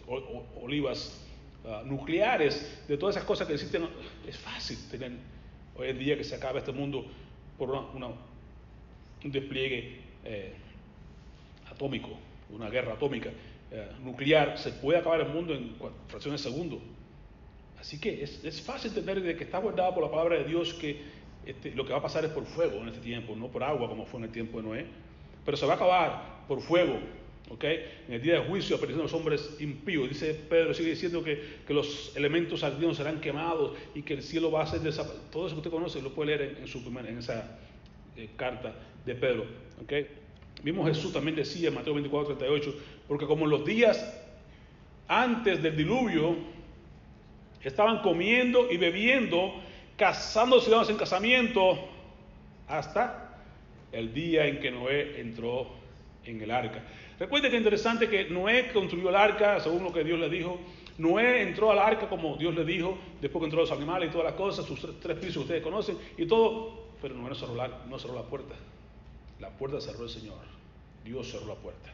olivas 0.63 1.25
ah, 1.65 1.83
nucleares, 1.85 2.85
de 2.87 2.97
todas 2.97 3.17
esas 3.17 3.27
cosas 3.27 3.47
que 3.47 3.55
existen, 3.55 3.87
es 4.27 4.39
fácil 4.39 4.79
tener 4.91 5.13
hoy 5.77 5.89
en 5.89 5.99
día 5.99 6.17
que 6.17 6.25
se 6.25 6.35
acaba 6.35 6.59
este 6.59 6.73
mundo 6.73 7.05
por 7.59 7.71
un 7.71 9.33
despliegue 9.33 10.01
eh, 10.25 10.53
atómico, 11.71 12.11
una 12.51 12.71
guerra 12.71 12.93
atómica 12.93 13.31
eh, 13.71 13.89
nuclear, 14.05 14.57
se 14.59 14.71
puede 14.71 14.99
acabar 14.99 15.21
el 15.21 15.29
mundo 15.29 15.53
en 15.53 15.75
fracciones 16.07 16.43
de 16.43 16.51
segundo. 16.51 16.81
Así 17.81 18.01
que 18.01 18.23
es, 18.23 18.61
fácil 18.63 18.91
entender 18.91 19.21
de 19.21 19.37
que 19.37 19.45
está 19.45 19.59
guardado 19.59 19.95
por 19.95 20.05
la 20.05 20.11
palabra 20.11 20.37
de 20.39 20.45
Dios 20.45 20.75
que 20.75 21.03
este, 21.47 21.71
lo 21.75 21.87
que 21.87 21.93
va 21.93 21.99
a 21.99 22.03
pasar 22.03 22.25
es 22.25 22.31
por 22.31 22.45
fuego 22.45 22.79
en 22.83 22.89
este 22.89 23.01
tiempo, 23.01 23.37
no 23.37 23.49
por 23.49 23.63
agua 23.63 23.89
como 23.89 24.05
fue 24.05 24.19
en 24.19 24.25
el 24.25 24.33
tiempo 24.33 24.59
de 24.59 24.65
Noé, 24.65 24.87
pero 25.45 25.57
se 25.57 25.65
va 25.65 25.75
a 25.75 25.77
acabar 25.77 26.45
por 26.49 26.61
fuego. 26.61 26.99
¿okay? 27.51 27.85
En 28.09 28.15
el 28.15 28.23
día 28.23 28.41
de 28.41 28.41
juicio 28.41 28.77
aparecen 28.77 29.03
los 29.03 29.13
hombres 29.15 29.57
impíos. 29.61 30.09
Dice 30.09 30.35
Pedro, 30.35 30.75
sigue 30.75 30.91
diciendo 30.91 31.23
que, 31.23 31.57
los 31.69 32.15
elementos 32.17 32.65
ardientes 32.65 32.97
serán 32.97 33.21
quemados 33.21 33.77
y 33.95 34.03
que 34.03 34.15
el 34.15 34.23
cielo 34.23 34.51
va 34.51 34.63
a 34.63 34.67
ser 34.67 34.81
desaparecido. 34.81 35.31
Todo 35.31 35.47
eso 35.47 35.55
que 35.55 35.61
usted 35.61 35.71
conoce 35.71 36.03
lo 36.03 36.13
puede 36.13 36.37
leer 36.37 36.59
en, 36.61 36.67
su 36.67 36.79
en 36.79 37.19
esa 37.19 37.59
eh, 38.17 38.29
carta 38.37 38.75
de 39.05 39.15
Pedro. 39.15 39.47
¿okay? 39.83 40.09
Mismo 40.65 40.85
Jesús 40.85 41.13
también 41.13 41.37
decía 41.37 41.69
en 41.69 41.75
Mateo 41.75 41.95
24, 41.95 42.37
38, 42.37 42.75
porque 43.07 43.27
como 43.27 43.45
en 43.45 43.51
los 43.51 43.65
días 43.65 44.23
antes 45.07 45.63
del 45.63 45.77
diluvio 45.77 46.37
estaban 47.63 48.01
comiendo 48.01 48.71
y 48.71 48.77
bebiendo, 48.77 49.55
casándose 49.97 50.71
y 50.71 50.91
en 50.91 50.97
casamiento, 50.97 51.79
hasta 52.69 53.41
el 53.93 54.13
día 54.13 54.47
en 54.47 54.61
que 54.61 54.71
Noé 54.71 55.21
entró 55.21 55.69
en 56.25 56.41
el 56.41 56.51
arca. 56.51 56.83
Recuerden 57.19 57.51
que 57.51 57.57
es 57.57 57.61
interesante 57.61 58.09
que 58.09 58.25
Noé 58.29 58.71
construyó 58.73 59.09
el 59.09 59.17
arca 59.17 59.61
según 59.61 59.85
lo 59.85 59.93
que 59.93 60.05
Dios 60.05 60.19
le 60.19 60.29
dijo. 60.29 60.61
Noé 60.99 61.43
entró 61.43 61.71
al 61.71 61.79
arca 61.79 62.09
como 62.09 62.37
Dios 62.37 62.55
le 62.55 62.65
dijo, 62.65 62.99
después 63.21 63.41
que 63.41 63.47
entró 63.47 63.61
los 63.61 63.73
animales 63.73 64.09
y 64.09 64.13
todas 64.13 64.27
las 64.27 64.35
cosas, 64.35 64.67
sus 64.67 64.81
tres 65.01 65.17
pisos 65.19 65.35
que 65.35 65.41
ustedes 65.41 65.63
conocen, 65.63 65.97
y 66.17 66.27
todo, 66.27 66.89
pero 67.01 67.15
Noé 67.15 67.31
no 67.31 67.35
cerró 67.35 67.55
la, 67.55 67.69
no 67.89 67.99
cerró 67.99 68.15
la 68.15 68.23
puerta. 68.23 68.55
La 69.41 69.51
puerta 69.51 69.81
cerró 69.81 70.05
el 70.05 70.11
Señor. 70.11 70.39
Dios 71.05 71.31
cerró 71.31 71.47
la 71.47 71.55
puerta. 71.55 71.93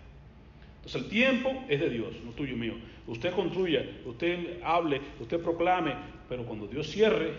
Entonces 0.76 1.02
el 1.02 1.08
tiempo 1.08 1.64
es 1.68 1.78
de 1.78 1.90
Dios, 1.90 2.14
no 2.24 2.32
tuyo 2.32 2.56
mío. 2.56 2.74
Usted 3.06 3.32
construya, 3.34 3.84
usted 4.04 4.60
hable, 4.64 5.00
usted 5.20 5.40
proclame, 5.40 5.94
pero 6.28 6.44
cuando 6.44 6.66
Dios 6.66 6.88
cierre, 6.88 7.34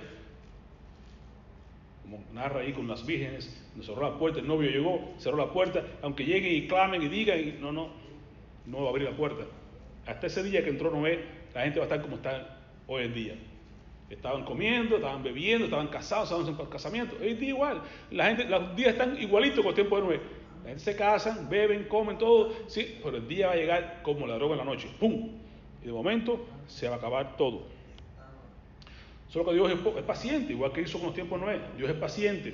como 2.03 2.23
narra 2.33 2.61
ahí 2.61 2.73
con 2.73 2.87
las 2.87 3.05
vírgenes, 3.05 3.59
no 3.75 3.83
cerró 3.83 4.01
la 4.01 4.17
puerta, 4.17 4.39
el 4.39 4.47
novio 4.47 4.69
llegó, 4.69 5.13
cerró 5.17 5.37
la 5.37 5.51
puerta, 5.51 5.83
aunque 6.01 6.25
lleguen 6.25 6.53
y 6.53 6.67
clamen 6.67 7.01
y 7.01 7.07
digan, 7.07 7.39
y 7.39 7.55
no, 7.59 7.71
no, 7.71 7.89
no 8.65 8.81
va 8.81 8.87
a 8.87 8.89
abrir 8.89 9.09
la 9.09 9.15
puerta. 9.15 9.45
Hasta 10.05 10.27
ese 10.27 10.43
día 10.43 10.63
que 10.63 10.69
entró 10.69 10.91
Noé, 10.91 11.23
la 11.53 11.63
gente 11.63 11.79
va 11.79 11.85
a 11.85 11.87
estar 11.87 12.01
como 12.01 12.17
está 12.17 12.59
hoy 12.87 13.03
en 13.03 13.13
día. 13.13 13.35
Estaban 14.09 14.43
comiendo, 14.43 14.97
estaban 14.97 15.23
bebiendo, 15.23 15.65
estaban 15.65 15.87
casados, 15.87 16.29
estaban 16.29 16.59
en 16.59 16.65
casamiento. 16.67 17.15
Es 17.21 17.41
igual. 17.41 17.81
La 18.11 18.27
gente, 18.27 18.45
los 18.45 18.75
días 18.75 18.91
están 18.91 19.19
igualitos 19.19 19.59
con 19.59 19.69
el 19.69 19.75
tiempo 19.75 19.95
de 19.95 20.03
Noé. 20.03 20.19
La 20.63 20.69
gente 20.69 20.83
se 20.83 20.95
casan, 20.95 21.49
beben, 21.49 21.85
comen, 21.85 22.17
todo. 22.17 22.53
Sí, 22.67 22.99
pero 23.03 23.17
el 23.17 23.27
día 23.27 23.47
va 23.47 23.53
a 23.53 23.55
llegar 23.55 24.01
como 24.03 24.27
la 24.27 24.35
droga 24.35 24.53
en 24.53 24.59
la 24.59 24.65
noche. 24.65 24.89
¡Pum! 24.99 25.29
Y 25.81 25.85
de 25.85 25.91
momento 25.91 26.45
se 26.67 26.87
va 26.87 26.95
a 26.95 26.97
acabar 26.97 27.37
todo. 27.37 27.63
Solo 29.33 29.45
que 29.45 29.53
Dios 29.55 29.71
es, 29.71 30.03
paciente, 30.03 30.53
igual 30.53 30.71
que 30.71 30.81
hizo 30.81 30.99
con 30.99 31.07
los 31.07 31.15
tiempos 31.15 31.41
Noé. 31.41 31.59
Dios 31.75 31.89
es 31.89 31.95
paciente. 31.95 32.53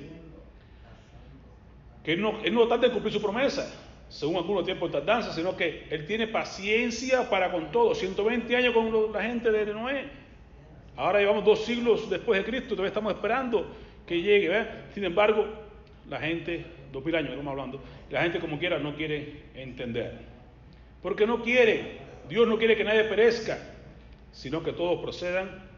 Que 2.02 2.14
Él 2.14 2.22
no, 2.22 2.40
él 2.42 2.54
no 2.54 2.66
trata 2.66 2.86
de 2.86 2.92
cumplir 2.94 3.12
su 3.12 3.20
promesa, 3.20 3.70
según 4.08 4.36
algunos 4.36 4.64
tiempos 4.64 4.90
de 4.90 4.98
tardanza, 4.98 5.30
sino 5.34 5.54
que 5.54 5.86
Él 5.90 6.06
tiene 6.06 6.26
paciencia 6.26 7.28
para 7.28 7.52
con 7.52 7.70
todo. 7.70 7.94
120 7.94 8.56
años 8.56 8.72
con 8.72 9.12
la 9.12 9.22
gente 9.22 9.50
de 9.50 9.66
Noé. 9.66 10.08
Ahora 10.96 11.18
llevamos 11.18 11.44
dos 11.44 11.66
siglos 11.66 12.08
después 12.08 12.42
de 12.42 12.50
Cristo, 12.50 12.68
todavía 12.70 12.88
estamos 12.88 13.12
esperando 13.12 13.66
que 14.06 14.22
llegue. 14.22 14.66
Sin 14.94 15.04
embargo, 15.04 15.48
la 16.08 16.18
gente, 16.18 16.64
dos 16.90 17.04
mil 17.04 17.14
años 17.14 17.32
estamos 17.32 17.50
hablando, 17.50 17.82
la 18.08 18.22
gente 18.22 18.40
como 18.40 18.58
quiera 18.58 18.78
no 18.78 18.96
quiere 18.96 19.42
entender. 19.54 20.14
Porque 21.02 21.26
no 21.26 21.42
quiere, 21.42 21.98
Dios 22.26 22.48
no 22.48 22.56
quiere 22.56 22.74
que 22.74 22.84
nadie 22.84 23.04
perezca, 23.04 23.58
sino 24.32 24.62
que 24.62 24.72
todos 24.72 25.02
procedan 25.02 25.68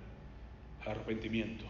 arrepentimiento. 0.87 1.65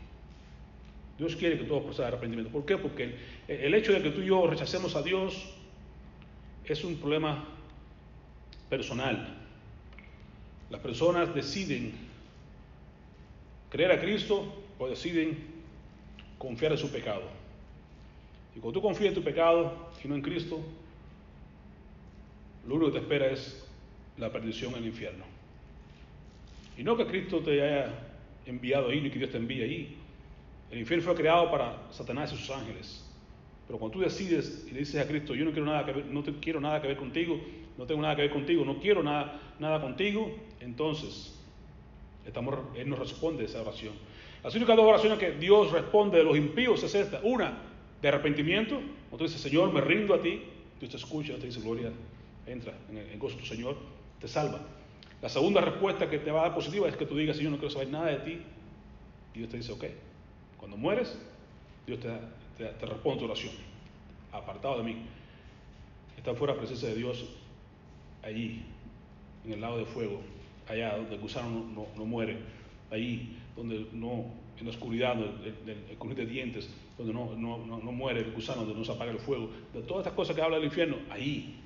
Dios 1.19 1.37
quiere 1.37 1.59
que 1.59 1.65
todos 1.65 1.85
procedan 1.85 2.09
arrepentimiento. 2.09 2.51
¿Por 2.51 2.65
qué? 2.65 2.77
Porque 2.79 3.05
el, 3.49 3.55
el 3.55 3.75
hecho 3.75 3.93
de 3.93 4.03
que 4.03 4.11
tú 4.11 4.23
y 4.23 4.27
yo 4.27 4.47
rechacemos 4.47 4.97
a 4.97 5.03
Dios 5.03 5.55
es 6.65 6.85
un 6.85 6.97
problema 6.97 7.45
personal. 8.69 9.39
Las 10.71 10.81
personas 10.81 11.35
deciden 11.35 11.93
creer 13.69 13.93
a 13.93 14.01
Cristo 14.01 14.65
o 14.79 14.89
deciden 14.89 15.39
confiar 16.39 16.73
en 16.73 16.79
su 16.79 16.91
pecado. 16.91 17.23
Y 18.57 18.61
cuando 18.61 18.81
tú 18.81 18.83
confías 18.83 19.09
en 19.11 19.15
tu 19.15 19.23
pecado 19.23 19.91
y 20.03 20.09
no 20.09 20.15
en 20.15 20.23
Cristo, 20.23 20.61
lo 22.67 22.75
único 22.75 22.93
que 22.93 22.99
te 22.99 23.05
espera 23.05 23.27
es 23.27 23.67
la 24.19 24.31
perdición 24.31 24.73
en 24.73 24.79
el 24.79 24.87
infierno. 24.87 25.25
Y 26.77 26.83
no 26.83 26.97
que 26.97 27.07
Cristo 27.07 27.41
te 27.41 27.63
haya 27.63 27.93
enviado 28.47 28.88
ahí, 28.88 29.01
ni 29.01 29.11
que 29.11 29.18
Dios 29.18 29.30
te 29.30 29.38
envíe 29.38 29.62
ahí. 29.62 29.97
El 30.70 30.78
infierno 30.78 31.05
fue 31.05 31.14
creado 31.14 31.51
para 31.51 31.90
Satanás 31.90 32.32
y 32.32 32.36
sus 32.36 32.51
ángeles. 32.51 33.09
Pero 33.66 33.78
cuando 33.78 33.99
tú 33.99 34.01
decides 34.01 34.66
y 34.68 34.72
le 34.72 34.80
dices 34.80 35.01
a 35.01 35.07
Cristo, 35.07 35.34
yo 35.34 35.45
no 35.45 35.53
quiero 35.53 35.66
nada 35.66 35.84
que 35.84 35.93
ver, 35.93 36.07
no 36.07 36.22
te 36.22 36.32
quiero 36.34 36.61
nada 36.61 36.80
que 36.80 36.88
ver 36.88 36.97
contigo, 36.97 37.40
no 37.78 37.86
tengo 37.86 38.03
nada 38.03 38.16
que 38.16 38.22
ver 38.22 38.30
contigo, 38.30 38.64
no 38.64 38.78
quiero 38.78 39.03
nada, 39.03 39.40
nada 39.59 39.80
contigo, 39.80 40.34
entonces 40.61 41.38
Estamos, 42.26 42.57
él 42.76 42.88
nos 42.88 42.99
responde 42.99 43.45
esa 43.45 43.61
oración. 43.61 43.95
Las 44.45 44.55
únicas 44.55 44.76
dos 44.76 44.86
oraciones 44.86 45.18
que 45.18 45.32
Dios 45.32 45.72
responde 45.72 46.18
de 46.18 46.24
los 46.24 46.36
impíos 46.36 46.82
es 46.82 46.95
esta. 46.95 47.20
Una, 47.22 47.59
de 48.01 48.09
arrepentimiento. 48.09 48.80
Cuando 49.11 49.26
dice, 49.26 49.38
Señor, 49.38 49.72
me 49.72 49.80
rindo 49.80 50.14
a 50.14 50.20
ti. 50.20 50.43
Dios 50.78 50.90
te 50.90 50.97
escucha, 50.97 51.36
te 51.36 51.47
dice, 51.47 51.61
gloria, 51.61 51.93
entra 52.47 52.74
en 52.90 52.99
el 52.99 53.18
gozo 53.18 53.36
de 53.36 53.43
tu 53.43 53.47
Señor, 53.47 53.76
te 54.20 54.26
salva. 54.26 54.61
La 55.23 55.29
segunda 55.29 55.61
respuesta 55.61 56.11
que 56.11 56.18
te 56.18 56.33
va 56.33 56.41
a 56.41 56.43
dar 56.49 56.55
positiva 56.55 56.89
es 56.89 56.97
que 56.97 57.07
tú 57.07 57.16
digas, 57.16 57.37
Señor, 57.37 57.53
no 57.53 57.59
quiero 57.59 57.73
saber 57.73 57.89
nada 57.89 58.07
de 58.07 58.18
ti. 58.18 58.43
Y 59.35 59.39
Dios 59.39 59.51
te 59.51 59.57
dice, 59.57 59.70
ok. 59.70 59.85
Cuando 60.59 60.77
mueres, 60.77 61.16
Dios 61.87 62.01
te, 62.01 62.11
te, 62.59 62.87
responde 62.87 63.20
tu 63.20 63.25
oración. 63.27 63.55
Apartado 64.33 64.79
de 64.79 64.83
mí. 64.83 64.97
Está 66.16 66.35
fuera 66.35 66.55
la 66.55 66.59
presencia 66.59 66.89
de 66.89 66.97
Dios 66.97 67.25
allí, 68.25 68.62
en 69.45 69.53
el 69.53 69.61
lado 69.61 69.79
de 69.79 69.85
fuego, 69.85 70.20
allá 70.68 70.97
donde 70.97 71.14
el 71.14 71.20
gusano 71.20 71.49
no, 71.97 72.05
muere, 72.05 72.39
ahí 72.91 73.37
donde 73.57 73.87
no, 73.93 74.25
en 74.59 74.64
la 74.64 74.70
oscuridad, 74.70 75.16
el, 75.18 75.55
el, 75.68 76.14
de 76.16 76.27
dientes, 76.27 76.68
donde 76.99 77.12
no, 77.12 77.35
no, 77.37 77.93
muere 77.93 78.20
el 78.20 78.33
gusano, 78.33 78.62
donde 78.62 78.79
no 78.79 78.85
se 78.85 78.93
apaga 78.93 79.11
el 79.11 79.18
fuego, 79.18 79.51
de 79.73 79.83
todas 79.83 80.03
estas 80.03 80.16
cosas 80.16 80.37
que 80.37 80.43
habla 80.43 80.57
del 80.57 80.66
infierno, 80.66 80.97
ahí 81.11 81.61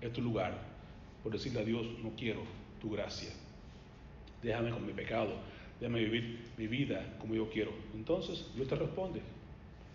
es 0.00 0.12
tu 0.12 0.20
lugar, 0.20 0.58
por 1.22 1.32
decirle 1.32 1.60
a 1.60 1.64
Dios, 1.64 1.86
no 2.02 2.10
quiero 2.16 2.42
tu 2.82 2.90
gracia, 2.90 3.30
déjame 4.42 4.70
con 4.70 4.84
mi 4.84 4.92
pecado, 4.92 5.32
déjame 5.80 6.00
vivir 6.00 6.40
mi 6.58 6.66
vida 6.66 7.16
como 7.18 7.34
yo 7.34 7.48
quiero. 7.48 7.72
Entonces 7.94 8.50
Dios 8.54 8.68
te 8.68 8.74
responde, 8.74 9.20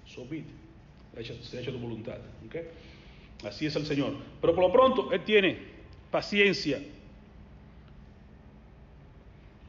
so 0.08 0.26
be 0.28 0.44
se 1.24 1.58
ha 1.58 1.62
hecho 1.62 1.72
tu 1.72 1.80
voluntad. 1.80 2.18
Así 3.44 3.66
es 3.66 3.76
el 3.76 3.86
Señor. 3.86 4.14
Pero 4.42 4.56
por 4.56 4.64
lo 4.64 4.72
pronto 4.72 5.12
Él 5.12 5.22
tiene 5.24 5.58
paciencia 6.12 6.80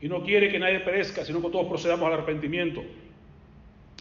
y 0.00 0.08
no 0.08 0.22
quiere 0.22 0.50
que 0.50 0.58
nadie 0.58 0.80
perezca, 0.80 1.24
sino 1.24 1.42
que 1.42 1.50
todos 1.50 1.66
procedamos 1.66 2.06
al 2.06 2.14
arrepentimiento. 2.14 2.84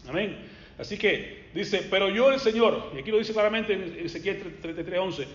Amén. 0.08 0.36
Así 0.78 0.96
que 0.96 1.46
dice, 1.54 1.86
pero 1.90 2.08
yo 2.08 2.30
el 2.30 2.38
Señor, 2.38 2.92
y 2.94 2.98
aquí 2.98 3.10
lo 3.10 3.18
dice 3.18 3.32
claramente 3.32 3.72
en 3.72 4.06
Ezequiel 4.06 4.60
33:11, 4.62 5.26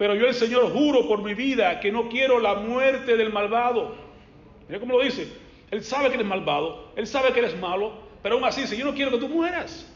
Pero 0.00 0.14
yo 0.14 0.28
el 0.28 0.32
Señor 0.32 0.72
juro 0.72 1.06
por 1.06 1.22
mi 1.22 1.34
vida 1.34 1.78
que 1.78 1.92
no 1.92 2.08
quiero 2.08 2.40
la 2.40 2.54
muerte 2.54 3.18
del 3.18 3.30
malvado. 3.30 3.94
Mira 4.66 4.80
cómo 4.80 4.96
lo 4.96 5.04
dice. 5.04 5.30
Él 5.70 5.84
sabe 5.84 6.08
que 6.08 6.14
eres 6.14 6.26
malvado, 6.26 6.90
él 6.96 7.06
sabe 7.06 7.34
que 7.34 7.40
eres 7.40 7.54
malo, 7.58 7.92
pero 8.22 8.36
aún 8.36 8.44
así 8.46 8.62
dice, 8.62 8.78
yo 8.78 8.86
no 8.86 8.94
quiero 8.94 9.10
que 9.10 9.18
tú 9.18 9.28
mueras. 9.28 9.86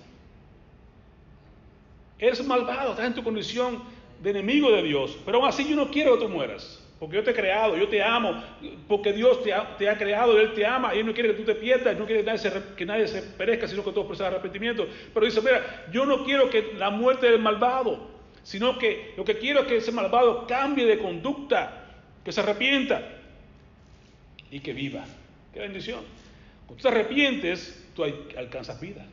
Eres 2.18 2.46
malvado, 2.46 2.90
estás 2.90 3.06
en 3.06 3.14
tu 3.14 3.24
condición 3.24 3.82
de 4.22 4.28
enemigo 4.28 4.70
de 4.72 4.82
Dios, 4.82 5.16
pero 5.24 5.38
aún 5.38 5.48
así 5.48 5.66
yo 5.66 5.74
no 5.74 5.90
quiero 5.90 6.18
que 6.18 6.26
tú 6.26 6.28
mueras. 6.28 6.86
Porque 7.00 7.16
yo 7.16 7.24
te 7.24 7.30
he 7.30 7.34
creado, 7.34 7.74
yo 7.74 7.88
te 7.88 8.02
amo, 8.02 8.44
porque 8.86 9.10
Dios 9.14 9.42
te 9.42 9.54
ha, 9.54 9.96
creado, 9.96 10.38
Él 10.38 10.52
te 10.52 10.66
ama, 10.66 10.94
y 10.94 10.98
Él 10.98 11.06
no 11.06 11.14
quiere 11.14 11.30
que 11.30 11.36
tú 11.36 11.44
te 11.44 11.54
pierdas, 11.54 11.98
no 11.98 12.04
quiere 12.04 12.22
que 12.76 12.84
nadie 12.84 13.08
se, 13.08 13.22
perezca, 13.22 13.66
sino 13.66 13.82
que 13.82 13.90
todos 13.90 14.06
presten 14.06 14.26
arrepentimiento. 14.26 14.86
Pero 15.14 15.24
dice, 15.24 15.40
mira, 15.40 15.86
yo 15.90 16.04
no 16.04 16.24
quiero 16.24 16.50
que 16.50 16.74
la 16.76 16.90
muerte 16.90 17.30
del 17.30 17.40
malvado, 17.40 18.13
sino 18.44 18.78
que 18.78 19.14
lo 19.16 19.24
que 19.24 19.38
quiero 19.38 19.62
es 19.62 19.66
que 19.66 19.76
ese 19.78 19.90
malvado 19.90 20.46
cambie 20.46 20.86
de 20.86 20.98
conducta, 20.98 21.86
que 22.24 22.30
se 22.30 22.40
arrepienta 22.40 23.02
y 24.50 24.60
que 24.60 24.72
viva. 24.72 25.04
Qué 25.52 25.60
bendición. 25.60 26.00
Cuando 26.66 26.76
tú 26.76 26.88
te 26.88 26.88
arrepientes, 26.88 27.84
tú 27.96 28.04
alcanzas 28.04 28.80
vida. 28.80 29.04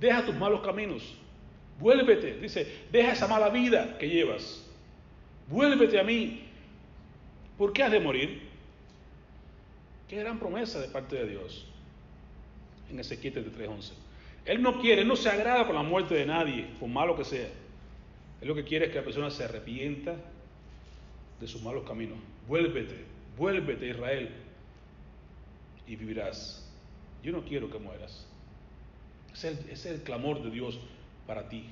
Deja 0.00 0.24
tus 0.24 0.34
malos 0.34 0.60
caminos. 0.62 1.14
Vuélvete, 1.78 2.38
dice, 2.38 2.84
deja 2.90 3.12
esa 3.12 3.28
mala 3.28 3.50
vida 3.50 3.98
que 3.98 4.08
llevas. 4.08 4.66
Vuélvete 5.48 6.00
a 6.00 6.02
mí. 6.02 6.42
¿Por 7.58 7.72
qué 7.72 7.82
has 7.82 7.92
de 7.92 8.00
morir? 8.00 8.42
Qué 10.08 10.16
gran 10.16 10.38
promesa 10.38 10.80
de 10.80 10.88
parte 10.88 11.16
de 11.16 11.28
Dios 11.28 11.66
en 12.90 12.98
Ezequiel 12.98 13.34
3:11. 13.34 13.92
Él 14.44 14.62
no 14.62 14.80
quiere, 14.80 15.04
no 15.04 15.16
se 15.16 15.28
agrada 15.28 15.66
con 15.66 15.74
la 15.74 15.82
muerte 15.82 16.14
de 16.14 16.24
nadie, 16.24 16.66
por 16.78 16.88
malo 16.88 17.16
que 17.16 17.24
sea. 17.24 17.48
Él 18.40 18.48
lo 18.48 18.54
que 18.54 18.64
quiere 18.64 18.86
es 18.86 18.92
que 18.92 18.98
la 18.98 19.04
persona 19.04 19.30
se 19.30 19.44
arrepienta 19.44 20.16
de 21.40 21.46
sus 21.46 21.62
malos 21.62 21.84
caminos. 21.86 22.18
Vuélvete, 22.46 23.04
vuélvete 23.36 23.88
Israel 23.88 24.30
y 25.86 25.96
vivirás. 25.96 26.62
Yo 27.22 27.32
no 27.32 27.42
quiero 27.44 27.70
que 27.70 27.78
mueras. 27.78 28.26
Ese 29.32 29.56
es 29.70 29.86
el, 29.86 30.02
clamor 30.02 30.42
de 30.42 30.50
Dios 30.50 30.78
para 31.26 31.48
ti. 31.48 31.64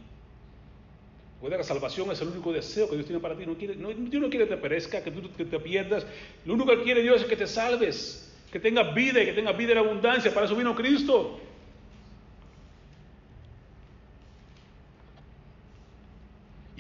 Puede 1.41 1.57
la 1.57 1.65
salvación 1.65 2.11
es 2.11 2.21
el 2.21 2.29
único 2.29 2.53
deseo 2.53 2.89
que 2.89 2.95
Dios 2.95 3.07
tiene 3.07 3.21
para 3.21 3.37
ti. 3.37 3.47
No 3.47 3.57
quiere, 3.57 3.75
Dios 3.75 4.23
no 4.23 4.31
quiere 4.31 4.47
que 4.47 4.55
te 4.55 4.57
perezca, 4.57 5.03
que 5.03 5.11
tú 5.11 5.31
que 5.33 5.45
te 5.45 5.59
pierdas. 5.61 6.07
Lo 6.45 6.55
único 6.55 6.71
que 6.71 6.83
quiere 6.83 7.03
Dios 7.03 7.23
es 7.23 7.27
que 7.27 7.37
te 7.37 7.47
salves, 7.47 8.35
que 8.51 8.61
tengas 8.61 8.95
vida 8.95 9.23
y 9.23 9.27
que 9.27 9.33
tengas 9.33 9.57
vida 9.57 9.73
en 9.73 9.79
abundancia. 9.79 10.33
Para 10.33 10.47
eso 10.47 10.57
vino 10.57 10.75
Cristo. 10.75 11.41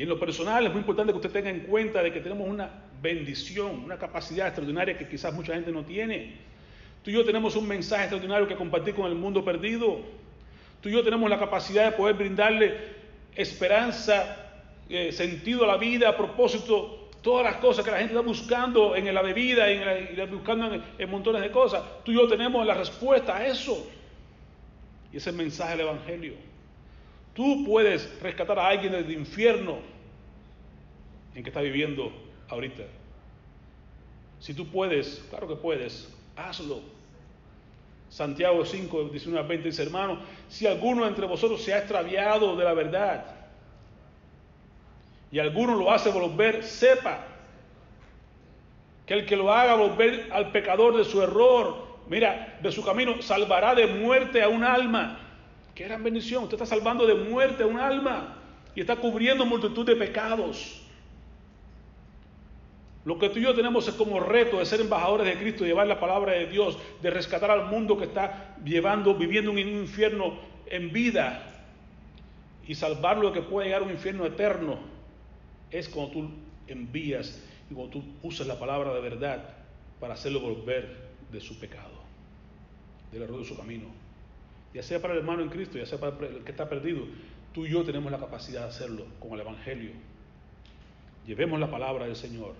En 0.04 0.10
lo 0.10 0.18
personal 0.18 0.66
es 0.66 0.70
muy 0.70 0.80
importante 0.80 1.14
que 1.14 1.16
usted 1.16 1.30
tenga 1.30 1.48
en 1.48 1.60
cuenta 1.60 2.02
de 2.02 2.12
que 2.12 2.20
tenemos 2.20 2.46
una 2.46 2.68
bendición, 3.00 3.84
una 3.84 3.96
capacidad 3.96 4.48
extraordinaria 4.48 4.98
que 4.98 5.08
quizás 5.08 5.32
mucha 5.32 5.54
gente 5.54 5.72
no 5.72 5.82
tiene. 5.82 6.34
Tú 7.02 7.10
y 7.10 7.14
yo 7.14 7.24
tenemos 7.24 7.56
un 7.56 7.66
mensaje 7.66 8.02
extraordinario 8.02 8.46
que 8.46 8.54
compartir 8.54 8.94
con 8.94 9.06
el 9.06 9.14
mundo 9.14 9.42
perdido. 9.42 10.00
Tú 10.82 10.90
y 10.90 10.92
yo 10.92 11.02
tenemos 11.02 11.30
la 11.30 11.38
capacidad 11.38 11.90
de 11.90 11.92
poder 11.96 12.16
brindarle 12.16 12.74
esperanza, 13.34 14.36
eh, 14.90 15.10
sentido 15.10 15.64
a 15.64 15.68
la 15.68 15.78
vida, 15.78 16.14
propósito, 16.14 17.08
todas 17.22 17.42
las 17.42 17.56
cosas 17.56 17.82
que 17.82 17.90
la 17.90 17.96
gente 17.96 18.12
está 18.12 18.26
buscando 18.26 18.94
en 18.96 19.14
la 19.14 19.22
bebida 19.22 19.72
y 19.72 20.20
buscando 20.26 20.82
en, 20.98 21.10
montones 21.10 21.40
de 21.40 21.50
cosas. 21.50 21.82
Tú 22.04 22.12
y 22.12 22.16
yo 22.16 22.28
tenemos 22.28 22.66
la 22.66 22.74
respuesta 22.74 23.38
a 23.38 23.46
eso. 23.46 23.90
Y 25.10 25.16
ese 25.16 25.32
mensaje 25.32 25.78
del 25.78 25.86
Evangelio. 25.86 26.34
Tú 27.32 27.64
puedes 27.64 28.20
rescatar 28.20 28.58
a 28.58 28.68
alguien 28.68 28.92
del 28.92 29.10
infierno 29.10 29.93
en 31.34 31.42
que 31.42 31.50
está 31.50 31.60
viviendo 31.60 32.12
ahorita. 32.48 32.84
Si 34.40 34.54
tú 34.54 34.66
puedes, 34.68 35.24
claro 35.30 35.48
que 35.48 35.56
puedes, 35.56 36.12
hazlo. 36.36 36.80
Santiago 38.08 38.64
5, 38.64 39.08
19 39.10 39.44
a 39.44 39.48
20 39.48 39.68
dice, 39.68 39.82
hermano, 39.82 40.20
si 40.48 40.66
alguno 40.66 41.06
entre 41.06 41.26
vosotros 41.26 41.62
se 41.62 41.74
ha 41.74 41.78
extraviado 41.78 42.54
de 42.54 42.64
la 42.64 42.74
verdad 42.74 43.24
y 45.32 45.38
alguno 45.38 45.74
lo 45.74 45.90
hace 45.90 46.10
volver, 46.10 46.62
sepa 46.62 47.26
que 49.06 49.14
el 49.14 49.26
que 49.26 49.36
lo 49.36 49.52
haga 49.52 49.74
volver 49.74 50.28
al 50.32 50.52
pecador 50.52 50.96
de 50.96 51.04
su 51.04 51.20
error, 51.22 51.98
mira, 52.08 52.58
de 52.62 52.70
su 52.70 52.84
camino, 52.84 53.20
salvará 53.20 53.74
de 53.74 53.86
muerte 53.86 54.42
a 54.42 54.48
un 54.48 54.62
alma 54.62 55.24
Qué 55.74 55.84
gran 55.84 56.04
bendición. 56.04 56.44
Usted 56.44 56.54
está 56.54 56.66
salvando 56.66 57.04
de 57.06 57.14
muerte 57.14 57.64
a 57.64 57.66
un 57.66 57.78
alma 57.78 58.36
y 58.74 58.80
está 58.80 58.96
cubriendo 58.96 59.44
multitud 59.44 59.84
de 59.84 59.96
pecados. 59.96 60.80
Lo 63.04 63.18
que 63.18 63.28
tú 63.28 63.38
y 63.38 63.42
yo 63.42 63.54
tenemos 63.54 63.86
es 63.86 63.94
como 63.94 64.18
reto 64.20 64.58
de 64.58 64.66
ser 64.66 64.80
embajadores 64.80 65.26
de 65.26 65.38
Cristo, 65.38 65.64
de 65.64 65.70
llevar 65.70 65.86
la 65.86 66.00
palabra 66.00 66.32
de 66.32 66.46
Dios, 66.46 66.78
de 67.02 67.10
rescatar 67.10 67.50
al 67.50 67.66
mundo 67.66 67.98
que 67.98 68.04
está 68.04 68.56
llevando, 68.64 69.14
viviendo 69.14 69.50
en 69.50 69.68
un 69.68 69.80
infierno 69.82 70.38
en 70.66 70.92
vida 70.92 71.64
y 72.66 72.74
salvarlo 72.74 73.28
de 73.30 73.40
que 73.40 73.46
puede 73.46 73.66
llegar 73.66 73.82
a 73.82 73.84
un 73.84 73.90
infierno 73.90 74.24
eterno. 74.24 74.78
Es 75.70 75.88
cuando 75.88 76.12
tú 76.12 76.30
envías 76.66 77.42
y 77.70 77.74
cuando 77.74 77.92
tú 77.92 78.04
usas 78.22 78.46
la 78.46 78.58
palabra 78.58 78.94
de 78.94 79.00
verdad 79.00 79.50
para 80.00 80.14
hacerlo 80.14 80.40
volver 80.40 81.10
de 81.30 81.40
su 81.40 81.58
pecado, 81.58 82.02
del 83.12 83.22
error 83.22 83.40
de 83.40 83.44
su 83.44 83.56
camino 83.56 84.04
ya 84.74 84.82
sea 84.82 85.00
para 85.00 85.14
el 85.14 85.20
hermano 85.20 85.42
en 85.42 85.48
Cristo, 85.48 85.78
ya 85.78 85.86
sea 85.86 85.98
para 85.98 86.16
el 86.26 86.42
que 86.42 86.50
está 86.50 86.68
perdido, 86.68 87.04
tú 87.52 87.64
y 87.64 87.70
yo 87.70 87.84
tenemos 87.84 88.10
la 88.10 88.18
capacidad 88.18 88.62
de 88.62 88.68
hacerlo 88.68 89.06
con 89.20 89.32
el 89.32 89.40
Evangelio. 89.40 89.92
Llevemos 91.24 91.60
la 91.60 91.70
palabra 91.70 92.06
del 92.06 92.16
Señor, 92.16 92.54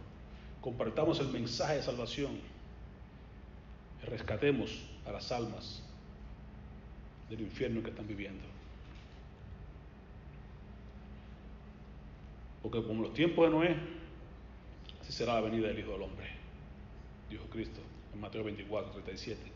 compartamos 0.64 1.20
el 1.20 1.28
mensaje 1.28 1.74
de 1.74 1.82
salvación, 1.82 2.40
y 4.02 4.06
rescatemos 4.06 4.86
a 5.04 5.12
las 5.12 5.30
almas 5.30 5.82
del 7.28 7.42
infierno 7.42 7.82
que 7.82 7.90
están 7.90 8.08
viviendo. 8.08 8.42
Porque 12.62 12.82
como 12.82 13.02
los 13.02 13.12
tiempos 13.12 13.44
de 13.44 13.50
Noé, 13.50 13.76
así 15.02 15.12
será 15.12 15.34
la 15.34 15.42
venida 15.42 15.68
del 15.68 15.80
Hijo 15.80 15.92
del 15.92 16.00
Hombre, 16.00 16.30
dijo 17.28 17.44
Cristo 17.50 17.82
en 18.14 18.20
Mateo 18.22 18.42
24, 18.42 18.90
37 18.90 19.52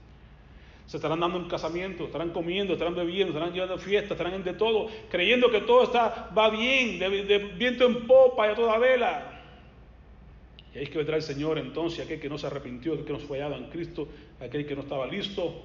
se 0.84 0.96
estarán 0.96 1.20
dando 1.20 1.36
un 1.36 1.48
casamiento, 1.48 2.04
estarán 2.04 2.30
comiendo, 2.30 2.72
estarán 2.72 2.94
bebiendo, 2.94 3.34
estarán 3.34 3.52
llevando 3.52 3.76
fiestas, 3.76 4.12
estarán 4.12 4.42
de 4.42 4.54
todo, 4.54 4.88
creyendo 5.10 5.50
que 5.50 5.60
todo 5.60 5.82
está, 5.84 6.30
va 6.36 6.48
bien, 6.48 6.98
de, 6.98 7.38
viento 7.58 7.84
en 7.84 8.06
popa 8.06 8.48
y 8.48 8.52
a 8.52 8.54
toda 8.54 8.78
vela. 8.78 9.37
Y 10.74 10.78
ahí 10.78 10.84
es 10.84 10.90
que 10.90 10.98
vendrá 10.98 11.16
el 11.16 11.22
Señor 11.22 11.58
entonces, 11.58 12.04
aquel 12.04 12.20
que 12.20 12.28
no 12.28 12.38
se 12.38 12.46
arrepintió, 12.46 12.92
aquel 12.92 13.04
que 13.04 13.12
no 13.12 13.18
fue 13.18 13.38
hallado 13.38 13.56
en 13.56 13.70
Cristo, 13.70 14.08
aquel 14.40 14.66
que 14.66 14.74
no 14.74 14.82
estaba 14.82 15.06
listo, 15.06 15.62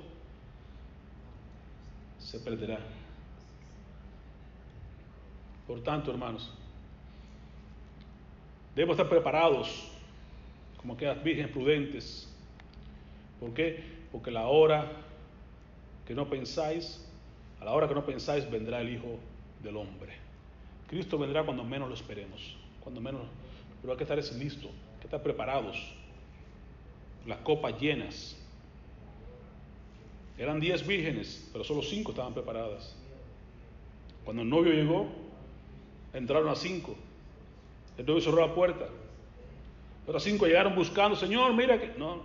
se 2.19 2.39
perderá. 2.39 2.79
Por 5.67 5.81
tanto, 5.81 6.11
hermanos, 6.11 6.51
debemos 8.75 8.95
estar 8.95 9.09
preparados 9.09 9.89
como 10.77 10.93
aquellas 10.93 11.23
vírgenes 11.23 11.51
prudentes. 11.51 12.29
¿Por 13.39 13.53
qué? 13.53 13.83
Porque 14.11 14.31
la 14.31 14.47
hora 14.47 14.91
que 16.05 16.13
no 16.13 16.29
pensáis, 16.29 17.05
a 17.59 17.65
la 17.65 17.71
hora 17.71 17.87
que 17.87 17.95
no 17.95 18.05
pensáis 18.05 18.49
vendrá 18.49 18.81
el 18.81 18.89
Hijo 18.89 19.19
del 19.61 19.77
Hombre. 19.77 20.13
Cristo 20.87 21.17
vendrá 21.17 21.43
cuando 21.43 21.63
menos 21.63 21.87
lo 21.87 21.95
esperemos, 21.95 22.55
cuando 22.81 23.01
menos, 23.01 23.21
pero 23.81 23.93
hay 23.93 23.97
que 23.97 24.03
estar 24.03 24.17
listo, 24.37 24.69
que 25.03 25.07
estar 25.07 25.21
preparados, 25.21 25.77
las 27.27 27.39
copas 27.39 27.77
llenas. 27.77 28.37
Eran 30.37 30.61
diez 30.61 30.87
vírgenes, 30.87 31.49
pero 31.51 31.65
solo 31.65 31.81
cinco 31.81 32.11
estaban 32.11 32.33
preparadas. 32.33 32.95
Cuando 34.23 34.43
el 34.43 34.49
novio 34.49 34.71
llegó, 34.71 35.09
entraron 36.13 36.47
a 36.47 36.55
cinco. 36.55 36.95
El 37.97 38.05
novio 38.05 38.21
cerró 38.21 38.47
la 38.47 38.55
puerta. 38.55 38.87
Otras 40.07 40.23
cinco 40.23 40.47
llegaron 40.47 40.73
buscando, 40.73 41.17
Señor, 41.17 41.53
mira 41.53 41.77
que... 41.79 41.97
No, 41.97 42.21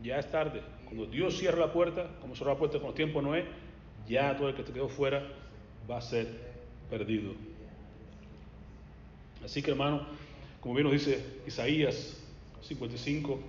ya 0.00 0.20
es 0.20 0.30
tarde. 0.30 0.62
Cuando 0.84 1.06
Dios 1.06 1.36
cierra 1.36 1.58
la 1.58 1.72
puerta, 1.72 2.08
como 2.20 2.36
cerró 2.36 2.52
la 2.52 2.58
puerta 2.58 2.78
con 2.78 2.86
los 2.86 2.94
tiempos 2.94 3.22
Noé, 3.22 3.46
ya 4.08 4.36
todo 4.36 4.48
el 4.48 4.54
que 4.54 4.62
te 4.62 4.72
quedó 4.72 4.88
fuera 4.88 5.26
va 5.90 5.98
a 5.98 6.02
ser 6.02 6.28
perdido. 6.88 7.32
Así 9.44 9.60
que 9.60 9.72
hermano, 9.72 10.06
como 10.62 10.74
bien 10.74 10.84
nos 10.84 10.92
dice 10.92 11.40
Isaías 11.44 12.22
55, 12.62 13.40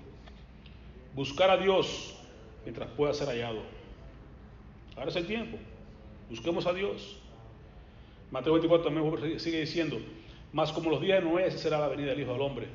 buscar 1.13 1.51
a 1.51 1.57
Dios 1.57 2.17
mientras 2.63 2.89
pueda 2.89 3.13
ser 3.13 3.27
hallado. 3.27 3.61
Ahora 4.95 5.11
es 5.11 5.15
el 5.15 5.27
tiempo. 5.27 5.57
Busquemos 6.27 6.65
a 6.65 6.73
Dios. 6.73 7.19
Mateo 8.31 8.53
24 8.53 8.91
también 8.91 9.39
sigue 9.39 9.59
diciendo, 9.59 9.99
más 10.53 10.71
como 10.71 10.89
los 10.89 11.01
días 11.01 11.23
de 11.23 11.29
Noé, 11.29 11.51
será 11.51 11.79
la 11.79 11.87
venida 11.87 12.09
del 12.09 12.21
Hijo 12.21 12.31
del 12.31 12.41
Hombre. 12.41 12.67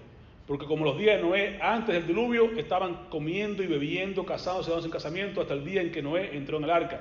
Porque 0.47 0.67
como 0.67 0.85
los 0.85 0.97
días 0.97 1.17
de 1.17 1.23
Noé, 1.23 1.59
antes 1.61 1.97
del 1.97 2.07
diluvio, 2.07 2.57
estaban 2.57 3.09
comiendo 3.11 3.65
y 3.65 3.67
bebiendo, 3.67 4.25
casados 4.25 4.69
y 4.69 4.71
dados 4.71 4.85
en 4.85 4.93
casamiento, 4.93 5.41
hasta 5.41 5.55
el 5.55 5.65
día 5.65 5.83
en 5.83 5.91
que 5.91 6.01
Noé 6.01 6.37
entró 6.37 6.59
en 6.59 6.65
el 6.65 6.71
arca. 6.71 7.01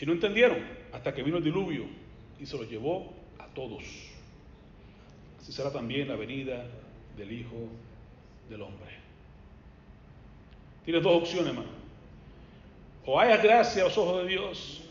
Y 0.00 0.04
no 0.04 0.12
entendieron 0.12 0.58
hasta 0.92 1.14
que 1.14 1.22
vino 1.22 1.36
el 1.36 1.44
diluvio 1.44 1.84
y 2.40 2.46
se 2.46 2.58
los 2.58 2.68
llevó 2.68 3.14
a 3.38 3.46
todos. 3.46 4.15
Así 5.46 5.52
será 5.52 5.70
también 5.70 6.08
la 6.08 6.16
venida 6.16 6.66
del 7.16 7.30
Hijo 7.30 7.68
del 8.50 8.62
Hombre. 8.62 8.90
Tienes 10.84 11.04
dos 11.04 11.22
opciones, 11.22 11.50
hermano. 11.50 11.68
O 13.04 13.20
hayas 13.20 13.40
gracia 13.40 13.82
a 13.82 13.84
los 13.84 13.96
ojos 13.96 14.24
de 14.24 14.28
Dios, 14.28 14.82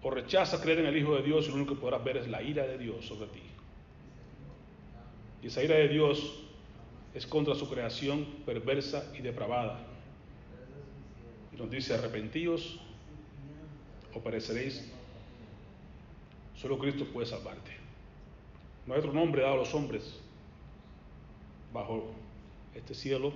o 0.00 0.10
rechazas 0.12 0.60
creer 0.60 0.78
en 0.78 0.86
el 0.86 0.96
Hijo 0.96 1.16
de 1.16 1.22
Dios 1.22 1.46
y 1.46 1.48
lo 1.48 1.56
único 1.56 1.74
que 1.74 1.80
podrás 1.80 2.04
ver 2.04 2.18
es 2.18 2.28
la 2.28 2.40
ira 2.40 2.64
de 2.64 2.78
Dios 2.78 3.04
sobre 3.04 3.26
ti. 3.30 3.42
Y 5.42 5.48
esa 5.48 5.64
ira 5.64 5.74
de 5.74 5.88
Dios 5.88 6.40
es 7.14 7.26
contra 7.26 7.56
su 7.56 7.68
creación 7.68 8.26
perversa 8.46 9.10
y 9.18 9.22
depravada. 9.22 9.80
Y 11.52 11.56
nos 11.56 11.68
dice, 11.68 11.94
arrepentíos 11.94 12.78
o 14.14 14.20
pereceréis. 14.20 14.88
Solo 16.54 16.78
Cristo 16.78 17.06
puede 17.06 17.26
salvarte. 17.26 17.83
No 18.86 18.94
hay 18.94 19.00
otro 19.00 19.12
nombre 19.12 19.42
dado 19.42 19.54
a 19.54 19.58
los 19.58 19.74
hombres 19.74 20.20
bajo 21.72 22.10
este 22.74 22.94
cielo 22.94 23.32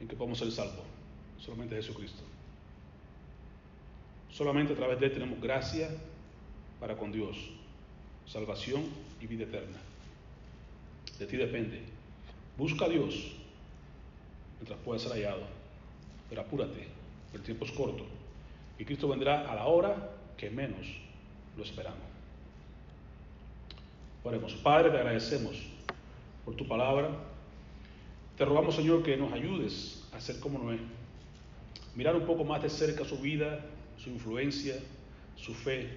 en 0.00 0.08
que 0.08 0.16
podamos 0.16 0.38
ser 0.38 0.50
salvos. 0.50 0.84
Solamente 1.38 1.76
Jesucristo. 1.76 2.22
Solamente 4.30 4.72
a 4.72 4.76
través 4.76 5.00
de 5.00 5.06
Él 5.06 5.12
tenemos 5.12 5.40
gracia 5.40 5.88
para 6.78 6.96
con 6.96 7.12
Dios, 7.12 7.36
salvación 8.26 8.84
y 9.20 9.26
vida 9.26 9.44
eterna. 9.44 9.78
De 11.18 11.26
ti 11.26 11.36
depende. 11.36 11.80
Busca 12.56 12.84
a 12.84 12.88
Dios 12.88 13.32
mientras 14.58 14.78
pueda 14.80 14.98
ser 14.98 15.12
hallado, 15.12 15.42
pero 16.28 16.42
apúrate, 16.42 16.86
el 17.32 17.42
tiempo 17.42 17.64
es 17.64 17.72
corto 17.72 18.04
y 18.78 18.84
Cristo 18.84 19.08
vendrá 19.08 19.50
a 19.50 19.54
la 19.54 19.66
hora 19.66 20.10
que 20.36 20.50
menos 20.50 20.86
lo 21.56 21.64
esperamos. 21.64 22.09
Padre, 24.22 24.90
te 24.90 24.98
agradecemos 24.98 25.56
por 26.44 26.54
tu 26.54 26.66
palabra. 26.68 27.10
Te 28.36 28.44
rogamos, 28.44 28.74
Señor, 28.74 29.02
que 29.02 29.16
nos 29.16 29.32
ayudes 29.32 30.06
a 30.12 30.20
ser 30.20 30.38
como 30.40 30.58
Noé. 30.58 30.78
Mirar 31.94 32.14
un 32.14 32.26
poco 32.26 32.44
más 32.44 32.62
de 32.62 32.68
cerca 32.68 33.04
su 33.04 33.18
vida, 33.18 33.64
su 33.96 34.10
influencia, 34.10 34.74
su 35.36 35.54
fe. 35.54 35.88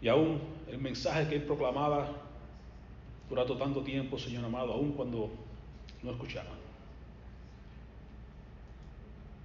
Y 0.00 0.08
aún 0.08 0.40
el 0.68 0.78
mensaje 0.78 1.28
que 1.28 1.36
él 1.36 1.42
proclamaba 1.42 2.08
durante 3.28 3.54
tanto 3.56 3.82
tiempo, 3.82 4.18
Señor 4.18 4.44
amado, 4.44 4.72
aún 4.72 4.92
cuando 4.92 5.30
no 6.02 6.10
escuchaban. 6.10 6.64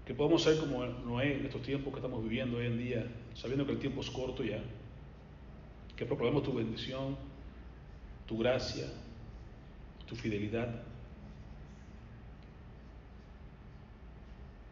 Que 0.05 0.13
podamos 0.13 0.43
ser 0.43 0.59
como 0.59 0.85
Noé 0.85 1.37
en 1.37 1.45
estos 1.45 1.61
tiempos 1.61 1.93
que 1.93 1.99
estamos 1.99 2.23
viviendo 2.23 2.57
hoy 2.57 2.65
en 2.67 2.77
día, 2.77 3.07
sabiendo 3.35 3.65
que 3.65 3.73
el 3.73 3.79
tiempo 3.79 4.01
es 4.01 4.09
corto 4.09 4.43
ya. 4.43 4.61
Que 5.99 6.05
proclamemos 6.05 6.43
tu 6.43 6.53
bendición, 6.53 7.17
tu 8.25 8.37
gracia, 8.37 8.85
tu 10.07 10.15
fidelidad. 10.15 10.81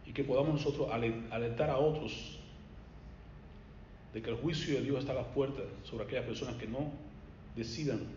Y 0.06 0.14
que 0.14 0.24
podamos 0.24 0.54
nosotros 0.54 0.90
alentar 0.90 1.70
a 1.70 1.80
otros 1.80 2.40
de 4.14 4.22
que 4.22 4.30
el 4.30 4.38
juicio 4.38 4.76
de 4.76 4.84
Dios 4.86 5.00
está 5.00 5.12
a 5.12 5.16
las 5.16 5.26
puertas 5.26 5.66
sobre 5.84 6.06
aquellas 6.06 6.24
personas 6.24 6.56
que 6.56 6.66
no 6.66 6.94
decidan 7.58 8.08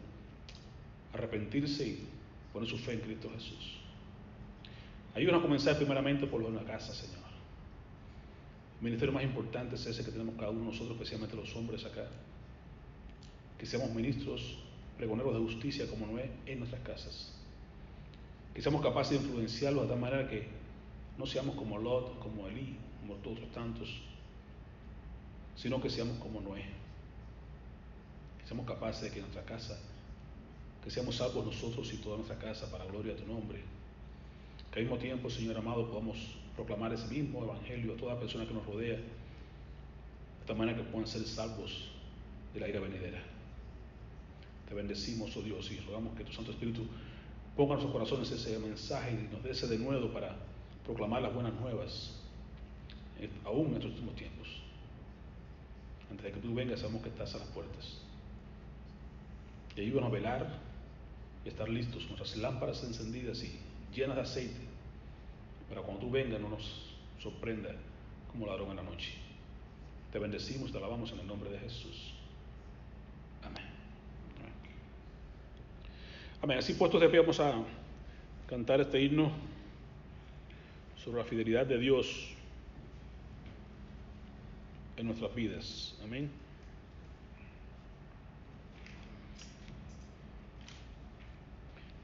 arrepentirse 1.13 1.89
y 1.89 2.07
poner 2.53 2.69
su 2.69 2.79
fe 2.79 2.93
en 2.93 3.01
Cristo 3.01 3.29
Jesús. 3.35 3.79
Ayúdanos 5.17 5.41
a 5.41 5.43
comenzar 5.43 5.77
primeramente 5.77 6.29
por 6.29 6.41
lo 6.41 6.53
de 6.53 6.59
la 6.59 6.65
casa, 6.65 6.95
Señor. 6.95 7.19
El 8.79 8.85
ministerio 8.85 9.13
más 9.13 9.25
importante 9.25 9.75
es 9.75 9.85
ese 9.85 10.05
que 10.05 10.13
tenemos 10.13 10.37
cada 10.37 10.53
uno 10.53 10.61
de 10.61 10.67
nosotros, 10.67 10.93
especialmente 10.93 11.35
los 11.35 11.57
hombres 11.57 11.85
acá. 11.85 12.07
Que 13.61 13.67
seamos 13.67 13.91
ministros, 13.95 14.59
pregoneros 14.97 15.35
de 15.35 15.41
justicia 15.41 15.87
como 15.87 16.07
Noé 16.07 16.31
en 16.47 16.59
nuestras 16.59 16.83
casas. 16.83 17.33
Que 18.55 18.63
seamos 18.63 18.83
capaces 18.83 19.21
de 19.21 19.27
influenciarlos 19.27 19.85
de 19.85 19.91
tal 19.91 20.01
manera 20.01 20.27
que 20.29 20.49
no 21.19 21.27
seamos 21.27 21.55
como 21.55 21.79
Lot, 21.79 22.19
como 22.19 22.49
Elí, 22.49 22.77
como 23.01 23.15
todos 23.17 23.37
otros 23.37 23.53
tantos, 23.53 24.01
sino 25.55 25.81
que 25.81 25.91
seamos 25.91 26.19
como 26.19 26.41
Noé. 26.41 26.65
Que 28.41 28.47
seamos 28.47 28.67
capaces 28.67 29.03
de 29.03 29.11
que 29.11 29.21
nuestra 29.21 29.45
casa, 29.45 29.79
que 30.83 30.91
seamos 30.91 31.17
salvos 31.17 31.45
nosotros 31.45 31.93
y 31.93 31.99
toda 31.99 32.17
nuestra 32.17 32.39
casa 32.39 32.71
para 32.71 32.87
gloria 32.87 33.15
de 33.15 33.21
tu 33.21 33.31
nombre 33.31 33.61
que 34.71 34.79
al 34.79 34.85
mismo 34.85 34.99
tiempo, 34.99 35.29
Señor 35.29 35.57
amado, 35.57 35.89
podamos 35.89 36.17
proclamar 36.55 36.93
ese 36.93 37.09
mismo 37.09 37.43
evangelio 37.43 37.95
a 37.95 37.97
toda 37.97 38.21
persona 38.21 38.47
que 38.47 38.55
nos 38.55 38.65
rodea, 38.65 38.97
de 38.97 40.47
tal 40.47 40.57
manera 40.57 40.79
que 40.79 40.85
puedan 40.85 41.09
ser 41.09 41.23
salvos 41.25 41.89
de 42.55 42.61
la 42.61 42.69
ira 42.69 42.81
venidera. 42.81 43.21
Te 44.71 44.77
bendecimos, 44.77 45.37
oh 45.37 45.43
Dios, 45.43 45.68
y 45.73 45.81
rogamos 45.81 46.16
que 46.16 46.23
tu 46.23 46.33
Santo 46.33 46.53
Espíritu 46.53 46.87
ponga 47.57 47.75
en 47.75 47.81
nuestros 47.81 47.93
corazones 47.93 48.31
ese 48.31 48.57
mensaje 48.61 49.11
y 49.11 49.35
nos 49.35 49.43
dé 49.43 49.51
ese 49.51 49.66
denuedo 49.66 50.12
para 50.12 50.37
proclamar 50.85 51.23
las 51.23 51.35
buenas 51.35 51.53
nuevas, 51.55 52.16
eh, 53.18 53.29
aún 53.45 53.71
en 53.71 53.75
estos 53.75 53.91
últimos 53.91 54.14
tiempos. 54.14 54.47
Antes 56.09 56.25
de 56.25 56.33
que 56.33 56.39
tú 56.39 56.55
vengas, 56.55 56.79
sabemos 56.79 57.03
que 57.03 57.09
estás 57.09 57.35
a 57.35 57.39
las 57.39 57.49
puertas. 57.49 57.99
Y 59.75 59.81
ayúdanos 59.81 60.09
a 60.09 60.12
velar 60.12 60.59
y 61.45 61.49
estar 61.49 61.68
listos, 61.68 62.07
nuestras 62.07 62.37
lámparas 62.37 62.85
encendidas 62.85 63.43
y 63.43 63.59
llenas 63.93 64.14
de 64.14 64.23
aceite, 64.23 64.61
para 65.68 65.83
cuando 65.83 66.03
tú 66.03 66.12
vengas 66.12 66.41
no 66.41 66.49
nos 66.49 66.95
sorprenda 67.21 67.71
como 68.31 68.47
ladrón 68.47 68.71
en 68.71 68.77
la 68.77 68.83
noche. 68.85 69.14
Te 70.12 70.21
bendecimos, 70.21 70.71
te 70.71 70.79
alabamos 70.79 71.11
en 71.11 71.18
el 71.18 71.27
nombre 71.27 71.51
de 71.51 71.59
Jesús. 71.59 72.14
Amén. 73.43 73.81
Amén. 76.43 76.59
Así 76.59 76.72
puestos 76.72 77.01
de 77.01 77.09
pie 77.09 77.20
vamos 77.20 77.38
a 77.38 77.53
cantar 78.47 78.80
este 78.80 79.01
himno 79.03 79.30
sobre 80.97 81.18
la 81.18 81.24
fidelidad 81.24 81.66
de 81.66 81.78
Dios 81.78 82.30
en 84.97 85.07
nuestras 85.07 85.34
vidas. 85.34 85.99
Amén. 86.03 86.30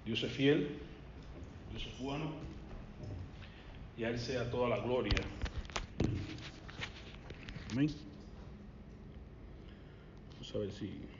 Dios 0.05 0.23
es 0.23 0.33
fiel. 0.33 0.69
Eso 1.75 1.89
es 1.89 1.99
bueno. 1.99 2.31
Y 3.97 4.05
a 4.05 4.11
Él 4.11 4.19
sea 4.19 4.51
toda 4.51 4.69
la 4.69 4.79
gloria. 4.79 5.19
Amén. 7.73 7.91
Vamos 10.33 10.55
a 10.55 10.59
ver 10.59 10.73
si... 10.73 11.16